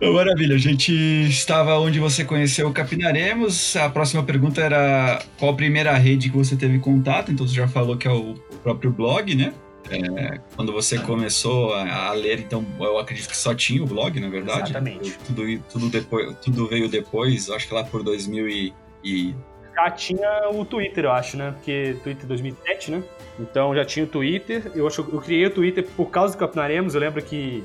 Maravilha, 0.00 0.56
a 0.56 0.58
gente 0.58 0.92
estava 1.28 1.78
onde 1.78 2.00
você 2.00 2.24
conheceu 2.24 2.66
o 2.68 2.72
Capinaremos. 2.72 3.76
A 3.76 3.88
próxima 3.88 4.24
pergunta 4.24 4.60
era 4.60 5.22
qual 5.38 5.52
a 5.52 5.54
primeira 5.54 5.92
rede 5.92 6.28
que 6.28 6.36
você 6.36 6.56
teve 6.56 6.80
contato, 6.80 7.30
então 7.30 7.46
você 7.46 7.54
já 7.54 7.68
falou 7.68 7.96
que 7.96 8.08
é 8.08 8.10
o 8.10 8.34
próprio 8.64 8.90
blog, 8.90 9.32
né? 9.36 9.54
É, 9.90 10.38
quando 10.54 10.72
você 10.72 10.98
começou 10.98 11.74
a, 11.74 12.08
a, 12.08 12.12
ler, 12.12 12.40
então 12.40 12.64
eu 12.78 12.98
acredito 12.98 13.28
que 13.28 13.36
só 13.36 13.54
tinha 13.54 13.82
o 13.82 13.86
blog, 13.86 14.18
na 14.20 14.28
verdade. 14.28 14.70
Exatamente. 14.70 15.18
Tudo, 15.26 15.62
tudo, 15.70 15.88
depois, 15.88 16.36
tudo 16.38 16.68
veio 16.68 16.88
depois, 16.88 17.50
acho 17.50 17.68
que 17.68 17.74
lá 17.74 17.84
por 17.84 18.02
2000 18.02 18.48
e, 18.48 18.74
e... 19.04 19.34
Já 19.74 19.90
tinha 19.90 20.50
o 20.50 20.64
Twitter, 20.64 21.04
eu 21.04 21.12
acho, 21.12 21.36
né? 21.36 21.52
Porque 21.52 21.96
Twitter 22.02 22.26
2007, 22.26 22.90
né? 22.90 23.02
Então 23.40 23.74
já 23.74 23.84
tinha 23.84 24.04
o 24.04 24.08
Twitter. 24.08 24.70
Eu 24.74 24.86
acho 24.86 25.00
eu 25.00 25.20
criei 25.20 25.46
o 25.46 25.50
Twitter 25.50 25.84
por 25.96 26.10
causa 26.10 26.34
do 26.34 26.38
Capinaremos. 26.38 26.94
Eu 26.94 27.00
lembro 27.00 27.22
que 27.22 27.64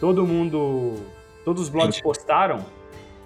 todo 0.00 0.26
mundo, 0.26 0.96
todos 1.44 1.62
os 1.62 1.68
blogs 1.68 2.00
postaram 2.00 2.66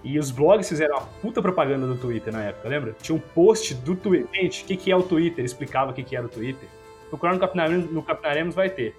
e 0.05 0.19
os 0.19 0.31
blogs 0.31 0.69
fizeram 0.69 0.99
uma 0.99 1.07
puta 1.23 1.41
propaganda 1.41 1.87
no 1.87 1.97
Twitter 1.97 2.31
na 2.31 2.45
época, 2.45 2.69
lembra? 2.69 2.95
Tinha 3.01 3.17
um 3.17 3.21
post 3.21 3.75
do 3.75 3.97
Twitter. 3.97 4.29
Gente, 4.35 4.65
o 4.65 4.67
que, 4.67 4.77
que 4.77 4.93
é 4.93 4.97
o 4.97 5.03
Twitter? 5.03 5.43
Explicava 5.43 5.91
o 5.91 5.95
que, 5.95 6.03
que 6.03 6.15
era 6.15 6.27
o 6.27 6.29
Twitter 6.29 6.69
no 7.13 7.39
Capinaremos, 7.39 7.91
no 7.91 8.03
Capinaremos 8.03 8.55
vai 8.55 8.71
ter. 8.71 8.95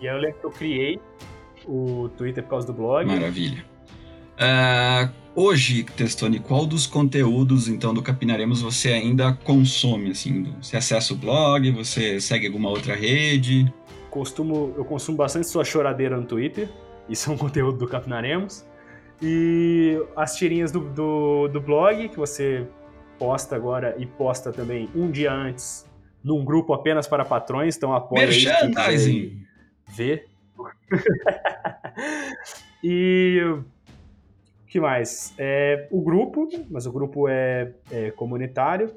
E 0.00 0.08
aí 0.08 0.14
eu 0.14 0.20
lembro 0.20 0.38
que 0.40 0.46
eu 0.46 0.50
criei 0.50 1.00
o 1.66 2.10
Twitter 2.16 2.42
por 2.42 2.50
causa 2.50 2.66
do 2.66 2.72
blog. 2.72 3.06
Maravilha. 3.06 3.64
Uh, 4.34 5.12
hoje, 5.34 5.84
Testoni, 5.84 6.40
qual 6.40 6.66
dos 6.66 6.86
conteúdos 6.86 7.68
então 7.68 7.94
do 7.94 8.02
Capinaremos 8.02 8.62
você 8.62 8.92
ainda 8.92 9.32
consome? 9.32 10.10
Assim, 10.10 10.52
você 10.60 10.76
acessa 10.76 11.14
o 11.14 11.16
blog? 11.16 11.70
Você 11.70 12.20
segue 12.20 12.46
alguma 12.46 12.68
outra 12.68 12.94
rede? 12.94 13.72
Costumo, 14.10 14.74
eu 14.76 14.84
consumo 14.84 15.16
bastante 15.16 15.46
sua 15.46 15.64
choradeira 15.64 16.16
no 16.16 16.24
Twitter. 16.24 16.68
Isso 17.08 17.30
é 17.30 17.34
um 17.34 17.38
conteúdo 17.38 17.78
do 17.78 17.86
Capinaremos. 17.86 18.64
E 19.20 20.02
as 20.16 20.34
tirinhas 20.34 20.72
do, 20.72 20.80
do, 20.80 21.48
do 21.48 21.60
blog, 21.60 22.08
que 22.08 22.16
você 22.16 22.66
posta 23.18 23.54
agora 23.54 23.94
e 23.98 24.04
posta 24.04 24.50
também 24.50 24.88
um 24.96 25.08
dia 25.08 25.32
antes 25.32 25.86
num 26.22 26.44
grupo 26.44 26.72
apenas 26.72 27.06
para 27.06 27.24
patrões, 27.24 27.76
então 27.76 27.92
apoia 27.92 28.26
Merchandising! 28.26 29.42
Ver. 29.88 30.26
e 32.82 33.40
o 33.44 33.64
que 34.66 34.80
mais? 34.80 35.34
É, 35.36 35.88
o 35.90 36.00
grupo, 36.00 36.48
mas 36.70 36.86
o 36.86 36.92
grupo 36.92 37.28
é, 37.28 37.72
é, 37.90 38.10
comunitário. 38.10 38.94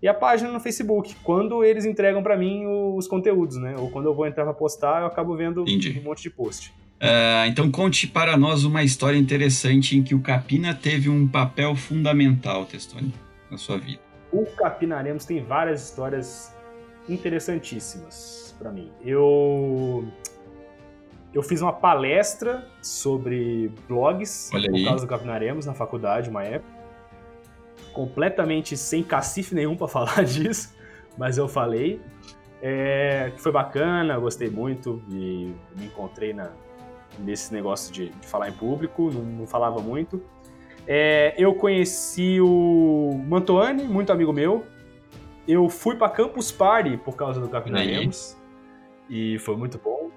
E 0.00 0.06
a 0.06 0.14
página 0.14 0.52
no 0.52 0.60
Facebook, 0.60 1.14
quando 1.24 1.64
eles 1.64 1.84
entregam 1.84 2.22
para 2.22 2.36
mim 2.36 2.64
os 2.66 3.08
conteúdos, 3.08 3.56
né? 3.56 3.74
Ou 3.76 3.90
quando 3.90 4.06
eu 4.06 4.14
vou 4.14 4.26
entrar 4.26 4.44
para 4.44 4.54
postar, 4.54 5.00
eu 5.00 5.06
acabo 5.06 5.36
vendo 5.36 5.62
Entendi. 5.62 5.98
um 5.98 6.04
monte 6.04 6.22
de 6.22 6.30
post. 6.30 6.72
Uh, 7.00 7.46
então 7.46 7.70
conte 7.70 8.06
para 8.06 8.36
nós 8.36 8.64
uma 8.64 8.82
história 8.82 9.16
interessante 9.16 9.96
em 9.96 10.02
que 10.02 10.14
o 10.14 10.20
Capina 10.20 10.74
teve 10.74 11.08
um 11.08 11.26
papel 11.28 11.74
fundamental, 11.76 12.64
Testoni, 12.64 13.12
na 13.50 13.56
sua 13.56 13.78
vida. 13.78 14.00
O 14.32 14.44
Capinaremos 14.44 15.24
tem 15.24 15.42
várias 15.42 15.84
histórias 15.84 16.54
interessantíssimas 17.08 18.54
para 18.58 18.70
mim. 18.70 18.90
Eu 19.04 20.06
eu 21.32 21.42
fiz 21.42 21.60
uma 21.60 21.72
palestra 21.72 22.66
sobre 22.82 23.70
blogs 23.86 24.50
Olha 24.52 24.70
por 24.70 24.84
causa 24.84 25.04
do 25.04 25.08
Capinaremos 25.08 25.66
na 25.66 25.74
faculdade, 25.74 26.30
uma 26.30 26.44
época. 26.44 26.78
Completamente 27.92 28.76
sem 28.76 29.02
cacife 29.02 29.54
nenhum 29.54 29.76
para 29.76 29.86
falar 29.88 30.24
disso, 30.24 30.74
mas 31.16 31.38
eu 31.38 31.46
falei. 31.46 32.00
É, 32.60 33.32
foi 33.36 33.52
bacana, 33.52 34.18
gostei 34.18 34.50
muito 34.50 35.02
e 35.08 35.54
me 35.76 35.86
encontrei 35.86 36.32
na, 36.32 36.50
nesse 37.20 37.52
negócio 37.52 37.92
de, 37.92 38.08
de 38.08 38.26
falar 38.26 38.48
em 38.48 38.52
público, 38.52 39.10
não, 39.12 39.22
não 39.22 39.46
falava 39.46 39.80
muito. 39.80 40.20
É, 40.86 41.34
eu 41.36 41.54
conheci 41.54 42.40
o 42.40 43.22
Mantoani, 43.28 43.84
muito 43.84 44.10
amigo 44.10 44.32
meu, 44.32 44.64
eu 45.48 45.68
fui 45.70 45.96
para 45.96 46.10
Campus 46.10 46.52
Party 46.52 46.98
por 46.98 47.16
causa 47.16 47.40
do 47.40 47.48
Capinaremos. 47.48 48.36
E 49.08 49.38
foi 49.38 49.56
muito 49.56 49.78
bom. 49.78 50.10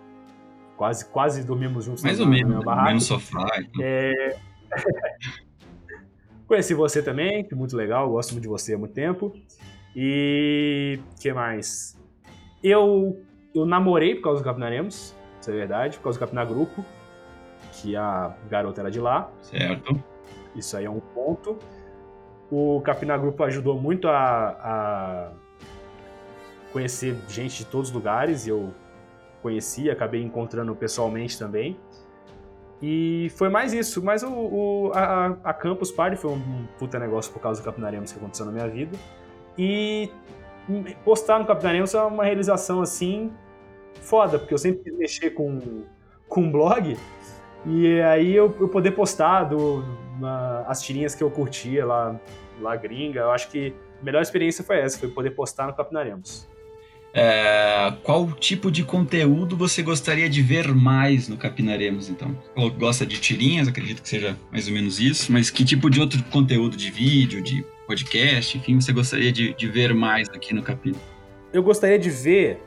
Quase, 0.76 1.06
quase 1.06 1.44
dormimos 1.44 1.86
juntos 1.86 2.04
Mais 2.04 2.20
ou 2.20 2.28
menos, 2.28 2.66
no 2.66 2.84
mesmo 2.84 3.00
sofá. 3.00 3.48
Então. 3.58 3.82
É... 3.82 4.36
Conheci 6.48 6.74
você 6.74 7.02
também, 7.02 7.46
que 7.46 7.56
muito 7.56 7.78
legal, 7.78 8.10
gosto 8.10 8.32
muito 8.34 8.44
de 8.44 8.50
você 8.50 8.74
há 8.74 8.78
muito 8.78 8.94
tempo. 8.94 9.34
E 9.96 11.00
que 11.18 11.32
mais? 11.32 11.98
Eu, 12.62 13.24
eu 13.56 13.66
namorei 13.66 14.16
por 14.16 14.24
causa 14.24 14.42
do 14.42 14.46
Capinaremos, 14.46 15.16
isso 15.40 15.50
é 15.50 15.54
verdade, 15.54 15.98
por 15.98 16.04
causa 16.04 16.20
do 16.20 16.22
Capinar 16.22 16.48
Grupo, 16.48 16.84
que 17.72 17.96
a 17.96 18.36
garota 18.50 18.82
era 18.82 18.92
de 18.92 19.00
lá. 19.00 19.32
Certo. 19.42 20.04
Isso 20.56 20.76
aí 20.76 20.84
é 20.84 20.90
um 20.90 21.00
ponto. 21.00 21.58
O 22.52 22.82
Capina 22.82 23.18
Grupo 23.18 23.44
ajudou 23.44 23.80
muito 23.80 24.08
a, 24.10 24.58
a 24.62 25.32
conhecer 26.74 27.16
gente 27.30 27.60
de 27.60 27.66
todos 27.66 27.90
os 27.90 27.96
lugares, 27.96 28.46
eu 28.46 28.74
conheci, 29.42 29.90
acabei 29.90 30.22
encontrando 30.22 30.76
pessoalmente 30.76 31.40
também. 31.40 31.78
E 32.82 33.32
foi 33.36 33.48
mais 33.48 33.74
isso, 33.74 34.04
mas 34.04 34.24
o, 34.24 34.30
o 34.30 34.92
a, 34.94 35.38
a, 35.44 35.54
Campus 35.54 35.92
Party 35.92 36.16
foi 36.16 36.32
um 36.32 36.66
puta 36.80 36.98
negócio 36.98 37.32
por 37.32 37.40
causa 37.40 37.62
do 37.62 37.66
Capinaremos 37.66 38.12
que 38.12 38.18
aconteceu 38.18 38.46
na 38.46 38.52
minha 38.52 38.68
vida. 38.68 38.98
E 39.58 40.10
postar 41.04 41.40
no 41.40 41.46
Capinaremos 41.46 41.94
é 41.94 42.02
uma 42.02 42.24
realização 42.24 42.82
assim 42.82 43.32
foda, 44.02 44.40
porque 44.40 44.54
eu 44.54 44.58
sempre 44.58 44.84
quis 44.84 44.98
mexer 44.98 45.32
com, 45.32 45.84
com 46.28 46.52
blog, 46.52 46.98
e 47.66 48.02
aí 48.02 48.36
eu, 48.36 48.56
eu 48.60 48.68
poder 48.68 48.92
postar 48.92 49.46
do, 49.46 49.84
na, 50.20 50.62
as 50.68 50.82
tirinhas 50.82 51.14
que 51.14 51.24
eu 51.24 51.30
curtia 51.30 51.86
lá, 51.86 52.20
lá 52.60 52.76
gringa, 52.76 53.22
eu 53.22 53.32
acho 53.32 53.50
que 53.50 53.74
a 54.02 54.06
melhor 54.06 54.22
experiência 54.22 54.64
foi 54.64 54.80
essa, 54.80 54.98
foi 54.98 55.10
poder 55.10 55.32
postar 55.32 55.68
no 55.68 55.74
Capinaremos. 55.74 56.50
É, 57.14 57.94
qual 58.04 58.32
tipo 58.32 58.72
de 58.72 58.86
conteúdo 58.86 59.58
você 59.58 59.84
gostaria 59.84 60.30
de 60.30 60.42
ver 60.42 60.74
mais 60.74 61.28
no 61.28 61.36
Capinaremos, 61.36 62.10
então? 62.10 62.36
Gosta 62.78 63.06
de 63.06 63.20
tirinhas, 63.20 63.68
acredito 63.68 64.02
que 64.02 64.08
seja 64.08 64.38
mais 64.50 64.68
ou 64.68 64.74
menos 64.74 65.00
isso, 65.00 65.32
mas 65.32 65.50
que 65.50 65.66
tipo 65.66 65.90
de 65.90 66.00
outro 66.00 66.24
conteúdo 66.26 66.78
de 66.78 66.90
vídeo, 66.90 67.44
de 67.44 67.66
podcast, 67.86 68.58
enfim, 68.58 68.80
você 68.80 68.94
gostaria 68.94 69.32
de, 69.32 69.54
de 69.54 69.68
ver 69.68 69.94
mais 69.94 70.30
aqui 70.30 70.54
no 70.54 70.64
Capina? 70.64 70.98
Eu 71.52 71.62
gostaria 71.62 72.00
de 72.00 72.10
ver 72.10 72.62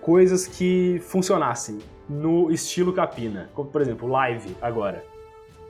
coisas 0.00 0.46
que 0.46 1.00
funcionassem 1.02 1.78
no 2.08 2.50
estilo 2.50 2.92
Capina, 2.92 3.50
como 3.54 3.70
por 3.70 3.80
exemplo, 3.80 4.08
live 4.08 4.56
agora. 4.60 5.04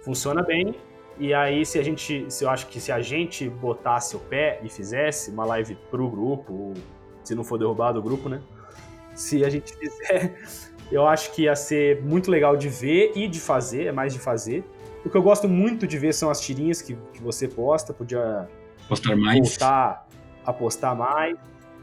Funciona 0.03 0.43
bem, 0.43 0.75
e 1.21 1.35
aí, 1.35 1.67
se 1.67 1.79
a 1.81 1.83
gente, 1.83 2.27
se 2.29 2.45
eu 2.45 2.51
acho 2.51 2.69
que 2.69 2.81
se 2.81 2.93
a 2.93 3.01
gente 3.01 3.49
botasse 3.49 4.15
o 4.15 4.21
pé 4.21 4.61
e 4.63 4.69
fizesse 4.69 5.33
uma 5.33 5.45
live 5.45 5.77
pro 5.91 6.09
grupo, 6.09 6.75
se 7.25 7.35
não 7.35 7.43
for 7.43 7.59
derrubado 7.59 7.99
o 7.99 8.03
grupo, 8.03 8.29
né? 8.29 8.41
Se 9.17 9.45
a 9.45 9.51
gente 9.51 9.77
fizer, 9.77 10.39
eu 10.93 11.09
acho 11.09 11.33
que 11.33 11.43
ia 11.43 11.57
ser 11.57 12.01
muito 12.03 12.31
legal 12.31 12.57
de 12.57 12.69
ver 12.69 13.13
e 13.17 13.27
de 13.27 13.41
fazer, 13.41 13.87
é 13.87 13.93
mais 13.93 14.13
de 14.13 14.21
fazer. 14.21 14.65
O 15.05 15.11
que 15.11 15.17
eu 15.17 15.23
gosto 15.23 15.49
muito 15.49 15.89
de 15.89 15.99
ver 15.99 16.15
são 16.15 16.31
as 16.31 16.41
tirinhas 16.41 16.81
que, 16.81 16.97
que 17.13 17.21
você 17.21 17.49
posta, 17.49 17.93
podia 17.93 18.49
postar 18.89 19.17
mais. 19.17 19.41
voltar 19.41 20.07
a 20.47 20.53
postar 20.53 20.95
mais. 20.95 21.37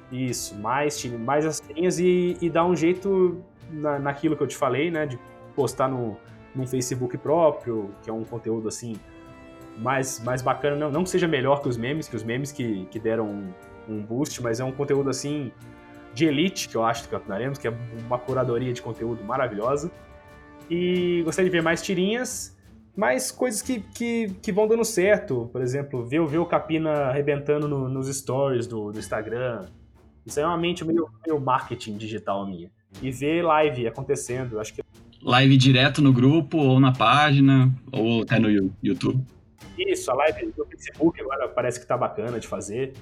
Isso, 0.10 0.56
mais, 0.56 1.04
mais 1.06 1.46
as 1.46 1.60
tirinhas 1.60 2.00
e, 2.00 2.38
e 2.40 2.50
dar 2.50 2.66
um 2.66 2.76
jeito 2.76 3.44
na, 3.76 4.00
naquilo 4.00 4.36
que 4.36 4.44
eu 4.44 4.48
te 4.48 4.56
falei, 4.56 4.90
né? 4.90 5.06
De 5.06 5.20
postar 5.56 5.88
no, 5.88 6.18
no 6.56 6.68
Facebook 6.68 7.18
próprio, 7.18 7.92
que 8.02 8.10
é 8.10 8.14
um 8.14 8.24
conteúdo 8.24 8.68
assim 8.68 8.96
mais, 9.78 10.20
mais 10.22 10.42
bacana, 10.42 10.76
não, 10.76 10.92
não 10.92 11.04
que 11.04 11.10
seja 11.10 11.28
melhor 11.28 11.62
que 11.62 11.68
os 11.68 11.78
memes, 11.78 12.08
que 12.08 12.16
os 12.16 12.24
memes 12.24 12.52
que, 12.52 12.86
que 12.86 13.00
deram 13.00 13.28
um, 13.28 13.54
um 13.90 14.02
boost, 14.02 14.42
mas 14.42 14.60
é 14.60 14.64
um 14.64 14.72
conteúdo 14.72 15.10
assim 15.10 15.52
de 16.14 16.26
elite 16.26 16.70
que 16.70 16.76
eu 16.76 16.84
acho 16.84 17.04
do 17.04 17.10
Campeonaremos, 17.10 17.58
que 17.58 17.68
é 17.68 17.74
uma 18.06 18.18
curadoria 18.18 18.72
de 18.72 18.82
conteúdo 18.82 19.24
maravilhosa. 19.24 19.92
E 20.70 21.22
gostaria 21.24 21.50
de 21.50 21.56
ver 21.56 21.62
mais 21.62 21.82
tirinhas, 21.82 22.58
mais 22.96 23.32
coisas 23.32 23.62
que, 23.62 23.82
que, 23.82 24.30
que 24.42 24.52
vão 24.52 24.68
dando 24.68 24.86
certo. 24.86 25.50
Por 25.52 25.62
exemplo, 25.62 26.06
ver, 26.06 26.26
ver 26.26 26.38
o 26.38 26.46
Capina 26.46 27.10
arrebentando 27.10 27.68
no, 27.68 27.90
nos 27.90 28.08
stories 28.08 28.66
do, 28.66 28.92
do 28.92 28.98
Instagram. 28.98 29.66
Isso 30.26 30.40
é 30.40 30.46
uma 30.46 30.58
mente 30.58 30.84
meio, 30.86 31.08
meio 31.26 31.40
marketing 31.40 31.98
digital 31.98 32.48
minha. 32.48 32.72
E 33.02 33.12
ver 33.12 33.44
live 33.44 33.88
acontecendo, 33.88 34.60
acho 34.60 34.74
que 34.74 34.82
live 35.22 35.58
direto 35.58 36.02
no 36.02 36.14
grupo 36.14 36.58
ou 36.58 36.80
na 36.80 36.92
página 36.92 37.74
ou 37.92 38.22
até 38.22 38.40
no 38.40 38.74
YouTube. 38.82 39.24
Isso, 39.78 40.10
a 40.12 40.14
live 40.14 40.54
do 40.56 40.66
Facebook 40.66 41.20
agora 41.20 41.48
parece 41.50 41.80
que 41.80 41.86
tá 41.86 41.98
bacana 41.98 42.40
de 42.40 42.48
fazer. 42.48 42.94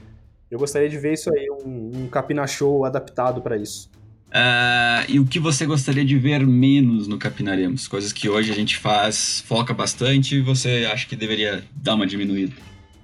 Eu 0.50 0.58
gostaria 0.58 0.89
de 0.89 0.98
ver 0.98 1.14
isso 1.14 1.32
aí, 1.34 1.48
um, 1.50 1.91
um 1.96 2.08
Capina 2.08 2.48
Show 2.48 2.86
adaptado 2.86 3.41
para 3.41 3.58
isso. 3.58 3.89
Uh, 4.30 5.06
e 5.08 5.20
o 5.20 5.26
que 5.26 5.38
você 5.38 5.64
gostaria 5.64 6.04
de 6.04 6.18
ver 6.18 6.46
menos 6.46 7.08
no 7.08 7.20
Capinaremos? 7.20 7.88
Coisas 7.88 8.12
que 8.12 8.28
hoje 8.28 8.52
a 8.52 8.56
gente 8.56 8.78
faz, 8.78 9.41
foca 9.41 9.76
bastante 9.76 10.38
e 10.38 10.41
você 10.41 10.89
acha 10.91 11.08
que 11.08 11.16
deveria 11.16 11.64
dar 11.76 11.94
uma 11.94 12.08
diminuída? 12.08 12.56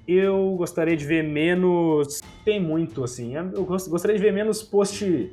Eu 0.08 0.56
gostaria 0.58 0.98
de 0.98 1.06
ver 1.06 1.24
menos. 1.24 2.20
Tem 2.44 2.60
muito, 2.60 3.04
assim. 3.04 3.36
Eu 3.36 3.64
gostaria 3.64 4.18
de 4.18 4.22
ver 4.24 4.34
menos 4.34 4.64
post. 4.64 5.30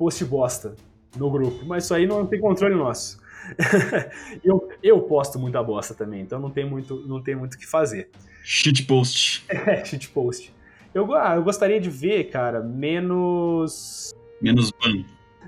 Post 0.00 0.24
bosta 0.24 0.74
no 1.14 1.30
grupo. 1.30 1.66
Mas 1.66 1.84
isso 1.84 1.92
aí 1.94 2.06
não 2.06 2.24
tem 2.24 2.40
controle 2.40 2.74
nosso. 2.74 3.20
eu, 4.42 4.70
eu 4.82 5.02
posto 5.02 5.38
muita 5.38 5.62
bosta 5.62 5.92
também, 5.92 6.22
então 6.22 6.40
não 6.40 6.50
tem 6.50 6.64
muito 6.64 7.06
não 7.06 7.22
tem 7.22 7.36
muito 7.36 7.54
o 7.54 7.58
que 7.58 7.66
fazer. 7.66 8.08
Shitpost. 8.42 9.44
É, 9.52 9.84
shitpost. 9.84 10.54
Eu, 10.94 11.14
ah, 11.14 11.34
eu 11.36 11.42
gostaria 11.42 11.78
de 11.78 11.90
ver, 11.90 12.30
cara, 12.30 12.62
menos. 12.62 14.14
Menos 14.40 14.72
ban. 14.72 15.04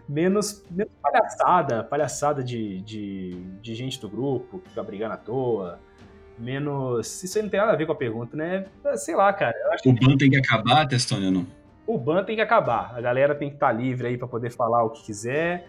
Menos, 0.07 0.63
menos 0.71 0.93
palhaçada, 1.01 1.83
palhaçada 1.85 2.45
de, 2.45 2.81
de, 2.83 3.31
de 3.63 3.75
gente 3.75 3.99
do 3.99 4.09
grupo 4.09 4.59
que 4.59 4.69
fica 4.69 4.83
brigando 4.83 5.15
à 5.15 5.17
toa. 5.17 5.81
Menos. 6.39 7.23
Isso 7.23 7.39
aí 7.39 7.43
não 7.43 7.51
tem 7.51 7.59
nada 7.59 7.73
a 7.73 7.77
ver 7.77 7.87
com 7.87 7.93
a 7.93 7.97
pergunta, 7.97 8.37
né? 8.37 8.67
Sei 8.97 9.15
lá, 9.17 9.33
cara. 9.33 9.55
o 9.87 9.93
ban 9.93 10.17
tem 10.19 10.29
que 10.29 10.37
acabar, 10.37 10.87
Testônia, 10.87 11.31
não? 11.31 11.47
O 11.87 11.99
ban 11.99 12.25
tem 12.25 12.37
que 12.37 12.43
acabar. 12.43 12.95
A 12.95 13.01
galera 13.01 13.35
tem 13.35 13.49
que 13.49 13.57
estar 13.57 13.69
tá 13.69 13.73
livre 13.73 14.07
aí 14.09 14.19
para 14.19 14.29
poder 14.29 14.51
falar 14.51 14.85
o 14.85 14.91
que 14.91 15.05
quiser 15.05 15.67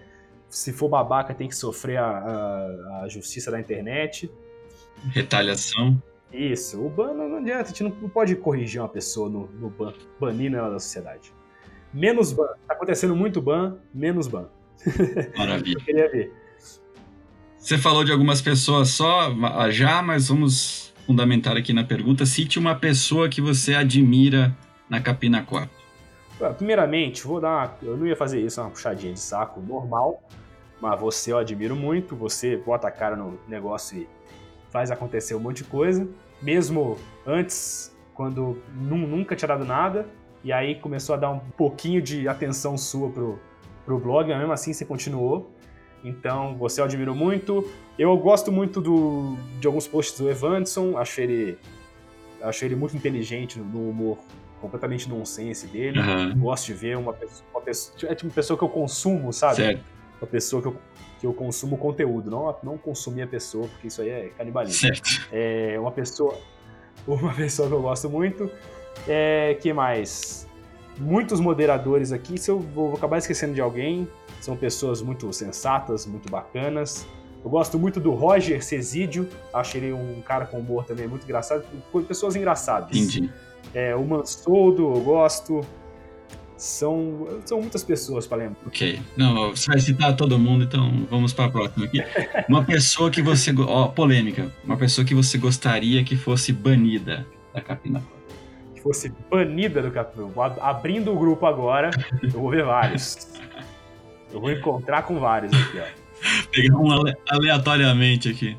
se 0.53 0.71
for 0.71 0.87
babaca, 0.87 1.33
tem 1.33 1.47
que 1.47 1.55
sofrer 1.55 1.97
a, 1.97 2.05
a, 2.05 3.01
a 3.03 3.07
justiça 3.07 3.49
da 3.49 3.59
internet. 3.59 4.31
Retaliação. 5.09 6.01
Isso. 6.31 6.79
O 6.79 6.89
ban 6.89 7.13
não, 7.13 7.37
adianta, 7.37 7.63
a 7.63 7.67
gente 7.67 7.83
não, 7.83 7.91
pode 7.91 8.35
corrigir 8.35 8.79
uma 8.79 8.87
pessoa 8.87 9.29
no, 9.29 9.47
no 9.53 9.69
ban, 9.69 9.93
banindo 10.19 10.55
ela 10.55 10.69
da 10.69 10.79
sociedade. 10.79 11.33
Menos 11.91 12.31
ban. 12.31 12.47
Tá 12.67 12.75
acontecendo 12.75 13.15
muito 13.15 13.41
ban, 13.41 13.77
menos 13.93 14.27
ban. 14.27 14.47
Maravilha. 15.35 15.77
Eu 15.77 15.85
queria 15.85 16.11
ver. 16.11 16.33
Você 17.57 17.77
falou 17.77 18.03
de 18.03 18.11
algumas 18.11 18.41
pessoas 18.41 18.89
só 18.89 19.33
já, 19.71 20.01
mas 20.01 20.27
vamos 20.27 20.93
fundamentar 21.07 21.57
aqui 21.57 21.73
na 21.73 21.83
pergunta. 21.83 22.25
Cite 22.25 22.59
uma 22.59 22.75
pessoa 22.75 23.27
que 23.27 23.41
você 23.41 23.73
admira 23.73 24.55
na 24.89 25.01
Capina 25.01 25.41
4. 25.41 25.72
Primeiramente, 26.51 27.25
vou 27.25 27.39
dar 27.39 27.49
uma, 27.49 27.77
Eu 27.81 27.97
não 27.97 28.07
ia 28.07 28.15
fazer 28.15 28.39
isso, 28.41 28.59
uma 28.59 28.69
puxadinha 28.69 29.13
de 29.13 29.19
saco 29.19 29.61
normal, 29.61 30.23
mas 30.81 30.99
você 30.99 31.31
eu 31.31 31.37
admiro 31.37 31.75
muito, 31.75 32.15
você 32.15 32.57
bota 32.57 32.87
a 32.87 32.91
cara 32.91 33.15
no 33.15 33.39
negócio 33.47 33.99
e 33.99 34.07
faz 34.69 34.91
acontecer 34.91 35.35
um 35.35 35.39
monte 35.39 35.57
de 35.57 35.65
coisa. 35.65 36.07
Mesmo 36.41 36.97
antes, 37.25 37.95
quando 38.13 38.61
nunca 38.75 39.35
tinha 39.35 39.47
dado 39.47 39.63
nada, 39.63 40.07
e 40.43 40.51
aí 40.51 40.75
começou 40.75 41.15
a 41.15 41.17
dar 41.17 41.29
um 41.29 41.39
pouquinho 41.39 42.01
de 42.01 42.27
atenção 42.27 42.77
sua 42.77 43.09
pro, 43.09 43.39
pro 43.85 43.97
blog, 43.97 44.27
mas 44.29 44.37
mesmo 44.39 44.51
assim 44.51 44.73
você 44.73 44.83
continuou. 44.83 45.51
Então, 46.03 46.57
você 46.57 46.81
eu 46.81 46.85
admiro 46.85 47.15
muito. 47.15 47.69
Eu 47.97 48.17
gosto 48.17 48.51
muito 48.51 48.81
do, 48.81 49.37
de 49.59 49.67
alguns 49.67 49.87
posts 49.87 50.19
do 50.19 50.29
Evanson, 50.29 50.97
acho 50.97 51.21
ele, 51.21 51.57
acho 52.41 52.65
ele 52.65 52.75
muito 52.75 52.97
inteligente 52.97 53.57
no 53.57 53.89
humor 53.89 54.17
completamente 54.63 55.07
nonsense 55.07 55.67
dele. 55.67 55.99
Uhum. 55.99 56.39
Gosto 56.39 56.67
de 56.67 56.73
ver 56.73 56.97
uma 56.97 57.13
pessoa, 57.13 57.43
uma 57.53 57.61
pessoa, 57.61 58.11
É 58.11 58.15
tipo 58.15 58.29
uma 58.29 58.33
pessoa 58.33 58.57
que 58.57 58.63
eu 58.63 58.69
consumo, 58.69 59.31
sabe? 59.31 59.55
Certo 59.57 59.93
uma 60.23 60.27
pessoa 60.27 60.61
que 60.61 60.67
eu, 60.69 60.77
que 61.19 61.27
eu 61.27 61.33
consumo 61.33 61.77
conteúdo, 61.77 62.31
não, 62.31 62.55
não 62.63 62.77
consumir 62.77 63.23
a 63.23 63.27
pessoa, 63.27 63.67
porque 63.67 63.87
isso 63.87 64.01
aí 64.01 64.09
é 64.09 64.31
canibalismo. 64.37 64.79
Certo. 64.79 65.27
É 65.31 65.77
uma 65.79 65.91
pessoa, 65.91 66.37
uma 67.05 67.33
pessoa 67.33 67.67
que 67.67 67.73
eu 67.73 67.81
gosto 67.81 68.09
muito. 68.09 68.49
É, 69.07 69.57
que 69.61 69.73
mais? 69.73 70.47
Muitos 70.97 71.39
moderadores 71.39 72.11
aqui, 72.11 72.37
se 72.37 72.49
eu 72.49 72.59
vou, 72.59 72.89
vou 72.89 72.97
acabar 72.97 73.17
esquecendo 73.17 73.53
de 73.53 73.61
alguém, 73.61 74.07
são 74.39 74.55
pessoas 74.55 75.01
muito 75.01 75.31
sensatas, 75.33 76.05
muito 76.05 76.29
bacanas. 76.29 77.05
Eu 77.43 77.49
gosto 77.49 77.77
muito 77.77 77.99
do 77.99 78.11
Roger 78.11 78.63
Cesídio, 78.63 79.27
acho 79.53 79.75
ele 79.75 79.91
um 79.91 80.21
cara 80.21 80.45
com 80.45 80.59
humor 80.59 80.85
também 80.85 81.07
muito 81.07 81.23
engraçado, 81.23 81.65
pessoas 82.07 82.37
engraçadas. 82.37 82.95
Entendi. 82.95 83.29
É, 83.73 83.95
o 83.95 84.03
Mansoldo, 84.03 84.95
eu 84.95 85.01
gosto. 85.01 85.61
São, 86.55 87.27
são 87.45 87.59
muitas 87.59 87.83
pessoas 87.83 88.25
para 88.25 88.37
lembrar. 88.37 88.57
Ok. 88.65 89.01
Não, 89.17 89.49
você 89.49 89.67
vai 89.67 89.79
citar 89.79 90.15
todo 90.15 90.39
mundo, 90.39 90.63
então 90.63 91.05
vamos 91.09 91.33
para 91.33 91.45
a 91.45 91.49
próxima 91.49 91.85
aqui. 91.85 92.01
Uma 92.47 92.63
pessoa 92.63 93.11
que 93.11 93.21
você. 93.21 93.53
Ó, 93.57 93.87
polêmica. 93.87 94.49
Uma 94.63 94.77
pessoa 94.77 95.03
que 95.03 95.13
você 95.13 95.37
gostaria 95.37 96.03
que 96.03 96.15
fosse 96.15 96.53
banida 96.53 97.27
da 97.53 97.59
Capina 97.59 98.01
Que 98.73 98.81
fosse 98.81 99.11
banida 99.29 99.81
do 99.81 99.91
Capina. 99.91 100.31
Abrindo 100.61 101.11
o 101.11 101.19
grupo 101.19 101.45
agora, 101.45 101.89
eu 102.21 102.29
vou 102.29 102.49
ver 102.49 102.63
vários. 102.63 103.27
Eu 104.31 104.39
vou 104.39 104.51
encontrar 104.51 105.03
com 105.03 105.19
vários 105.19 105.51
aqui, 105.53 105.79
ó. 105.79 106.03
Pegar 106.51 106.77
um 106.77 106.87
aleatoriamente 107.29 108.29
aqui. 108.29 108.57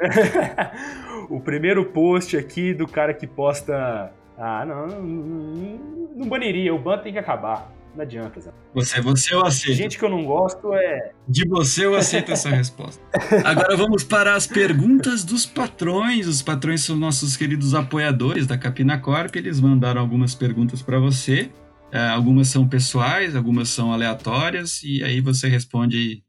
o 1.28 1.40
primeiro 1.40 1.84
post 1.84 2.36
aqui 2.36 2.74
do 2.74 2.86
cara 2.86 3.12
que 3.14 3.26
posta 3.26 4.12
ah, 4.38 4.64
não, 4.64 4.86
não, 4.86 5.80
não 6.16 6.28
baniria. 6.28 6.74
O 6.74 6.78
ban 6.78 6.98
tem 6.98 7.12
que 7.12 7.18
acabar. 7.18 7.72
Não 7.94 8.02
adianta, 8.02 8.40
Zé. 8.40 8.50
Você, 8.74 9.00
você 9.02 9.34
eu 9.34 9.44
aceito. 9.44 9.76
Gente 9.76 9.98
que 9.98 10.04
eu 10.04 10.08
não 10.08 10.24
gosto 10.24 10.72
é. 10.72 11.12
De 11.28 11.46
você 11.46 11.84
eu 11.84 11.94
aceito 11.94 12.32
essa 12.32 12.48
resposta. 12.50 13.02
Agora 13.44 13.76
vamos 13.76 14.02
para 14.02 14.34
as 14.34 14.46
perguntas 14.46 15.24
dos 15.24 15.44
patrões. 15.44 16.26
Os 16.26 16.40
patrões 16.40 16.82
são 16.82 16.96
nossos 16.96 17.36
queridos 17.36 17.74
apoiadores 17.74 18.46
da 18.46 18.56
Capina 18.56 18.98
Corp. 18.98 19.36
Eles 19.36 19.60
mandaram 19.60 20.00
algumas 20.00 20.34
perguntas 20.34 20.80
para 20.80 20.98
você. 20.98 21.50
É, 21.92 22.08
algumas 22.08 22.48
são 22.48 22.66
pessoais, 22.66 23.36
algumas 23.36 23.68
são 23.68 23.92
aleatórias, 23.92 24.82
e 24.82 25.04
aí 25.04 25.20
você 25.20 25.46
responde 25.46 26.24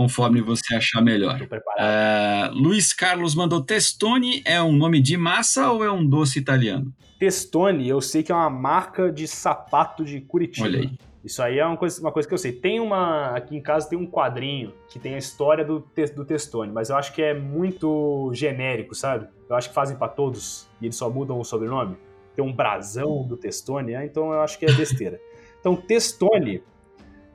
conforme 0.00 0.40
você 0.40 0.74
achar 0.74 1.02
melhor. 1.02 1.38
É, 1.78 2.48
Luiz 2.54 2.90
Carlos 2.90 3.34
mandou 3.34 3.60
Testone 3.60 4.40
é 4.46 4.62
um 4.62 4.72
nome 4.72 4.98
de 4.98 5.14
massa 5.14 5.70
ou 5.70 5.84
é 5.84 5.92
um 5.92 6.06
doce 6.06 6.38
italiano? 6.38 6.90
Testone, 7.18 7.86
eu 7.86 8.00
sei 8.00 8.22
que 8.22 8.32
é 8.32 8.34
uma 8.34 8.48
marca 8.48 9.12
de 9.12 9.28
sapato 9.28 10.02
de 10.02 10.22
Curitiba. 10.22 10.66
Olha 10.66 10.80
aí. 10.80 10.90
Isso 11.22 11.42
aí 11.42 11.58
é 11.58 11.66
uma 11.66 11.76
coisa, 11.76 12.00
uma 12.00 12.10
coisa 12.10 12.26
que 12.26 12.32
eu 12.32 12.38
sei. 12.38 12.50
Tem 12.50 12.80
uma. 12.80 13.36
Aqui 13.36 13.54
em 13.54 13.60
casa 13.60 13.90
tem 13.90 13.98
um 13.98 14.06
quadrinho 14.06 14.72
que 14.88 14.98
tem 14.98 15.16
a 15.16 15.18
história 15.18 15.62
do, 15.62 15.86
do 16.16 16.24
Testone, 16.24 16.72
mas 16.72 16.88
eu 16.88 16.96
acho 16.96 17.12
que 17.12 17.20
é 17.20 17.34
muito 17.34 18.30
genérico, 18.32 18.94
sabe? 18.94 19.28
Eu 19.50 19.54
acho 19.54 19.68
que 19.68 19.74
fazem 19.74 19.98
para 19.98 20.08
todos 20.08 20.66
e 20.80 20.86
eles 20.86 20.96
só 20.96 21.10
mudam 21.10 21.38
o 21.38 21.44
sobrenome. 21.44 21.94
Tem 22.34 22.42
um 22.42 22.54
brasão 22.54 23.22
do 23.28 23.36
Testone, 23.36 23.92
né? 23.92 24.06
então 24.06 24.32
eu 24.32 24.40
acho 24.40 24.58
que 24.58 24.64
é 24.64 24.72
besteira. 24.72 25.20
então, 25.60 25.76
Testone 25.76 26.62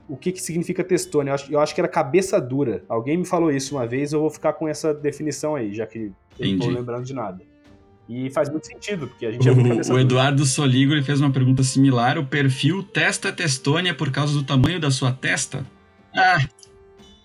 o 0.07 0.15
que, 0.15 0.31
que 0.31 0.41
significa 0.41 0.83
testone. 0.83 1.29
Eu 1.29 1.35
acho, 1.35 1.53
eu 1.53 1.59
acho 1.59 1.73
que 1.73 1.81
era 1.81 1.87
cabeça 1.87 2.39
dura. 2.39 2.83
Alguém 2.87 3.17
me 3.17 3.25
falou 3.25 3.51
isso 3.51 3.75
uma 3.75 3.87
vez, 3.87 4.13
eu 4.13 4.19
vou 4.19 4.29
ficar 4.29 4.53
com 4.53 4.67
essa 4.67 4.93
definição 4.93 5.55
aí, 5.55 5.73
já 5.73 5.85
que 5.85 6.11
eu 6.39 6.51
não 6.51 6.59
tô 6.59 6.69
lembrando 6.69 7.05
de 7.05 7.13
nada. 7.13 7.41
E 8.07 8.29
faz 8.29 8.49
muito 8.49 8.67
sentido, 8.67 9.07
porque 9.07 9.25
a 9.25 9.31
gente 9.31 9.47
é 9.47 9.51
muito 9.51 9.69
cabeça 9.69 9.93
O 9.93 9.99
Eduardo 9.99 10.45
Soligo 10.45 10.93
ele 10.93 11.01
fez 11.01 11.19
uma 11.19 11.31
pergunta 11.31 11.63
similar. 11.63 12.19
O 12.19 12.25
perfil 12.25 12.83
testa 12.83 13.31
testônia 13.31 13.95
por 13.95 14.11
causa 14.11 14.33
do 14.33 14.43
tamanho 14.43 14.79
da 14.79 14.91
sua 14.91 15.11
testa? 15.11 15.65
Ah! 16.15 16.37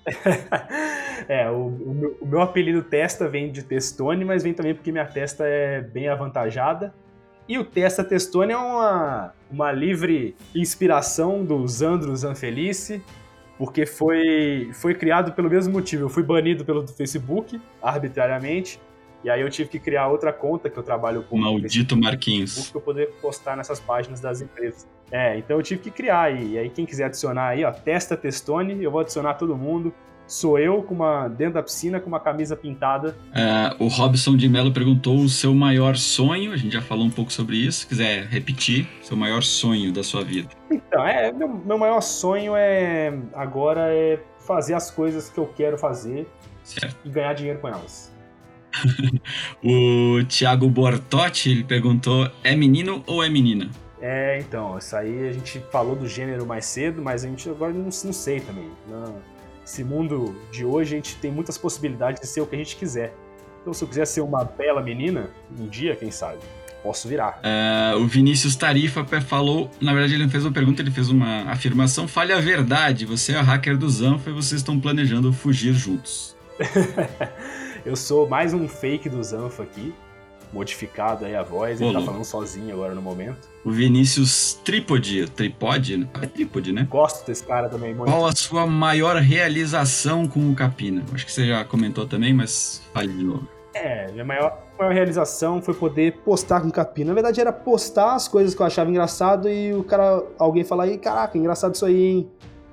é, 1.28 1.50
o, 1.50 1.66
o, 1.66 1.94
meu, 1.94 2.18
o, 2.20 2.26
meu, 2.26 2.40
apelido 2.40 2.82
testa 2.82 3.28
vem 3.28 3.52
de 3.52 3.62
testone, 3.62 4.24
mas 4.24 4.42
vem 4.42 4.54
também 4.54 4.74
porque 4.74 4.90
minha 4.90 5.04
testa 5.04 5.44
é 5.46 5.82
bem 5.82 6.08
avantajada. 6.08 6.94
E 7.50 7.58
o 7.58 7.64
Testa 7.64 8.04
Testone 8.04 8.52
é 8.52 8.56
uma, 8.56 9.34
uma 9.50 9.72
livre 9.72 10.36
inspiração 10.54 11.44
do 11.44 11.66
Zandro 11.66 12.14
Zanfelice, 12.14 13.02
porque 13.58 13.84
foi, 13.84 14.70
foi 14.72 14.94
criado 14.94 15.32
pelo 15.32 15.50
mesmo 15.50 15.72
motivo. 15.72 16.04
Eu 16.04 16.08
fui 16.08 16.22
banido 16.22 16.64
pelo 16.64 16.86
Facebook, 16.86 17.60
arbitrariamente, 17.82 18.80
e 19.24 19.28
aí 19.28 19.40
eu 19.40 19.50
tive 19.50 19.68
que 19.68 19.80
criar 19.80 20.06
outra 20.06 20.32
conta 20.32 20.70
que 20.70 20.78
eu 20.78 20.82
trabalho 20.84 21.24
com. 21.24 21.36
Maldito 21.36 21.96
Marquinhos. 21.96 22.70
Para 22.70 22.80
poder 22.80 23.08
postar 23.20 23.56
nessas 23.56 23.80
páginas 23.80 24.20
das 24.20 24.40
empresas. 24.40 24.86
É, 25.10 25.36
então 25.36 25.56
eu 25.56 25.62
tive 25.64 25.82
que 25.82 25.90
criar. 25.90 26.32
E, 26.32 26.52
e 26.52 26.58
aí 26.58 26.70
quem 26.70 26.86
quiser 26.86 27.06
adicionar 27.06 27.48
aí, 27.48 27.64
ó, 27.64 27.72
Testa 27.72 28.16
Testone, 28.16 28.80
eu 28.80 28.92
vou 28.92 29.00
adicionar 29.00 29.34
todo 29.34 29.56
mundo 29.56 29.92
sou 30.30 30.58
eu 30.58 30.82
com 30.82 30.94
uma 30.94 31.28
dentro 31.28 31.54
da 31.54 31.62
piscina 31.62 31.98
com 31.98 32.06
uma 32.06 32.20
camisa 32.20 32.56
pintada. 32.56 33.16
É, 33.34 33.74
o 33.82 33.88
Robson 33.88 34.36
de 34.36 34.48
Mello 34.48 34.72
perguntou 34.72 35.18
o 35.18 35.28
seu 35.28 35.52
maior 35.52 35.96
sonho. 35.96 36.52
A 36.52 36.56
gente 36.56 36.72
já 36.72 36.80
falou 36.80 37.04
um 37.04 37.10
pouco 37.10 37.32
sobre 37.32 37.56
isso. 37.56 37.80
Se 37.80 37.86
quiser 37.86 38.26
repetir, 38.26 38.88
seu 39.02 39.16
maior 39.16 39.42
sonho 39.42 39.92
da 39.92 40.04
sua 40.04 40.22
vida. 40.22 40.48
Então, 40.70 41.06
é 41.06 41.32
meu, 41.32 41.48
meu 41.48 41.78
maior 41.78 42.00
sonho 42.00 42.54
é 42.54 43.12
agora 43.34 43.92
é 43.92 44.20
fazer 44.38 44.74
as 44.74 44.90
coisas 44.90 45.28
que 45.28 45.38
eu 45.38 45.46
quero 45.46 45.76
fazer 45.76 46.28
certo. 46.62 46.96
e 47.04 47.10
ganhar 47.10 47.32
dinheiro 47.34 47.58
com 47.58 47.68
elas. 47.68 48.10
o 49.64 50.24
Thiago 50.28 50.68
Bortotti 50.68 51.50
ele 51.50 51.64
perguntou: 51.64 52.30
é 52.44 52.54
menino 52.54 53.02
ou 53.06 53.22
é 53.22 53.28
menina? 53.28 53.68
É, 54.00 54.38
então, 54.38 54.78
isso 54.78 54.96
aí 54.96 55.28
a 55.28 55.32
gente 55.32 55.60
falou 55.70 55.94
do 55.94 56.08
gênero 56.08 56.46
mais 56.46 56.64
cedo, 56.64 57.02
mas 57.02 57.24
a 57.24 57.28
gente 57.28 57.48
agora 57.50 57.72
não, 57.72 57.84
não 57.84 57.90
sei 57.90 58.40
também. 58.40 58.70
Não, 58.88 59.16
esse 59.70 59.84
mundo 59.84 60.34
de 60.50 60.64
hoje, 60.64 60.94
a 60.94 60.96
gente 60.96 61.14
tem 61.16 61.30
muitas 61.30 61.56
possibilidades 61.56 62.20
de 62.20 62.26
ser 62.26 62.40
o 62.40 62.46
que 62.46 62.56
a 62.56 62.58
gente 62.58 62.74
quiser. 62.74 63.14
Então, 63.60 63.72
se 63.72 63.84
eu 63.84 63.88
quiser 63.88 64.04
ser 64.04 64.20
uma 64.20 64.42
bela 64.44 64.82
menina, 64.82 65.30
um 65.56 65.68
dia, 65.68 65.94
quem 65.94 66.10
sabe, 66.10 66.38
posso 66.82 67.06
virar. 67.06 67.38
É, 67.44 67.94
o 67.94 68.04
Vinícius 68.06 68.56
Tarifa 68.56 69.04
falou, 69.20 69.70
na 69.80 69.92
verdade 69.92 70.14
ele 70.14 70.24
não 70.24 70.30
fez 70.30 70.44
uma 70.44 70.52
pergunta, 70.52 70.82
ele 70.82 70.90
fez 70.90 71.08
uma 71.08 71.42
afirmação. 71.44 72.08
Fale 72.08 72.32
a 72.32 72.40
verdade, 72.40 73.06
você 73.06 73.32
é 73.32 73.40
hacker 73.40 73.76
do 73.76 73.88
Zanfa 73.88 74.30
e 74.30 74.32
vocês 74.32 74.60
estão 74.60 74.80
planejando 74.80 75.32
fugir 75.32 75.72
juntos. 75.72 76.34
eu 77.86 77.94
sou 77.94 78.28
mais 78.28 78.52
um 78.52 78.66
fake 78.66 79.08
do 79.08 79.22
Zanfa 79.22 79.62
aqui 79.62 79.94
modificado 80.52 81.24
aí 81.24 81.34
a 81.34 81.42
voz, 81.42 81.80
ele 81.80 81.92
tá 81.92 82.00
falando 82.00 82.24
sozinho 82.24 82.74
agora 82.74 82.94
no 82.94 83.02
momento. 83.02 83.48
O 83.64 83.70
Vinícius 83.70 84.54
Trípode, 84.64 85.30
Tripode? 85.30 85.96
Né? 85.98 86.08
É 86.22 86.26
Trípode, 86.26 86.72
né? 86.72 86.86
Gosto 86.90 87.26
desse 87.26 87.44
cara 87.44 87.68
também. 87.68 87.94
Muito. 87.94 88.10
Qual 88.10 88.26
a 88.26 88.32
sua 88.32 88.66
maior 88.66 89.16
realização 89.16 90.26
com 90.26 90.50
o 90.50 90.54
Capina? 90.54 91.04
Acho 91.12 91.26
que 91.26 91.32
você 91.32 91.46
já 91.46 91.64
comentou 91.64 92.06
também, 92.06 92.32
mas 92.32 92.82
fale 92.92 93.12
de 93.12 93.22
novo. 93.22 93.46
É, 93.74 94.10
minha 94.10 94.24
maior, 94.24 94.58
maior 94.78 94.92
realização 94.92 95.62
foi 95.62 95.74
poder 95.74 96.18
postar 96.24 96.60
com 96.60 96.68
o 96.68 96.72
Capina. 96.72 97.08
Na 97.08 97.14
verdade 97.14 97.40
era 97.40 97.52
postar 97.52 98.14
as 98.14 98.26
coisas 98.26 98.54
que 98.54 98.60
eu 98.60 98.66
achava 98.66 98.90
engraçado 98.90 99.48
e 99.48 99.72
o 99.72 99.84
cara, 99.84 100.24
alguém 100.38 100.64
falar 100.64 100.84
aí, 100.84 100.98
caraca, 100.98 101.38
engraçado 101.38 101.74
isso 101.74 101.86
aí, 101.86 102.02
hein? 102.02 102.30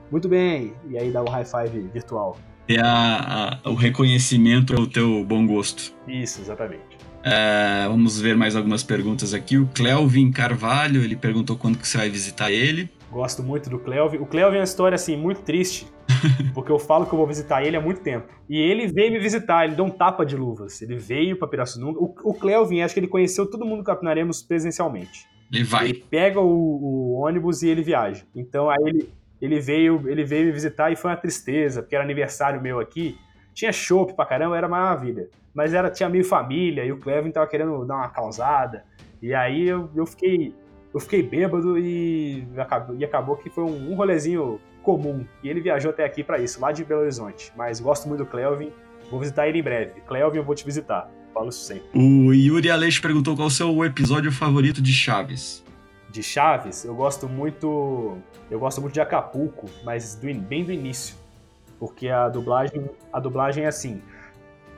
Muito 0.09 0.27
bem. 0.27 0.73
E 0.89 0.97
aí 0.97 1.11
dá 1.11 1.21
o 1.21 1.25
um 1.25 1.29
high 1.29 1.45
five 1.45 1.79
virtual. 1.93 2.37
É 2.67 2.79
a, 2.79 3.59
a, 3.63 3.69
o 3.69 3.75
reconhecimento 3.75 4.75
ao 4.75 4.87
teu 4.87 5.23
bom 5.23 5.45
gosto. 5.45 5.93
Isso, 6.07 6.41
exatamente. 6.41 6.96
É, 7.29 7.85
vamos 7.87 8.21
ver 8.21 8.37
mais 8.37 8.55
algumas 8.55 8.83
perguntas 8.83 9.33
aqui. 9.33 9.57
O 9.57 9.67
Clelvin 9.67 10.31
Carvalho, 10.31 11.03
ele 11.03 11.15
perguntou 11.15 11.57
quando 11.57 11.77
que 11.77 11.87
você 11.87 11.97
vai 11.97 12.09
visitar 12.09 12.51
ele. 12.51 12.89
Gosto 13.11 13.43
muito 13.43 13.69
do 13.69 13.79
Clelvin. 13.79 14.17
O 14.17 14.25
Clelvin 14.25 14.57
é 14.57 14.59
uma 14.59 14.63
história, 14.63 14.95
assim, 14.95 15.17
muito 15.17 15.41
triste, 15.41 15.87
porque 16.53 16.71
eu 16.71 16.79
falo 16.79 17.05
que 17.05 17.13
eu 17.13 17.17
vou 17.17 17.27
visitar 17.27 17.63
ele 17.63 17.75
há 17.75 17.81
muito 17.81 18.01
tempo. 18.01 18.27
E 18.49 18.57
ele 18.57 18.87
veio 18.87 19.11
me 19.11 19.19
visitar, 19.19 19.65
ele 19.65 19.75
deu 19.75 19.85
um 19.85 19.89
tapa 19.89 20.25
de 20.25 20.37
luvas. 20.37 20.81
Ele 20.81 20.97
veio 20.97 21.37
para 21.37 21.47
Pirassununga. 21.47 21.99
O, 21.99 22.13
o 22.23 22.33
Clelvin, 22.33 22.81
acho 22.81 22.93
que 22.93 22.99
ele 22.99 23.07
conheceu 23.07 23.49
todo 23.49 23.65
mundo 23.65 23.79
do 23.79 23.83
Capinaremos 23.83 24.41
presencialmente. 24.41 25.27
Ele 25.51 25.63
vai. 25.63 25.85
Ele 25.89 26.05
pega 26.09 26.39
o, 26.39 26.45
o 26.45 27.13
ônibus 27.13 27.61
e 27.61 27.69
ele 27.69 27.81
viaja. 27.81 28.23
Então 28.35 28.69
aí 28.69 28.83
ele, 28.85 29.09
ele 29.41 29.59
veio 29.59 30.09
ele 30.09 30.23
veio 30.23 30.45
me 30.45 30.51
visitar 30.51 30.91
e 30.91 30.95
foi 30.95 31.11
uma 31.11 31.17
tristeza, 31.17 31.81
porque 31.81 31.95
era 31.95 32.03
aniversário 32.03 32.61
meu 32.61 32.79
aqui. 32.79 33.17
Tinha 33.53 33.71
chopp 33.71 34.13
pra 34.13 34.25
caramba, 34.25 34.57
era 34.57 34.67
maravilha. 34.67 35.29
Mas 35.57 35.73
era, 35.73 35.89
tinha 35.89 36.07
meio 36.07 36.23
família 36.23 36.85
e 36.85 36.91
o 36.91 36.99
Clevin 36.99 37.31
tava 37.31 37.47
querendo 37.47 37.83
dar 37.83 37.95
uma 37.95 38.09
causada. 38.09 38.85
E 39.19 39.33
aí 39.33 39.67
eu, 39.67 39.89
eu 39.95 40.05
fiquei 40.05 40.53
eu 40.93 40.99
fiquei 40.99 41.23
bêbado 41.23 41.79
e 41.79 42.47
acabou, 42.55 42.95
e 42.95 43.03
acabou 43.03 43.35
que 43.35 43.49
foi 43.49 43.63
um, 43.63 43.91
um 43.91 43.95
rolezinho 43.95 44.61
comum. 44.83 45.25
E 45.43 45.49
ele 45.49 45.59
viajou 45.59 45.89
até 45.89 46.05
aqui 46.05 46.23
para 46.23 46.37
isso, 46.37 46.61
lá 46.61 46.71
de 46.71 46.85
Belo 46.85 47.01
Horizonte. 47.01 47.51
Mas 47.57 47.79
gosto 47.79 48.07
muito 48.07 48.23
do 48.23 48.29
Clevin, 48.29 48.71
vou 49.09 49.19
visitar 49.19 49.47
ele 49.47 49.57
em 49.57 49.63
breve. 49.63 49.99
Clevin, 50.01 50.37
eu 50.37 50.43
vou 50.43 50.53
te 50.53 50.63
visitar. 50.63 51.09
Falo 51.33 51.49
isso 51.49 51.65
sempre. 51.65 51.87
O 51.91 52.31
Yuri 52.31 52.69
Aleixo 52.69 53.01
perguntou 53.01 53.35
qual 53.35 53.47
é 53.47 53.51
o 53.51 53.51
seu 53.51 53.83
episódio 53.83 54.31
favorito 54.31 54.79
de 54.79 54.93
Chaves. 54.93 55.63
De 56.11 56.21
Chaves, 56.21 56.85
eu 56.85 56.93
gosto 56.93 57.27
muito. 57.27 58.15
Eu 58.49 58.59
gosto 58.59 58.79
muito 58.79 58.93
de 58.93 59.01
Acapulco, 59.01 59.67
mas 59.83 60.13
do, 60.13 60.31
bem 60.35 60.63
do 60.63 60.71
início. 60.71 61.15
Porque 61.79 62.09
a 62.09 62.29
dublagem, 62.29 62.87
a 63.11 63.19
dublagem 63.19 63.63
é 63.63 63.67
assim. 63.67 64.01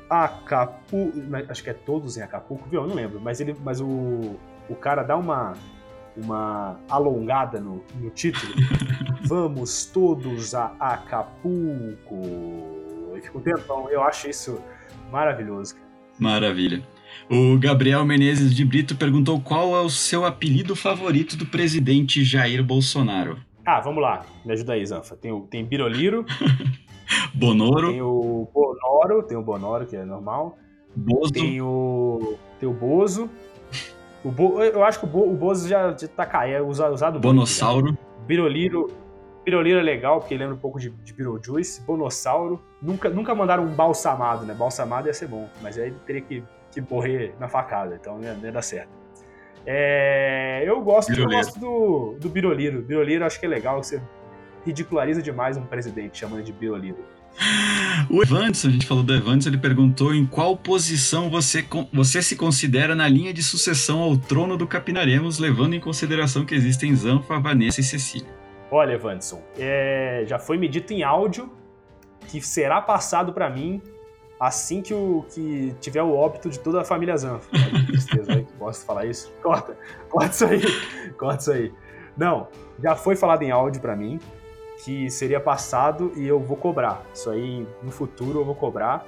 Acapulco. 0.09 1.19
Acho 1.47 1.63
que 1.63 1.69
é 1.69 1.73
todos 1.73 2.17
em 2.17 2.21
Acapulco, 2.21 2.67
viu? 2.69 2.81
Eu 2.81 2.87
não 2.87 2.95
lembro. 2.95 3.19
Mas, 3.21 3.39
ele, 3.39 3.55
mas 3.63 3.79
o, 3.79 4.35
o 4.69 4.75
cara 4.75 5.03
dá 5.03 5.15
uma, 5.15 5.53
uma 6.17 6.79
alongada 6.89 7.59
no, 7.59 7.83
no 7.95 8.09
título. 8.09 8.53
Vamos 9.25 9.85
todos 9.85 10.55
a 10.55 10.73
Acapulco. 10.79 12.21
E 13.15 13.21
fica 13.21 13.37
um 13.37 13.41
tempão. 13.41 13.89
Eu 13.89 14.03
acho 14.03 14.29
isso 14.29 14.61
maravilhoso. 15.11 15.75
Maravilha. 16.17 16.83
O 17.29 17.57
Gabriel 17.57 18.03
Menezes 18.05 18.55
de 18.55 18.65
Brito 18.65 18.95
perguntou 18.95 19.39
qual 19.39 19.75
é 19.75 19.81
o 19.81 19.89
seu 19.89 20.25
apelido 20.25 20.75
favorito 20.75 21.35
do 21.35 21.45
presidente 21.45 22.23
Jair 22.23 22.63
Bolsonaro. 22.63 23.37
Ah, 23.65 23.79
vamos 23.81 24.01
lá. 24.01 24.25
Me 24.43 24.53
ajuda 24.53 24.73
aí, 24.73 24.85
Zanfa. 24.85 25.15
Tem, 25.15 25.39
tem 25.41 25.63
Biroliro, 25.63 26.25
Bonoro. 27.33 27.91
Tem 27.91 28.01
o 28.01 28.47
Bonoro, 28.53 29.23
tem 29.23 29.37
o 29.37 29.41
Bonoro, 29.41 29.85
que 29.85 29.95
é 29.95 30.05
normal. 30.05 30.57
Bozo. 30.95 31.33
Tem 31.33 31.61
o. 31.61 32.35
Tem 32.59 32.67
o 32.67 32.73
Bozo. 32.73 33.29
O 34.23 34.31
Bo, 34.31 34.61
eu 34.61 34.83
acho 34.83 34.99
que 34.99 35.05
o, 35.05 35.07
Bo, 35.07 35.31
o 35.31 35.33
Bozo 35.33 35.67
já, 35.67 35.95
já 35.95 36.07
tá 36.07 36.25
caindo, 36.25 36.55
é 36.55 36.61
usado 36.61 37.19
Bonossauro. 37.19 37.85
Muito, 37.85 37.99
Biroliro. 38.27 38.87
Biroliro 39.45 39.79
é 39.79 39.81
legal, 39.81 40.19
porque 40.19 40.35
lembra 40.35 40.55
um 40.55 40.59
pouco 40.59 40.77
de, 40.77 40.89
de 40.89 41.13
Beetlejuice. 41.13 41.81
Bonossauro. 41.81 42.61
Nunca, 42.81 43.09
nunca 43.09 43.33
mandaram 43.33 43.63
um 43.63 43.73
balsamado, 43.73 44.45
né? 44.45 44.53
Balsamado 44.53 45.07
ia 45.07 45.13
ser 45.13 45.27
bom, 45.27 45.47
mas 45.61 45.77
aí 45.77 45.87
ele 45.87 45.97
teria 46.05 46.21
que, 46.21 46.43
que 46.71 46.81
morrer 46.81 47.33
na 47.39 47.47
facada, 47.47 47.97
então 47.99 48.17
não 48.17 48.23
ia, 48.23 48.33
não 48.33 48.43
ia 48.43 48.51
dar 48.51 48.61
certo. 48.61 48.89
É, 49.65 50.63
eu 50.65 50.81
gosto, 50.81 51.13
eu 51.13 51.27
gosto 51.27 51.59
do, 51.59 52.15
do 52.19 52.29
Biroliro. 52.29 52.81
Biroliro 52.81 53.25
acho 53.25 53.39
que 53.39 53.45
é 53.45 53.49
legal, 53.49 53.81
você 53.81 54.01
ridiculariza 54.65 55.21
demais 55.21 55.57
um 55.57 55.65
presidente 55.65 56.17
chamando 56.17 56.43
de 56.43 56.51
Biolino. 56.51 56.97
O 58.09 58.21
Evanderson, 58.21 58.67
a 58.67 58.71
gente 58.71 58.85
falou 58.85 59.03
do 59.03 59.13
Evanderson, 59.13 59.49
ele 59.49 59.57
perguntou 59.57 60.13
em 60.13 60.25
qual 60.25 60.57
posição 60.57 61.29
você, 61.29 61.65
você 61.93 62.21
se 62.21 62.35
considera 62.35 62.95
na 62.95 63.07
linha 63.07 63.33
de 63.33 63.43
sucessão 63.43 63.99
ao 63.99 64.17
trono 64.17 64.57
do 64.57 64.67
Capinaremos, 64.67 65.39
levando 65.39 65.73
em 65.73 65.79
consideração 65.79 66.45
que 66.45 66.55
existem 66.55 66.95
Zanfa, 66.95 67.39
Vanessa 67.39 67.81
e 67.81 67.83
Cecília. 67.83 68.27
Olha, 68.71 68.93
Evanderson, 68.93 69.41
é, 69.57 70.23
já 70.27 70.37
foi 70.37 70.57
me 70.57 70.67
dito 70.67 70.93
em 70.93 71.03
áudio 71.03 71.51
que 72.27 72.41
será 72.41 72.81
passado 72.81 73.33
para 73.33 73.49
mim 73.49 73.81
assim 74.39 74.81
que, 74.81 74.93
o, 74.93 75.25
que 75.29 75.75
tiver 75.81 76.01
o 76.01 76.15
óbito 76.15 76.49
de 76.49 76.59
toda 76.59 76.81
a 76.81 76.83
família 76.85 77.17
Zanfa. 77.17 77.49
Que 77.51 77.85
tristeza? 77.87 78.45
Posso 78.57 78.85
falar 78.85 79.05
isso? 79.05 79.31
Corta, 79.41 79.77
corta 80.09 80.33
isso 80.33 80.45
aí, 80.45 81.11
corta 81.13 81.41
isso 81.41 81.51
aí. 81.51 81.73
Não, 82.15 82.47
já 82.81 82.95
foi 82.95 83.15
falado 83.15 83.41
em 83.43 83.51
áudio 83.51 83.81
para 83.81 83.95
mim 83.95 84.19
que 84.83 85.09
seria 85.09 85.39
passado 85.39 86.11
e 86.15 86.25
eu 86.25 86.39
vou 86.39 86.57
cobrar. 86.57 87.03
Isso 87.13 87.29
aí 87.29 87.67
no 87.83 87.91
futuro 87.91 88.39
eu 88.39 88.45
vou 88.45 88.55
cobrar. 88.55 89.05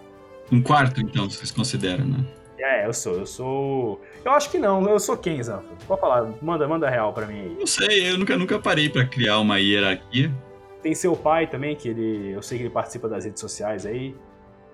Um 0.51 0.61
quarto, 0.61 0.99
então, 1.01 1.29
vocês 1.29 1.51
consideram, 1.51 2.05
né? 2.05 2.25
É, 2.59 2.85
eu 2.85 2.93
sou, 2.93 3.13
eu 3.15 3.25
sou. 3.25 4.01
Eu 4.23 4.31
acho 4.33 4.51
que 4.51 4.59
não, 4.59 4.87
eu 4.87 4.99
sou 4.99 5.17
quem, 5.17 5.41
Zanfa? 5.41 5.67
Pode 5.87 5.99
falar, 5.99 6.31
manda, 6.41 6.67
manda 6.67 6.89
real 6.89 7.11
pra 7.11 7.25
mim 7.25 7.39
aí. 7.39 7.55
Não 7.59 7.65
sei, 7.65 8.11
eu 8.11 8.17
nunca, 8.17 8.37
nunca 8.37 8.59
parei 8.59 8.87
para 8.87 9.05
criar 9.05 9.39
uma 9.39 9.59
hierarquia. 9.59 10.31
Tem 10.83 10.93
seu 10.93 11.15
pai 11.15 11.47
também, 11.47 11.75
que 11.75 11.89
ele. 11.89 12.31
Eu 12.31 12.41
sei 12.41 12.57
que 12.57 12.65
ele 12.65 12.69
participa 12.69 13.07
das 13.07 13.25
redes 13.25 13.39
sociais 13.39 13.85
aí. 13.85 14.15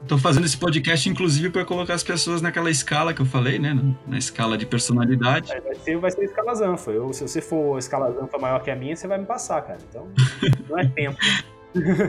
Tô 0.05 0.17
fazendo 0.17 0.45
esse 0.45 0.57
podcast, 0.57 1.09
inclusive, 1.09 1.49
para 1.49 1.65
colocar 1.65 1.93
as 1.93 2.03
pessoas 2.03 2.41
naquela 2.41 2.69
escala 2.69 3.13
que 3.13 3.21
eu 3.21 3.25
falei, 3.25 3.57
né? 3.57 3.77
Na 4.05 4.17
escala 4.17 4.57
de 4.57 4.65
personalidade. 4.65 5.51
É, 5.51 5.59
vai, 5.59 5.75
ser, 5.75 5.97
vai 5.97 6.11
ser 6.11 6.25
escala 6.25 6.53
Zanfa. 6.53 6.91
Eu, 6.91 7.11
se 7.13 7.27
você 7.27 7.41
for 7.41 7.79
escala 7.79 8.11
Zanfa 8.11 8.37
maior 8.37 8.61
que 8.61 8.69
a 8.69 8.75
minha, 8.75 8.95
você 8.95 9.07
vai 9.07 9.17
me 9.17 9.25
passar, 9.25 9.61
cara. 9.61 9.79
Então, 9.89 10.07
não 10.69 10.77
é 10.77 10.85
tempo. 10.85 11.17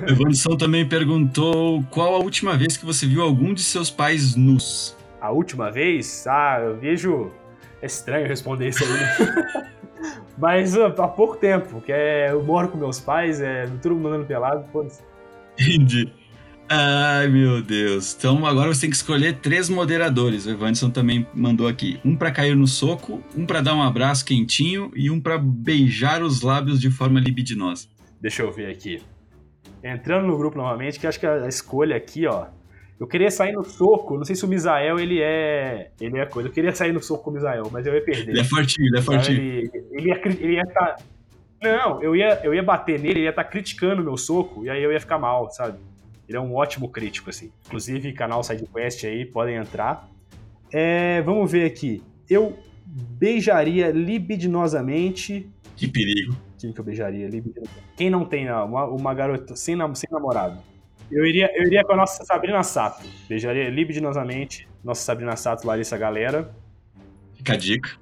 Evanilson 0.06 0.56
também 0.56 0.86
perguntou 0.86 1.82
qual 1.90 2.14
a 2.14 2.18
última 2.18 2.56
vez 2.56 2.76
que 2.76 2.84
você 2.84 3.06
viu 3.06 3.22
algum 3.22 3.54
de 3.54 3.62
seus 3.62 3.90
pais 3.90 4.36
nus? 4.36 4.96
A 5.20 5.30
última 5.30 5.70
vez? 5.70 6.26
Ah, 6.26 6.60
eu 6.62 6.76
vejo. 6.76 7.32
É 7.80 7.86
estranho 7.86 8.26
responder 8.26 8.68
isso 8.68 8.84
aí, 8.84 8.90
né? 8.90 9.72
Mas 10.36 10.76
uh, 10.76 10.84
há 10.86 11.08
pouco 11.08 11.36
tempo, 11.36 11.80
que 11.80 11.92
é, 11.92 12.30
eu 12.30 12.42
moro 12.42 12.68
com 12.68 12.78
meus 12.78 13.00
pais, 13.00 13.40
é 13.40 13.66
todo 13.82 13.94
mundo 13.96 14.08
andando 14.08 14.26
pelado, 14.26 14.64
foda-se. 14.72 15.02
Entendi. 15.58 16.12
Ai, 16.70 17.28
meu 17.28 17.62
Deus. 17.62 18.14
Então 18.14 18.44
agora 18.44 18.72
você 18.72 18.82
tem 18.82 18.90
que 18.90 18.96
escolher 18.96 19.36
três 19.36 19.70
moderadores. 19.70 20.44
O 20.44 20.50
Evanson 20.50 20.90
também 20.90 21.26
mandou 21.34 21.66
aqui. 21.66 21.98
Um 22.04 22.14
para 22.14 22.30
cair 22.30 22.54
no 22.54 22.66
soco, 22.66 23.22
um 23.34 23.46
para 23.46 23.62
dar 23.62 23.74
um 23.74 23.82
abraço 23.82 24.24
quentinho 24.24 24.90
e 24.94 25.10
um 25.10 25.18
para 25.18 25.38
beijar 25.38 26.22
os 26.22 26.42
lábios 26.42 26.78
de 26.78 26.90
forma 26.90 27.18
libidinosa. 27.18 27.88
Deixa 28.20 28.42
eu 28.42 28.52
ver 28.52 28.70
aqui. 28.70 29.00
Entrando 29.82 30.26
no 30.26 30.36
grupo 30.36 30.58
novamente, 30.58 31.00
que 31.00 31.06
acho 31.06 31.18
que 31.18 31.26
a 31.26 31.48
escolha 31.48 31.96
aqui, 31.96 32.26
ó. 32.26 32.46
Eu 33.00 33.06
queria 33.06 33.30
sair 33.30 33.52
no 33.52 33.64
soco, 33.64 34.16
não 34.16 34.24
sei 34.24 34.34
se 34.34 34.44
o 34.44 34.48
Misael 34.48 34.98
ele 34.98 35.22
é. 35.22 35.92
Ele 36.00 36.18
é 36.18 36.26
coisa. 36.26 36.48
Eu 36.48 36.52
queria 36.52 36.74
sair 36.74 36.92
no 36.92 37.00
soco 37.00 37.24
com 37.24 37.30
o 37.30 37.34
Misael, 37.34 37.68
mas 37.72 37.86
eu 37.86 37.94
ia 37.94 38.02
perder. 38.02 38.32
Ele 38.32 38.40
é 38.40 38.44
fortinho, 38.44 38.88
ele 38.88 38.98
é 38.98 39.02
fortinho. 39.02 39.38
Ele, 39.38 39.70
ele 39.92 40.08
ia 40.08 40.20
ele 40.24 40.54
ia. 40.54 40.66
Tá... 40.66 40.96
Não, 41.62 42.02
eu 42.02 42.14
ia, 42.14 42.40
eu 42.42 42.52
ia 42.52 42.62
bater 42.62 42.98
nele, 42.98 43.20
ele 43.20 43.20
ia 43.22 43.30
estar 43.30 43.44
tá 43.44 43.50
criticando 43.50 44.02
o 44.02 44.04
meu 44.04 44.16
soco, 44.16 44.64
e 44.64 44.70
aí 44.70 44.82
eu 44.82 44.92
ia 44.92 45.00
ficar 45.00 45.18
mal, 45.18 45.48
sabe? 45.50 45.78
Ele 46.28 46.36
é 46.36 46.40
um 46.40 46.54
ótimo 46.54 46.90
crítico, 46.90 47.30
assim. 47.30 47.50
Inclusive, 47.66 48.12
canal 48.12 48.44
SideQuest 48.44 49.06
aí, 49.06 49.24
podem 49.24 49.56
entrar. 49.56 50.06
É, 50.70 51.22
vamos 51.22 51.50
ver 51.50 51.64
aqui. 51.64 52.02
Eu 52.28 52.58
beijaria 52.84 53.90
libidinosamente. 53.90 55.48
Que 55.74 55.88
perigo. 55.88 56.36
Quem 56.58 56.70
que 56.70 56.80
eu 56.80 56.84
beijaria 56.84 57.26
libidinosamente? 57.26 57.84
Quem 57.96 58.10
não 58.10 58.26
tem, 58.26 58.44
não, 58.44 58.66
uma, 58.66 58.84
uma 58.84 59.14
garota 59.14 59.56
sem, 59.56 59.76
sem 59.94 60.10
namorado. 60.12 60.60
Eu 61.10 61.24
iria, 61.24 61.50
eu 61.56 61.66
iria 61.66 61.82
com 61.82 61.94
a 61.94 61.96
nossa 61.96 62.22
Sabrina 62.24 62.62
Sato. 62.62 63.06
Beijaria 63.26 63.70
libidinosamente 63.70 64.68
nossa 64.84 65.00
Sabrina 65.00 65.34
Sato, 65.34 65.66
Larissa 65.66 65.96
Galera. 65.96 66.54
Fica 67.34 67.54
a 67.54 67.56
dica. 67.56 67.96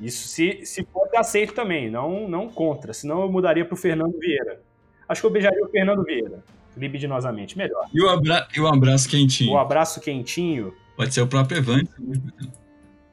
Isso 0.00 0.26
se, 0.26 0.64
se 0.64 0.84
for 0.84 1.08
aceito 1.16 1.54
também, 1.54 1.88
não, 1.88 2.28
não 2.28 2.48
contra. 2.48 2.92
Senão 2.92 3.22
eu 3.22 3.30
mudaria 3.30 3.64
pro 3.64 3.76
Fernando 3.76 4.18
Vieira. 4.18 4.60
Acho 5.08 5.20
que 5.20 5.26
eu 5.26 5.30
beijaria 5.30 5.64
o 5.64 5.68
Fernando 5.68 6.02
Vieira 6.02 6.42
libidinosamente 6.78 7.56
melhor. 7.56 7.86
E 7.92 8.00
o, 8.00 8.08
abra... 8.08 8.46
e 8.54 8.60
o 8.60 8.66
abraço 8.66 9.08
quentinho? 9.08 9.52
O 9.52 9.58
abraço 9.58 10.00
quentinho. 10.00 10.72
Pode 10.96 11.12
ser 11.12 11.22
o 11.22 11.26
próprio 11.26 11.58
Evandson. 11.58 11.92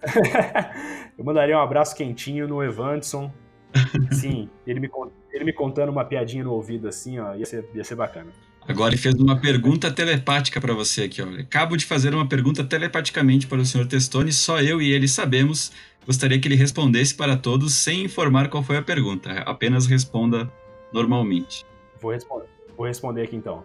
eu 1.17 1.25
mandaria 1.25 1.57
um 1.57 1.61
abraço 1.61 1.95
quentinho 1.95 2.47
no 2.47 2.63
Evandson. 2.63 3.31
Sim, 4.11 4.49
ele 4.65 4.79
me, 4.79 4.89
ele 5.33 5.43
me 5.43 5.53
contando 5.53 5.89
uma 5.89 6.05
piadinha 6.05 6.43
no 6.43 6.53
ouvido 6.53 6.87
assim, 6.87 7.19
ó, 7.19 7.35
ia 7.35 7.45
ser, 7.45 7.69
ia 7.73 7.83
ser 7.83 7.95
bacana. 7.95 8.31
Agora 8.67 8.91
ele 8.91 9.01
fez 9.01 9.13
uma 9.15 9.39
pergunta 9.39 9.91
telepática 9.91 10.59
para 10.59 10.73
você 10.73 11.03
aqui, 11.03 11.21
ó. 11.21 11.27
Acabo 11.39 11.77
de 11.77 11.85
fazer 11.85 12.15
uma 12.15 12.27
pergunta 12.27 12.63
telepaticamente 12.63 13.45
para 13.45 13.59
o 13.59 13.65
Sr. 13.65 13.85
Testoni, 13.85 14.31
só 14.31 14.59
eu 14.59 14.81
e 14.81 14.91
ele 14.91 15.07
sabemos. 15.07 15.71
Gostaria 16.05 16.39
que 16.39 16.47
ele 16.47 16.55
respondesse 16.55 17.13
para 17.13 17.37
todos 17.37 17.73
sem 17.73 18.03
informar 18.03 18.49
qual 18.49 18.63
foi 18.63 18.77
a 18.77 18.81
pergunta. 18.81 19.31
Apenas 19.41 19.85
responda 19.85 20.51
normalmente. 20.91 21.63
Vou 22.01 22.11
responder. 22.11 22.54
Vou 22.77 22.85
responder 22.85 23.23
aqui 23.23 23.35
então. 23.35 23.63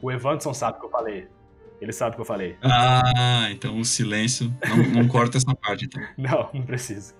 O 0.00 0.10
Evanson 0.10 0.52
sabe 0.52 0.78
o 0.78 0.80
que 0.80 0.86
eu 0.86 0.90
falei. 0.90 1.28
Ele 1.80 1.92
sabe 1.92 2.12
o 2.12 2.14
que 2.14 2.20
eu 2.20 2.24
falei. 2.24 2.56
Ah, 2.62 3.48
então 3.50 3.78
o 3.80 3.84
silêncio. 3.84 4.54
Não, 4.68 5.02
não 5.02 5.08
corta 5.08 5.36
essa 5.36 5.54
parte, 5.54 5.86
então. 5.86 6.00
Não, 6.16 6.48
não 6.54 6.62
precisa. 6.62 7.14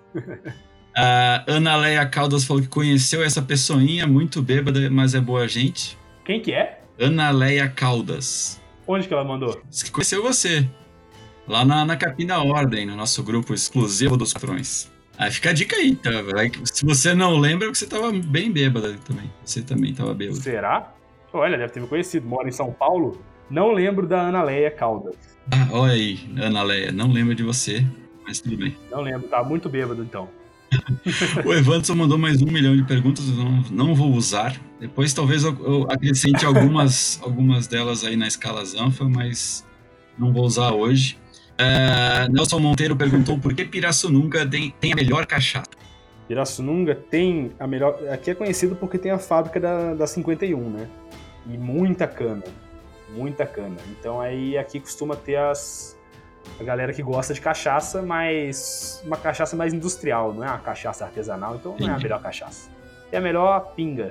A 0.95 1.43
Ana 1.51 1.75
Leia 1.75 2.05
Caldas 2.05 2.45
falou 2.45 2.61
que 2.61 2.69
conheceu 2.69 3.23
essa 3.23 3.41
pessoinha 3.41 4.07
muito 4.07 4.41
bêbada, 4.41 4.89
mas 4.89 5.15
é 5.15 5.19
boa 5.19 5.47
gente. 5.49 5.97
Quem 6.23 6.41
que 6.41 6.53
é? 6.53 6.81
Ana 6.97 7.29
Leia 7.31 7.67
Caldas. 7.67 8.61
Onde 8.87 9.07
que 9.07 9.13
ela 9.13 9.25
mandou? 9.25 9.61
Diz 9.69 9.83
que 9.83 9.91
conheceu 9.91 10.23
você. 10.23 10.65
Lá 11.45 11.65
na, 11.65 11.83
na 11.83 11.97
Capina 11.97 12.41
Ordem, 12.41 12.85
no 12.85 12.95
nosso 12.95 13.21
grupo 13.21 13.53
exclusivo 13.53 14.15
dos 14.15 14.31
patrões. 14.31 14.92
Aí 15.17 15.31
fica 15.31 15.51
a 15.51 15.53
dica 15.53 15.75
aí, 15.75 15.95
tá? 15.95 16.11
Se 16.65 16.85
você 16.85 17.13
não 17.13 17.37
lembra, 17.37 17.69
você 17.69 17.85
tava 17.85 18.11
bem 18.11 18.51
bêbada 18.51 18.95
também. 19.05 19.31
Você 19.45 19.61
também 19.61 19.93
tava 19.93 20.13
bêbado. 20.13 20.41
Será? 20.41 20.93
Olha, 21.31 21.57
deve 21.57 21.71
ter 21.71 21.79
me 21.79 21.87
conhecido. 21.87 22.27
Mora 22.27 22.49
em 22.49 22.51
São 22.51 22.71
Paulo. 22.71 23.21
Não 23.49 23.71
lembro 23.71 24.07
da 24.07 24.21
Ana 24.21 24.43
Leia 24.43 24.71
Caldas. 24.71 25.15
Ah, 25.51 25.67
olha 25.71 25.93
aí, 25.93 26.19
Ana 26.37 26.63
Leia. 26.63 26.91
Não 26.91 27.11
lembro 27.11 27.35
de 27.35 27.43
você, 27.43 27.85
mas 28.25 28.39
tudo 28.39 28.57
bem. 28.57 28.75
Não 28.89 29.01
lembro, 29.01 29.27
tava 29.27 29.47
muito 29.47 29.69
bêbado 29.69 30.01
então. 30.01 30.29
o 31.45 31.53
Evanson 31.53 31.93
mandou 31.93 32.17
mais 32.17 32.41
um 32.41 32.47
milhão 32.47 32.75
de 32.75 32.83
perguntas, 32.83 33.27
não, 33.27 33.61
não 33.69 33.95
vou 33.95 34.11
usar. 34.11 34.59
Depois 34.79 35.13
talvez 35.13 35.43
eu, 35.43 35.55
eu 35.63 35.91
acrescente 35.91 36.45
algumas, 36.45 37.19
algumas 37.21 37.67
delas 37.67 38.03
aí 38.03 38.15
na 38.15 38.27
escala 38.27 38.65
Zanfa, 38.65 39.05
mas 39.05 39.65
não 40.17 40.33
vou 40.33 40.43
usar 40.43 40.71
hoje. 40.71 41.17
Uh, 41.63 42.31
Nelson 42.31 42.59
Monteiro 42.59 42.95
perguntou 42.95 43.37
por 43.39 43.53
que 43.53 43.63
Pirassununga 43.63 44.45
tem, 44.45 44.73
tem 44.79 44.93
a 44.93 44.95
melhor 44.95 45.25
cachaça. 45.25 45.69
Pirassununga 46.27 46.95
tem 46.95 47.51
a 47.59 47.67
melhor. 47.67 47.99
Aqui 48.11 48.31
é 48.31 48.35
conhecido 48.35 48.75
porque 48.75 48.97
tem 48.97 49.11
a 49.11 49.17
fábrica 49.17 49.59
da, 49.59 49.93
da 49.93 50.07
51, 50.07 50.69
né? 50.69 50.87
E 51.47 51.57
muita 51.57 52.07
cana. 52.07 52.43
Muita 53.15 53.45
cana. 53.45 53.77
Então 53.91 54.19
aí 54.19 54.57
aqui 54.57 54.79
costuma 54.79 55.15
ter 55.15 55.37
as. 55.37 55.97
A 56.59 56.63
galera 56.63 56.91
que 56.91 57.01
gosta 57.01 57.33
de 57.33 57.39
cachaça, 57.39 58.01
mas 58.01 59.01
uma 59.05 59.15
cachaça 59.15 59.55
mais 59.55 59.73
industrial, 59.73 60.33
não 60.33 60.43
é 60.43 60.47
uma 60.47 60.57
cachaça 60.57 61.05
artesanal, 61.05 61.55
então 61.55 61.75
não 61.79 61.87
é 61.87 61.91
a 61.91 61.97
melhor 61.97 62.21
cachaça 62.21 62.69
é 63.13 63.17
a 63.17 63.21
melhor 63.21 63.73
pinga. 63.75 64.09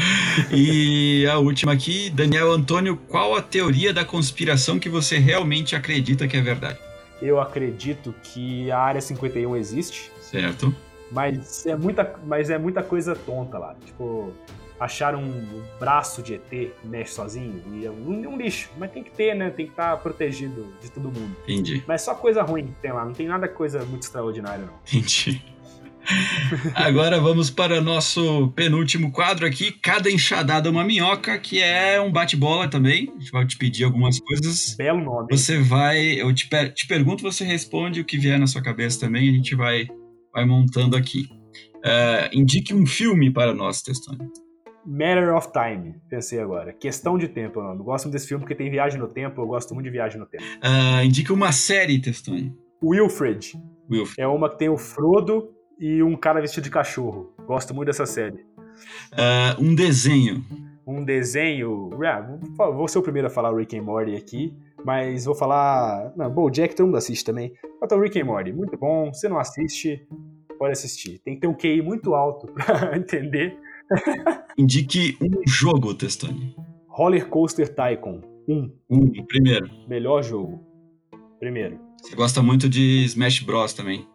e 0.50 1.26
a 1.26 1.38
última 1.38 1.72
aqui, 1.72 2.08
Daniel 2.08 2.50
Antônio, 2.50 2.96
qual 2.96 3.36
a 3.36 3.42
teoria 3.42 3.92
da 3.92 4.06
conspiração 4.06 4.78
que 4.78 4.88
você 4.88 5.18
realmente 5.18 5.76
acredita 5.76 6.26
que 6.26 6.34
é 6.34 6.40
verdade? 6.40 6.78
Eu 7.20 7.40
acredito 7.40 8.14
que 8.22 8.70
a 8.70 8.78
Área 8.78 9.00
51 9.00 9.56
existe. 9.56 10.12
Certo. 10.20 10.74
Mas 11.10 11.66
é 11.66 11.74
muita, 11.74 12.18
mas 12.24 12.50
é 12.50 12.58
muita 12.58 12.82
coisa 12.82 13.16
tonta 13.16 13.58
lá. 13.58 13.74
Tipo, 13.84 14.32
acharam 14.78 15.20
um 15.22 15.62
braço 15.78 16.22
de 16.22 16.34
ET 16.34 16.72
mexe 16.84 17.12
sozinho 17.12 17.62
e 17.72 17.86
é 17.86 17.90
um, 17.90 18.28
um, 18.28 18.36
lixo. 18.36 18.70
Mas 18.78 18.90
tem 18.90 19.02
que 19.02 19.10
ter, 19.10 19.34
né? 19.34 19.50
Tem 19.50 19.66
que 19.66 19.72
estar 19.72 19.96
protegido 19.98 20.72
de 20.80 20.90
todo 20.90 21.04
mundo. 21.04 21.34
Entendi. 21.44 21.82
Mas 21.86 22.02
só 22.02 22.14
coisa 22.14 22.42
ruim 22.42 22.66
que 22.66 22.80
tem 22.80 22.92
lá. 22.92 23.04
Não 23.04 23.12
tem 23.12 23.26
nada 23.26 23.48
coisa 23.48 23.84
muito 23.84 24.02
extraordinária, 24.02 24.64
não. 24.64 24.74
Entendi. 24.86 25.42
Agora 26.74 27.20
vamos 27.20 27.50
para 27.50 27.78
o 27.78 27.82
nosso 27.82 28.48
penúltimo 28.52 29.12
quadro 29.12 29.46
aqui, 29.46 29.72
Cada 29.72 30.10
Enxadada 30.10 30.70
Uma 30.70 30.84
Minhoca, 30.84 31.38
que 31.38 31.60
é 31.60 32.00
um 32.00 32.10
bate-bola 32.10 32.68
também. 32.68 33.12
A 33.14 33.18
gente 33.18 33.30
vai 33.30 33.46
te 33.46 33.56
pedir 33.56 33.84
algumas 33.84 34.18
coisas. 34.20 34.74
Belo 34.76 35.00
nome. 35.00 35.28
Você 35.30 35.58
vai, 35.58 36.20
eu 36.20 36.34
te, 36.34 36.48
per 36.48 36.72
te 36.72 36.86
pergunto, 36.86 37.22
você 37.22 37.44
responde 37.44 38.00
o 38.00 38.04
que 38.04 38.18
vier 38.18 38.38
na 38.38 38.46
sua 38.46 38.62
cabeça 38.62 39.00
também, 39.00 39.28
a 39.28 39.32
gente 39.32 39.54
vai, 39.54 39.86
vai 40.32 40.44
montando 40.44 40.96
aqui. 40.96 41.28
Uh, 41.76 42.28
indique 42.32 42.74
um 42.74 42.86
filme 42.86 43.30
para 43.32 43.54
nós, 43.54 43.82
Testone. 43.82 44.18
Matter 44.86 45.34
of 45.34 45.48
Time, 45.52 45.94
pensei 46.08 46.40
agora. 46.40 46.72
Questão 46.72 47.18
de 47.18 47.28
tempo, 47.28 47.60
eu 47.60 47.74
não 47.74 47.84
gosto 47.84 48.06
muito 48.06 48.14
desse 48.14 48.28
filme 48.28 48.42
porque 48.42 48.54
tem 48.54 48.70
viagem 48.70 48.98
no 48.98 49.08
tempo, 49.08 49.40
eu 49.42 49.46
gosto 49.46 49.74
muito 49.74 49.84
de 49.84 49.92
viagem 49.92 50.18
no 50.18 50.26
tempo. 50.26 50.42
Uh, 50.44 51.04
indique 51.04 51.32
uma 51.32 51.52
série, 51.52 52.00
Testone. 52.00 52.54
Wilfred. 52.82 53.52
Wilfred. 53.90 54.20
É 54.20 54.26
uma 54.26 54.48
que 54.48 54.58
tem 54.58 54.68
o 54.68 54.78
Frodo 54.78 55.57
e 55.78 56.02
um 56.02 56.16
cara 56.16 56.40
vestido 56.40 56.64
de 56.64 56.70
cachorro. 56.70 57.32
Gosto 57.46 57.74
muito 57.74 57.86
dessa 57.88 58.06
série. 58.06 58.44
Uh, 59.12 59.62
um 59.62 59.74
desenho. 59.74 60.44
Um 60.86 61.04
desenho. 61.04 61.90
Ah, 62.02 62.70
vou 62.70 62.88
ser 62.88 62.98
o 62.98 63.02
primeiro 63.02 63.28
a 63.28 63.30
falar 63.30 63.52
o 63.52 63.56
Rick 63.56 63.76
and 63.76 63.82
Morty 63.82 64.16
aqui, 64.16 64.56
mas 64.84 65.24
vou 65.24 65.34
falar. 65.34 66.12
Não, 66.16 66.30
bom, 66.30 66.44
o 66.44 66.50
Jack 66.50 66.74
todo 66.74 66.86
mundo 66.86 66.96
assiste 66.96 67.24
também. 67.24 67.52
Bota 67.80 67.94
o 67.94 68.00
Rick 68.00 68.20
and 68.20 68.24
Morty, 68.24 68.52
muito 68.52 68.76
bom. 68.76 69.12
Se 69.12 69.28
não 69.28 69.38
assiste, 69.38 70.06
pode 70.58 70.72
assistir. 70.72 71.18
Tem 71.20 71.34
que 71.34 71.40
ter 71.40 71.46
um 71.46 71.54
QI 71.54 71.82
muito 71.82 72.14
alto 72.14 72.46
pra 72.52 72.96
entender. 72.96 73.56
Indique 74.56 75.16
um 75.22 75.46
jogo, 75.46 75.94
Testoni. 75.94 76.54
Roller 76.88 77.28
Coaster 77.28 77.68
Tycoon 77.68 78.20
1. 78.48 78.72
Um, 78.90 79.24
primeiro. 79.26 79.70
Melhor 79.86 80.22
jogo. 80.22 80.60
Primeiro. 81.38 81.78
Você 82.02 82.16
gosta 82.16 82.42
muito 82.42 82.68
de 82.68 83.04
Smash 83.04 83.40
Bros 83.40 83.72
também. 83.72 84.06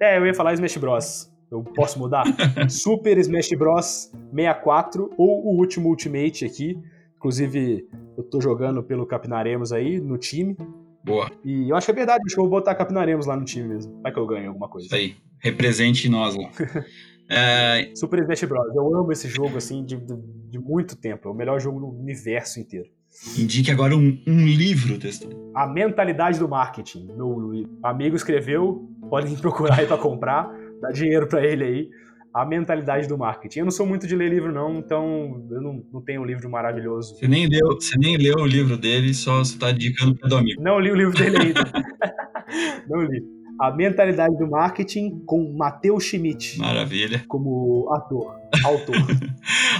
É, 0.00 0.18
eu 0.18 0.26
ia 0.26 0.34
falar 0.34 0.54
Smash 0.54 0.76
Bros. 0.76 1.32
Eu 1.50 1.62
posso 1.62 1.98
mudar? 1.98 2.24
Super 2.68 3.18
Smash 3.18 3.50
Bros 3.56 4.10
64 4.34 5.10
ou 5.16 5.46
o 5.46 5.56
último 5.56 5.88
Ultimate 5.88 6.44
aqui. 6.44 6.78
Inclusive, 7.16 7.88
eu 8.16 8.22
tô 8.22 8.40
jogando 8.40 8.82
pelo 8.82 9.06
Capinaremos 9.06 9.72
aí, 9.72 10.00
no 10.00 10.16
time. 10.16 10.56
Boa. 11.02 11.30
E 11.44 11.70
eu 11.70 11.76
acho 11.76 11.86
que 11.86 11.90
é 11.90 11.94
verdade, 11.94 12.22
acho 12.24 12.34
que 12.34 12.40
eu 12.40 12.44
vou 12.44 12.50
botar 12.50 12.74
Capinaremos 12.74 13.26
lá 13.26 13.36
no 13.36 13.44
time 13.44 13.66
mesmo. 13.66 14.00
Vai 14.02 14.12
que 14.12 14.18
eu 14.18 14.26
ganho 14.26 14.48
alguma 14.48 14.68
coisa. 14.68 14.86
Isso 14.86 14.94
aí. 14.94 15.16
Represente 15.40 16.08
nós 16.08 16.36
lá. 16.36 16.50
É... 17.30 17.94
Super 17.94 18.20
Smash 18.20 18.44
Bros. 18.44 18.74
Eu 18.74 18.94
amo 18.96 19.12
esse 19.12 19.28
jogo, 19.28 19.58
assim, 19.58 19.84
de, 19.84 19.96
de, 19.98 20.16
de, 20.50 20.58
muito 20.58 20.96
tempo. 20.96 21.28
É 21.28 21.30
o 21.30 21.34
melhor 21.34 21.60
jogo 21.60 21.78
no 21.78 21.88
universo 21.88 22.58
inteiro. 22.58 22.88
Indique 23.36 23.70
agora 23.70 23.96
um, 23.96 24.18
um 24.26 24.46
livro, 24.46 24.98
Testoni. 24.98 25.34
A 25.54 25.66
Mentalidade 25.66 26.38
do 26.38 26.48
Marketing. 26.48 27.08
Meu 27.16 27.66
amigo 27.82 28.16
escreveu, 28.16 28.88
podem 29.08 29.34
procurar 29.36 29.80
aí 29.80 29.86
pra 29.86 29.98
comprar. 29.98 30.50
Dá 30.80 30.90
dinheiro 30.90 31.26
pra 31.26 31.44
ele 31.44 31.64
aí. 31.64 31.88
A 32.32 32.44
Mentalidade 32.44 33.08
do 33.08 33.18
Marketing. 33.18 33.60
Eu 33.60 33.64
não 33.64 33.72
sou 33.72 33.86
muito 33.86 34.06
de 34.06 34.14
ler 34.14 34.30
livro, 34.30 34.52
não, 34.52 34.78
então 34.78 35.44
eu 35.50 35.60
não, 35.60 35.84
não 35.92 36.00
tenho 36.00 36.20
um 36.20 36.24
livro 36.24 36.48
maravilhoso. 36.48 37.16
Você 37.16 37.26
nem 37.26 37.48
leu, 37.48 37.74
você 37.74 37.96
nem 37.98 38.16
leu 38.16 38.36
o 38.36 38.46
livro 38.46 38.76
dele, 38.76 39.12
só 39.14 39.38
você 39.38 39.58
tá 39.58 39.70
indicando 39.70 40.14
pro 40.14 40.36
amigo. 40.36 40.62
Não 40.62 40.78
li 40.78 40.90
o 40.92 40.94
livro 40.94 41.16
dele 41.16 41.36
ainda. 41.38 41.64
não 42.88 43.02
li. 43.02 43.22
A 43.60 43.72
Mentalidade 43.72 44.36
do 44.38 44.46
Marketing 44.46 45.20
com 45.26 45.52
Matheus 45.52 46.04
Schmidt. 46.04 46.58
Maravilha. 46.58 47.24
Como 47.26 47.92
ator, 47.92 48.36
autor. 48.64 48.94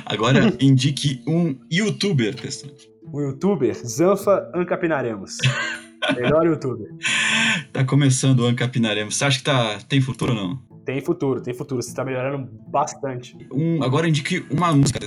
Agora 0.05 0.53
indique 0.61 1.23
um 1.29 1.57
youtuber, 1.71 2.35
Testão. 2.35 2.71
Um 3.13 3.21
youtuber? 3.21 3.75
Zanfa 3.87 4.51
Ancapinaremos. 4.55 5.39
Melhor 6.15 6.47
youtuber. 6.47 6.89
Tá 7.73 7.85
começando 7.85 8.41
o 8.41 8.47
Ancapinaremos. 8.47 9.17
Você 9.17 9.25
acha 9.25 9.39
que 9.39 9.45
tá, 9.45 9.79
tem 9.89 10.01
futuro 10.01 10.33
ou 10.33 10.39
não? 10.39 10.63
Tem 10.85 11.01
futuro, 11.01 11.41
tem 11.41 11.55
futuro. 11.55 11.83
Você 11.83 11.95
tá 11.95 12.05
melhorando 12.05 12.49
bastante. 12.69 13.37
Um, 13.53 13.83
agora 13.83 14.09
indique 14.09 14.45
uma 14.51 14.75
música. 14.75 15.01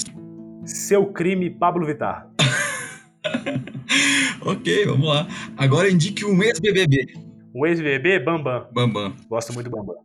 Seu 0.65 1.07
crime, 1.07 1.49
Pablo 1.49 1.85
Vittar. 1.85 2.27
ok, 4.41 4.85
vamos 4.85 5.07
lá. 5.07 5.27
Agora 5.57 5.89
indique 5.89 6.25
um 6.25 6.41
ex-BBB. 6.41 7.13
Um 7.53 7.65
ex-BBB, 7.65 8.19
Bambam. 8.19 8.67
Bambam. 8.71 9.13
Gosto 9.27 9.53
muito 9.53 9.69
do 9.69 9.75
Bambam. 9.75 9.95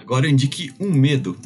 Agora 0.00 0.28
indique 0.28 0.72
um 0.80 0.92
medo. 0.92 1.36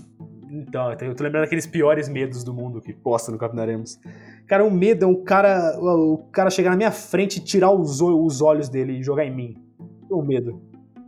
Então, 0.55 0.93
eu 0.93 1.15
tô 1.15 1.25
lembrando 1.25 1.45
aqueles 1.45 1.67
piores 1.67 2.09
medos 2.09 2.45
do 2.45 2.55
mundo 2.55 2.81
que 2.81 2.93
posta 2.93 3.33
no 3.33 3.39
Capinaremos. 3.39 3.99
Cara, 4.47 4.65
um 4.65 4.71
medo 4.71 5.05
é 5.05 5.09
um 5.09 5.25
cara, 5.25 5.77
o 5.81 6.19
cara 6.31 6.49
chegar 6.49 6.71
na 6.71 6.77
minha 6.77 6.93
frente 6.93 7.39
e 7.39 7.41
tirar 7.41 7.73
os, 7.73 8.01
os 8.01 8.41
olhos 8.41 8.69
dele 8.69 8.99
e 8.99 9.03
jogar 9.03 9.25
em 9.25 9.35
mim. 9.35 9.57
Um 10.11 10.23
medo. 10.23 10.63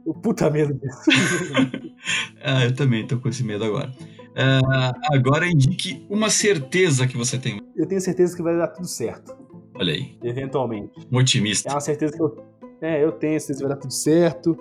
O 0.05 0.13
puta 0.13 0.51
medo 0.51 0.75
disso. 0.75 0.99
ah, 2.43 2.65
eu 2.65 2.75
também 2.75 3.07
tô 3.07 3.19
com 3.19 3.29
esse 3.29 3.45
medo 3.45 3.65
agora. 3.65 3.93
Uh, 4.33 5.15
agora 5.15 5.47
indique 5.47 6.05
uma 6.11 6.29
certeza 6.29 7.07
que 7.07 7.17
você 7.17 7.39
tem. 7.39 7.61
Eu 7.77 7.87
tenho 7.87 8.01
certeza 8.01 8.37
que 8.37 8.43
vai 8.43 8.57
dar 8.57 8.69
tudo 8.69 8.89
certo. 8.89 9.37
Olha 9.75 9.93
aí. 9.93 10.19
Eventualmente. 10.23 11.07
Um 11.11 11.19
otimista. 11.19 11.69
É 11.69 11.73
uma 11.73 11.81
certeza 11.81 12.13
que 12.13 12.23
eu 12.23 12.45
é, 12.81 13.03
eu 13.03 13.13
tenho 13.13 13.41
certeza 13.41 13.61
que 13.61 13.67
vai 13.67 13.75
dar 13.75 13.81
tudo 13.81 13.93
certo, 13.93 14.57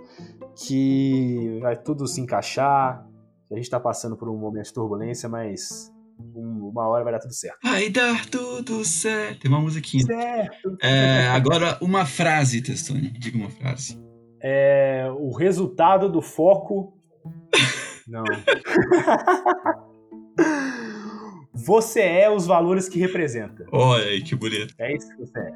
que 0.55 1.59
vai 1.61 1.75
tudo 1.75 2.07
se 2.07 2.21
encaixar. 2.21 3.05
A 3.55 3.57
gente 3.57 3.69
tá 3.69 3.79
passando 3.79 4.17
por 4.17 4.27
um 4.27 4.35
momento 4.35 4.65
de 4.65 4.73
turbulência, 4.73 5.29
mas 5.29 5.89
uma 6.35 6.89
hora 6.89 7.05
vai 7.05 7.13
dar 7.13 7.19
tudo 7.19 7.33
certo. 7.33 7.57
Vai 7.63 7.89
dar 7.89 8.25
tudo 8.25 8.83
certo. 8.83 9.39
Tem 9.39 9.49
uma 9.49 9.61
musiquinha. 9.61 10.03
Certo. 10.03 10.75
É, 10.83 11.27
agora, 11.27 11.77
uma 11.79 12.05
frase, 12.05 12.61
Testone. 12.61 13.11
Diga 13.11 13.37
uma 13.37 13.49
frase. 13.49 13.97
É, 14.43 15.09
o 15.17 15.31
resultado 15.31 16.11
do 16.11 16.21
foco. 16.21 16.99
Não. 18.05 18.25
você 21.55 22.01
é 22.01 22.29
os 22.29 22.45
valores 22.45 22.89
que 22.89 22.99
representa. 22.99 23.65
Olha 23.71 24.03
aí, 24.03 24.21
que 24.21 24.35
bonito. 24.35 24.75
É 24.77 24.93
isso 24.93 25.07
que 25.11 25.15
você 25.15 25.39
é. 25.39 25.53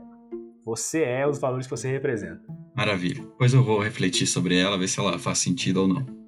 Você 0.64 1.04
é 1.04 1.28
os 1.28 1.38
valores 1.38 1.68
que 1.68 1.72
você 1.72 1.92
representa. 1.92 2.46
Maravilha. 2.74 3.24
Depois 3.24 3.54
eu 3.54 3.62
vou 3.62 3.84
refletir 3.84 4.26
sobre 4.26 4.58
ela, 4.58 4.78
ver 4.78 4.88
se 4.88 5.02
ela 5.02 5.20
faz 5.20 5.40
sentido 5.40 5.82
ou 5.82 5.88
não. 5.90 6.19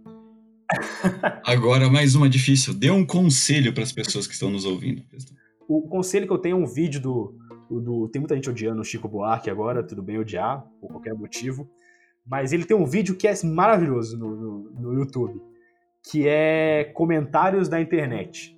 Agora, 1.46 1.90
mais 1.90 2.16
uma 2.16 2.30
difícil. 2.30 2.74
Dê 2.74 2.90
um 2.90 3.06
conselho 3.06 3.74
para 3.74 3.84
as 3.84 3.92
pessoas 3.92 4.28
que 4.28 4.34
estão 4.34 4.50
nos 4.50 4.66
ouvindo. 4.66 5.04
O 5.68 5.82
conselho 5.88 6.28
que 6.28 6.34
eu 6.34 6.38
tenho 6.38 6.58
é 6.58 6.60
um 6.60 6.66
vídeo 6.66 7.02
do, 7.02 7.36
do. 7.70 8.08
Tem 8.10 8.20
muita 8.20 8.36
gente 8.36 8.50
odiando 8.50 8.82
o 8.82 8.86
Chico 8.86 9.08
Buarque 9.08 9.50
agora, 9.50 9.84
tudo 9.84 10.02
bem 10.02 10.18
odiar, 10.18 10.66
por 10.80 10.90
qualquer 10.90 11.14
motivo. 11.14 11.70
Mas 12.26 12.54
ele 12.54 12.66
tem 12.66 12.78
um 12.78 12.86
vídeo 12.86 13.16
que 13.16 13.28
é 13.28 13.34
maravilhoso 13.44 14.18
no, 14.18 14.36
no, 14.36 14.70
no 14.80 14.94
YouTube, 14.94 15.42
que 16.04 16.28
é 16.28 16.92
comentários 16.94 17.68
da 17.68 17.82
internet 17.82 18.58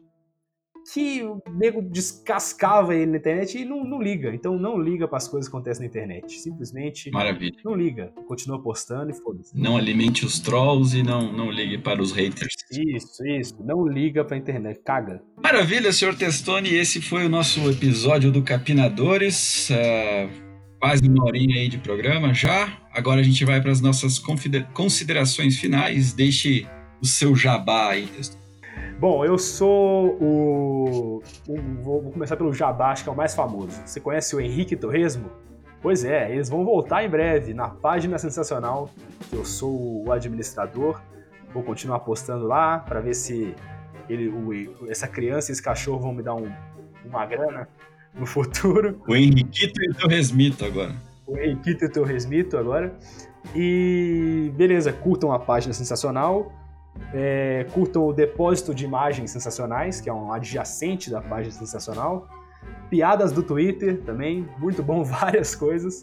que 0.92 1.24
o 1.24 1.42
nego 1.56 1.82
descascava 1.82 2.94
ele 2.96 3.12
na 3.12 3.18
internet 3.18 3.58
e 3.58 3.66
não, 3.66 3.84
não 3.84 4.02
liga. 4.02 4.34
Então 4.34 4.58
não 4.58 4.78
liga 4.78 5.08
para 5.08 5.18
as 5.18 5.28
coisas 5.28 5.50
que 5.50 5.56
acontecem 5.56 5.84
na 5.84 5.90
internet. 5.90 6.40
Simplesmente 6.40 7.10
Maravilha. 7.12 7.58
não 7.64 7.76
liga. 7.76 8.12
Continua 8.28 8.62
postando 8.62 9.12
e 9.12 9.14
foda-se. 9.14 9.58
Não 9.58 9.78
alimente 9.78 10.26
os 10.26 10.40
trolls 10.40 10.98
e 10.98 11.04
não, 11.04 11.32
não 11.32 11.52
ligue 11.52 11.78
para 11.78 12.02
os 12.02 12.12
haters. 12.12 12.54
Isso, 12.72 13.26
isso. 13.26 13.56
Não 13.64 13.88
liga 13.88 14.24
para 14.26 14.36
a 14.36 14.40
internet. 14.40 14.82
Caga. 14.84 15.22
Maravilha, 15.42 15.92
senhor 15.92 16.16
Testoni. 16.16 16.74
Esse 16.74 17.02
foi 17.02 17.26
o 17.26 17.30
nosso 17.30 17.60
episódio 17.70 18.32
do 18.32 18.42
Capinadores. 18.42 19.70
Uh, 19.70 20.30
quase 20.80 21.08
uma 21.08 21.24
horinha 21.26 21.62
aí 21.62 21.70
de 21.70 21.78
programa 21.78 22.34
já. 22.34 22.78
Agora 22.92 23.22
a 23.22 23.24
gente 23.24 23.46
vai 23.46 23.62
para 23.62 23.72
as 23.72 23.82
nossas 23.82 24.20
considerações 24.74 25.58
finais. 25.58 26.14
Deixe 26.14 26.68
o 27.02 27.06
seu 27.06 27.36
jabá 27.36 27.90
aí, 27.90 28.08
Testoni. 28.08 28.43
Bom, 29.04 29.26
eu 29.26 29.38
sou 29.38 30.18
o. 30.22 31.22
o 31.46 31.58
vou, 31.82 32.10
começar 32.10 32.38
pelo 32.38 32.54
Jabá, 32.54 32.92
acho 32.92 33.04
que 33.04 33.10
é 33.10 33.12
o 33.12 33.16
mais 33.18 33.36
famoso. 33.36 33.82
Você 33.86 34.00
conhece 34.00 34.34
o 34.34 34.40
Henrique 34.40 34.78
Torresmo? 34.78 35.30
Pois 35.82 36.06
é, 36.06 36.32
eles 36.32 36.48
vão 36.48 36.64
voltar 36.64 37.04
em 37.04 37.10
breve 37.10 37.54
na 37.54 37.68
página 37.68 38.18
sensacional, 38.18 38.90
que 39.30 39.36
eu 39.36 39.44
sou 39.44 40.06
o 40.06 40.10
administrador. 40.10 41.02
Vou 41.54 41.64
continuar 41.64 42.00
postando 42.00 42.48
lá 42.48 42.80
para 42.80 43.02
ver 43.02 43.14
se 43.14 43.54
ele, 44.08 44.30
o, 44.30 44.90
essa 44.90 45.06
criança 45.06 45.52
e 45.52 45.52
esse 45.52 45.62
cachorro 45.62 46.00
vão 46.00 46.14
me 46.14 46.24
dar 46.24 46.36
um, 46.36 46.50
uma 47.04 47.26
grana 47.26 47.68
no 48.14 48.26
futuro. 48.26 49.02
O 49.06 49.14
Henriquito 49.14 49.84
e 49.84 49.90
o 49.90 49.96
teu 49.96 50.08
resmito 50.08 50.64
agora. 50.64 50.96
O 51.28 51.38
Henriquito 51.38 51.84
e 51.84 51.88
o 51.88 51.92
teu 51.92 52.06
resmito 52.06 52.56
agora. 52.56 52.96
E 53.54 54.50
beleza, 54.56 54.94
curtam 54.94 55.34
a 55.34 55.40
página 55.40 55.74
sensacional. 55.74 56.63
É, 57.14 57.66
curtam 57.74 58.08
o 58.08 58.14
Depósito 58.14 58.74
de 58.74 58.86
Imagens 58.86 59.32
Sensacionais, 59.32 60.02
que 60.02 60.10
é 60.10 60.14
um 60.14 60.32
adjacente 60.32 61.10
da 61.10 61.22
página 61.22 61.54
sensacional. 61.54 62.28
Piadas 62.90 63.32
do 63.32 63.44
Twitter 63.44 64.02
também, 64.02 64.48
muito 64.58 64.82
bom, 64.82 65.04
várias 65.06 65.56
coisas. 65.56 66.02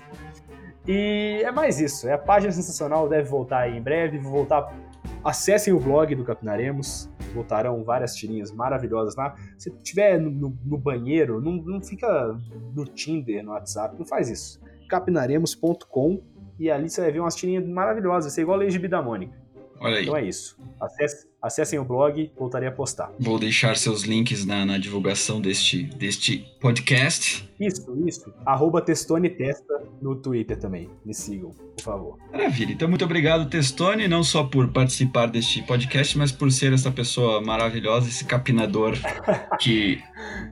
E 0.86 1.42
é 1.44 1.52
mais 1.52 1.80
isso, 1.80 2.08
é 2.08 2.12
a 2.12 2.18
página 2.18 2.52
sensacional 2.52 3.08
deve 3.08 3.28
voltar 3.28 3.60
aí 3.60 3.76
em 3.76 3.82
breve, 3.82 4.18
vou 4.18 4.32
voltar. 4.32 4.74
Acessem 5.22 5.72
o 5.72 5.78
blog 5.78 6.14
do 6.14 6.24
Capinaremos, 6.24 7.10
voltarão 7.34 7.84
várias 7.84 8.14
tirinhas 8.14 8.50
maravilhosas 8.50 9.14
lá. 9.14 9.34
Se 9.58 9.68
estiver 9.70 10.18
no, 10.18 10.30
no, 10.30 10.58
no, 10.64 10.78
banheiro, 10.78 11.40
não, 11.40 11.52
não 11.52 11.82
fica 11.82 12.36
no 12.74 12.84
Tinder, 12.86 13.44
no 13.44 13.52
WhatsApp, 13.52 13.96
não 13.98 14.06
faz 14.06 14.30
isso. 14.30 14.60
capinaremos.com 14.88 16.22
e 16.58 16.70
ali 16.70 16.88
você 16.88 17.00
vai 17.02 17.12
ver 17.12 17.20
umas 17.20 17.34
tirinhas 17.34 17.66
maravilhosas, 17.66 18.24
vai 18.24 18.30
ser 18.30 18.42
igual 18.42 18.56
a 18.56 18.60
Lei 18.60 18.88
da 18.88 19.02
Mônica. 19.02 19.34
Olha 19.80 19.96
aí. 19.96 20.02
Então 20.02 20.16
é 20.16 20.28
isso. 20.28 20.58
Acesse, 20.78 21.26
acessem 21.40 21.78
o 21.78 21.84
blog, 21.84 22.30
voltarei 22.38 22.68
a 22.68 22.72
postar. 22.72 23.10
Vou 23.18 23.38
deixar 23.38 23.76
seus 23.76 24.02
links 24.02 24.44
na, 24.44 24.66
na 24.66 24.76
divulgação 24.76 25.40
deste, 25.40 25.84
deste 25.84 26.44
podcast. 26.60 27.48
Isso, 27.58 27.90
isso. 28.06 28.32
Arroba 28.44 28.82
Testone 28.82 29.30
Testa 29.30 29.82
no 30.02 30.14
Twitter 30.14 30.58
também. 30.58 30.90
Me 31.04 31.14
sigam, 31.14 31.50
por 31.50 31.82
favor. 31.82 32.18
Maravilha. 32.30 32.72
Então, 32.72 32.88
muito 32.88 33.04
obrigado, 33.04 33.48
Testone, 33.48 34.06
não 34.06 34.22
só 34.22 34.44
por 34.44 34.68
participar 34.68 35.26
deste 35.26 35.62
podcast, 35.62 36.16
mas 36.18 36.30
por 36.30 36.52
ser 36.52 36.74
essa 36.74 36.90
pessoa 36.90 37.40
maravilhosa, 37.40 38.08
esse 38.08 38.26
capinador 38.26 38.94
que 39.58 39.98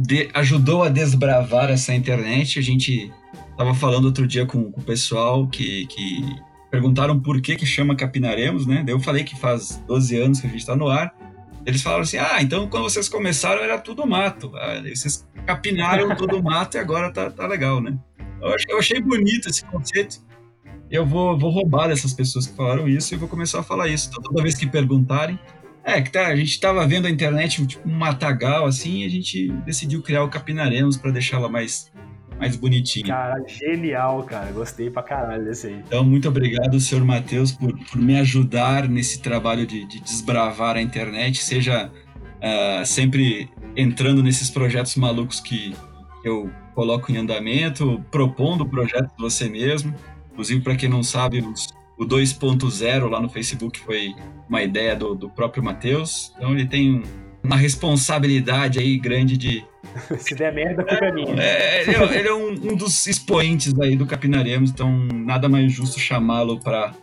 de, 0.00 0.30
ajudou 0.32 0.82
a 0.82 0.88
desbravar 0.88 1.70
essa 1.70 1.94
internet. 1.94 2.58
A 2.58 2.62
gente 2.62 3.12
estava 3.50 3.74
falando 3.74 4.06
outro 4.06 4.26
dia 4.26 4.46
com, 4.46 4.72
com 4.72 4.80
o 4.80 4.84
pessoal 4.84 5.46
que, 5.48 5.86
que 5.86 6.47
perguntaram 6.70 7.18
por 7.18 7.40
que 7.40 7.56
que 7.56 7.66
chama 7.66 7.96
Capinaremos, 7.96 8.66
né? 8.66 8.82
Daí 8.84 8.94
eu 8.94 9.00
falei 9.00 9.24
que 9.24 9.38
faz 9.38 9.82
12 9.86 10.16
anos 10.16 10.40
que 10.40 10.46
a 10.46 10.50
gente 10.50 10.60
está 10.60 10.76
no 10.76 10.88
ar. 10.88 11.14
Eles 11.64 11.82
falaram 11.82 12.02
assim: 12.02 12.18
ah, 12.18 12.38
então 12.40 12.68
quando 12.68 12.84
vocês 12.84 13.08
começaram 13.08 13.62
era 13.62 13.78
tudo 13.78 14.06
mato. 14.06 14.52
Ah, 14.56 14.80
vocês 14.82 15.26
capinaram 15.46 16.14
todo 16.16 16.42
mato 16.42 16.76
e 16.76 16.80
agora 16.80 17.10
tá, 17.10 17.30
tá 17.30 17.46
legal, 17.46 17.80
né? 17.80 17.98
Eu 18.40 18.54
achei, 18.54 18.74
eu 18.74 18.78
achei 18.78 19.00
bonito 19.00 19.48
esse 19.48 19.64
conceito. 19.64 20.20
Eu 20.90 21.04
vou, 21.04 21.38
vou 21.38 21.50
roubar 21.50 21.88
dessas 21.88 22.14
pessoas 22.14 22.46
que 22.46 22.56
falaram 22.56 22.88
isso 22.88 23.12
e 23.12 23.16
vou 23.16 23.28
começar 23.28 23.60
a 23.60 23.62
falar 23.62 23.88
isso. 23.88 24.08
Então, 24.08 24.22
toda 24.22 24.42
vez 24.42 24.54
que 24.54 24.66
perguntarem. 24.66 25.38
É, 25.84 26.02
que 26.02 26.10
tá, 26.10 26.26
a 26.26 26.36
gente 26.36 26.50
estava 26.50 26.86
vendo 26.86 27.06
a 27.06 27.10
internet 27.10 27.66
tipo 27.66 27.88
um 27.88 27.94
matagal 27.94 28.66
assim 28.66 29.02
e 29.02 29.06
a 29.06 29.08
gente 29.08 29.48
decidiu 29.64 30.02
criar 30.02 30.22
o 30.22 30.28
Capinaremos 30.28 30.98
para 30.98 31.10
deixá-la 31.10 31.48
mais 31.48 31.90
mais 32.38 32.56
bonitinho. 32.56 33.06
Cara, 33.06 33.42
genial, 33.46 34.22
cara. 34.22 34.50
Gostei 34.52 34.90
pra 34.90 35.02
caralho 35.02 35.44
desse 35.44 35.66
aí. 35.66 35.82
Então, 35.86 36.04
muito 36.04 36.28
obrigado, 36.28 36.78
senhor 36.80 37.04
Matheus, 37.04 37.52
por, 37.52 37.76
por 37.76 38.00
me 38.00 38.18
ajudar 38.18 38.88
nesse 38.88 39.20
trabalho 39.20 39.66
de, 39.66 39.84
de 39.86 40.00
desbravar 40.00 40.76
a 40.76 40.82
internet, 40.82 41.42
seja 41.42 41.90
uh, 41.90 42.86
sempre 42.86 43.50
entrando 43.76 44.22
nesses 44.22 44.50
projetos 44.50 44.96
malucos 44.96 45.40
que 45.40 45.74
eu 46.24 46.50
coloco 46.74 47.10
em 47.10 47.16
andamento, 47.16 48.04
propondo 48.10 48.66
projetos 48.66 49.12
você 49.18 49.48
mesmo. 49.48 49.94
Inclusive, 50.32 50.60
para 50.60 50.76
quem 50.76 50.88
não 50.88 51.02
sabe, 51.02 51.40
os, 51.40 51.66
o 51.98 52.04
2.0 52.04 53.08
lá 53.08 53.20
no 53.20 53.28
Facebook 53.28 53.80
foi 53.80 54.14
uma 54.48 54.62
ideia 54.62 54.94
do, 54.94 55.14
do 55.14 55.28
próprio 55.28 55.62
Matheus. 55.62 56.32
Então, 56.36 56.52
ele 56.52 56.66
tem 56.66 57.02
uma 57.42 57.56
responsabilidade 57.56 58.78
aí 58.78 58.98
grande 58.98 59.36
de. 59.36 59.64
Se 60.18 60.34
der 60.34 60.52
merda, 60.52 60.84
culpa 60.84 61.04
é 61.04 61.12
minha. 61.12 61.42
É, 61.42 61.82
ele 61.82 61.94
é, 61.94 62.18
ele 62.18 62.28
é 62.28 62.34
um, 62.34 62.50
um, 62.50 62.76
dos 62.76 63.06
expoentes 63.06 63.78
aí 63.80 63.96
do 63.96 64.06
Capinaremos, 64.06 64.70
então 64.70 64.90
nada 65.12 65.48
mais 65.48 65.72
justo 65.72 65.98
chamá-lo 65.98 66.60
para. 66.60 66.94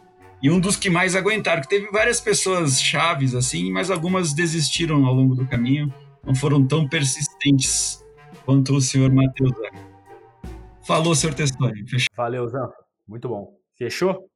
E 0.42 0.50
um 0.52 0.60
dos 0.60 0.76
que 0.76 0.90
mais 0.90 1.16
aguentaram, 1.16 1.62
que 1.62 1.70
teve 1.70 1.90
várias 1.90 2.20
pessoas 2.20 2.80
chaves 2.80 3.34
assim, 3.34 3.72
mas 3.72 3.90
algumas 3.90 4.34
desistiram 4.34 5.06
ao 5.06 5.14
longo 5.14 5.34
do 5.34 5.48
caminho, 5.48 5.92
não 6.24 6.36
foram 6.36 6.66
tão 6.66 6.88
persistentes 6.88 8.04
quanto 8.46 8.76
o 8.76 8.82
senhor 8.82 9.12
Matheus. 9.12 9.54
Falou, 10.86 11.16
senhor 11.16 11.34
Testoni. 11.34 11.84
Valeu, 12.16 12.48
Zan. 12.48 12.70
Muito 13.08 13.28
bom. 13.28 13.54
Fechou? 13.76 14.30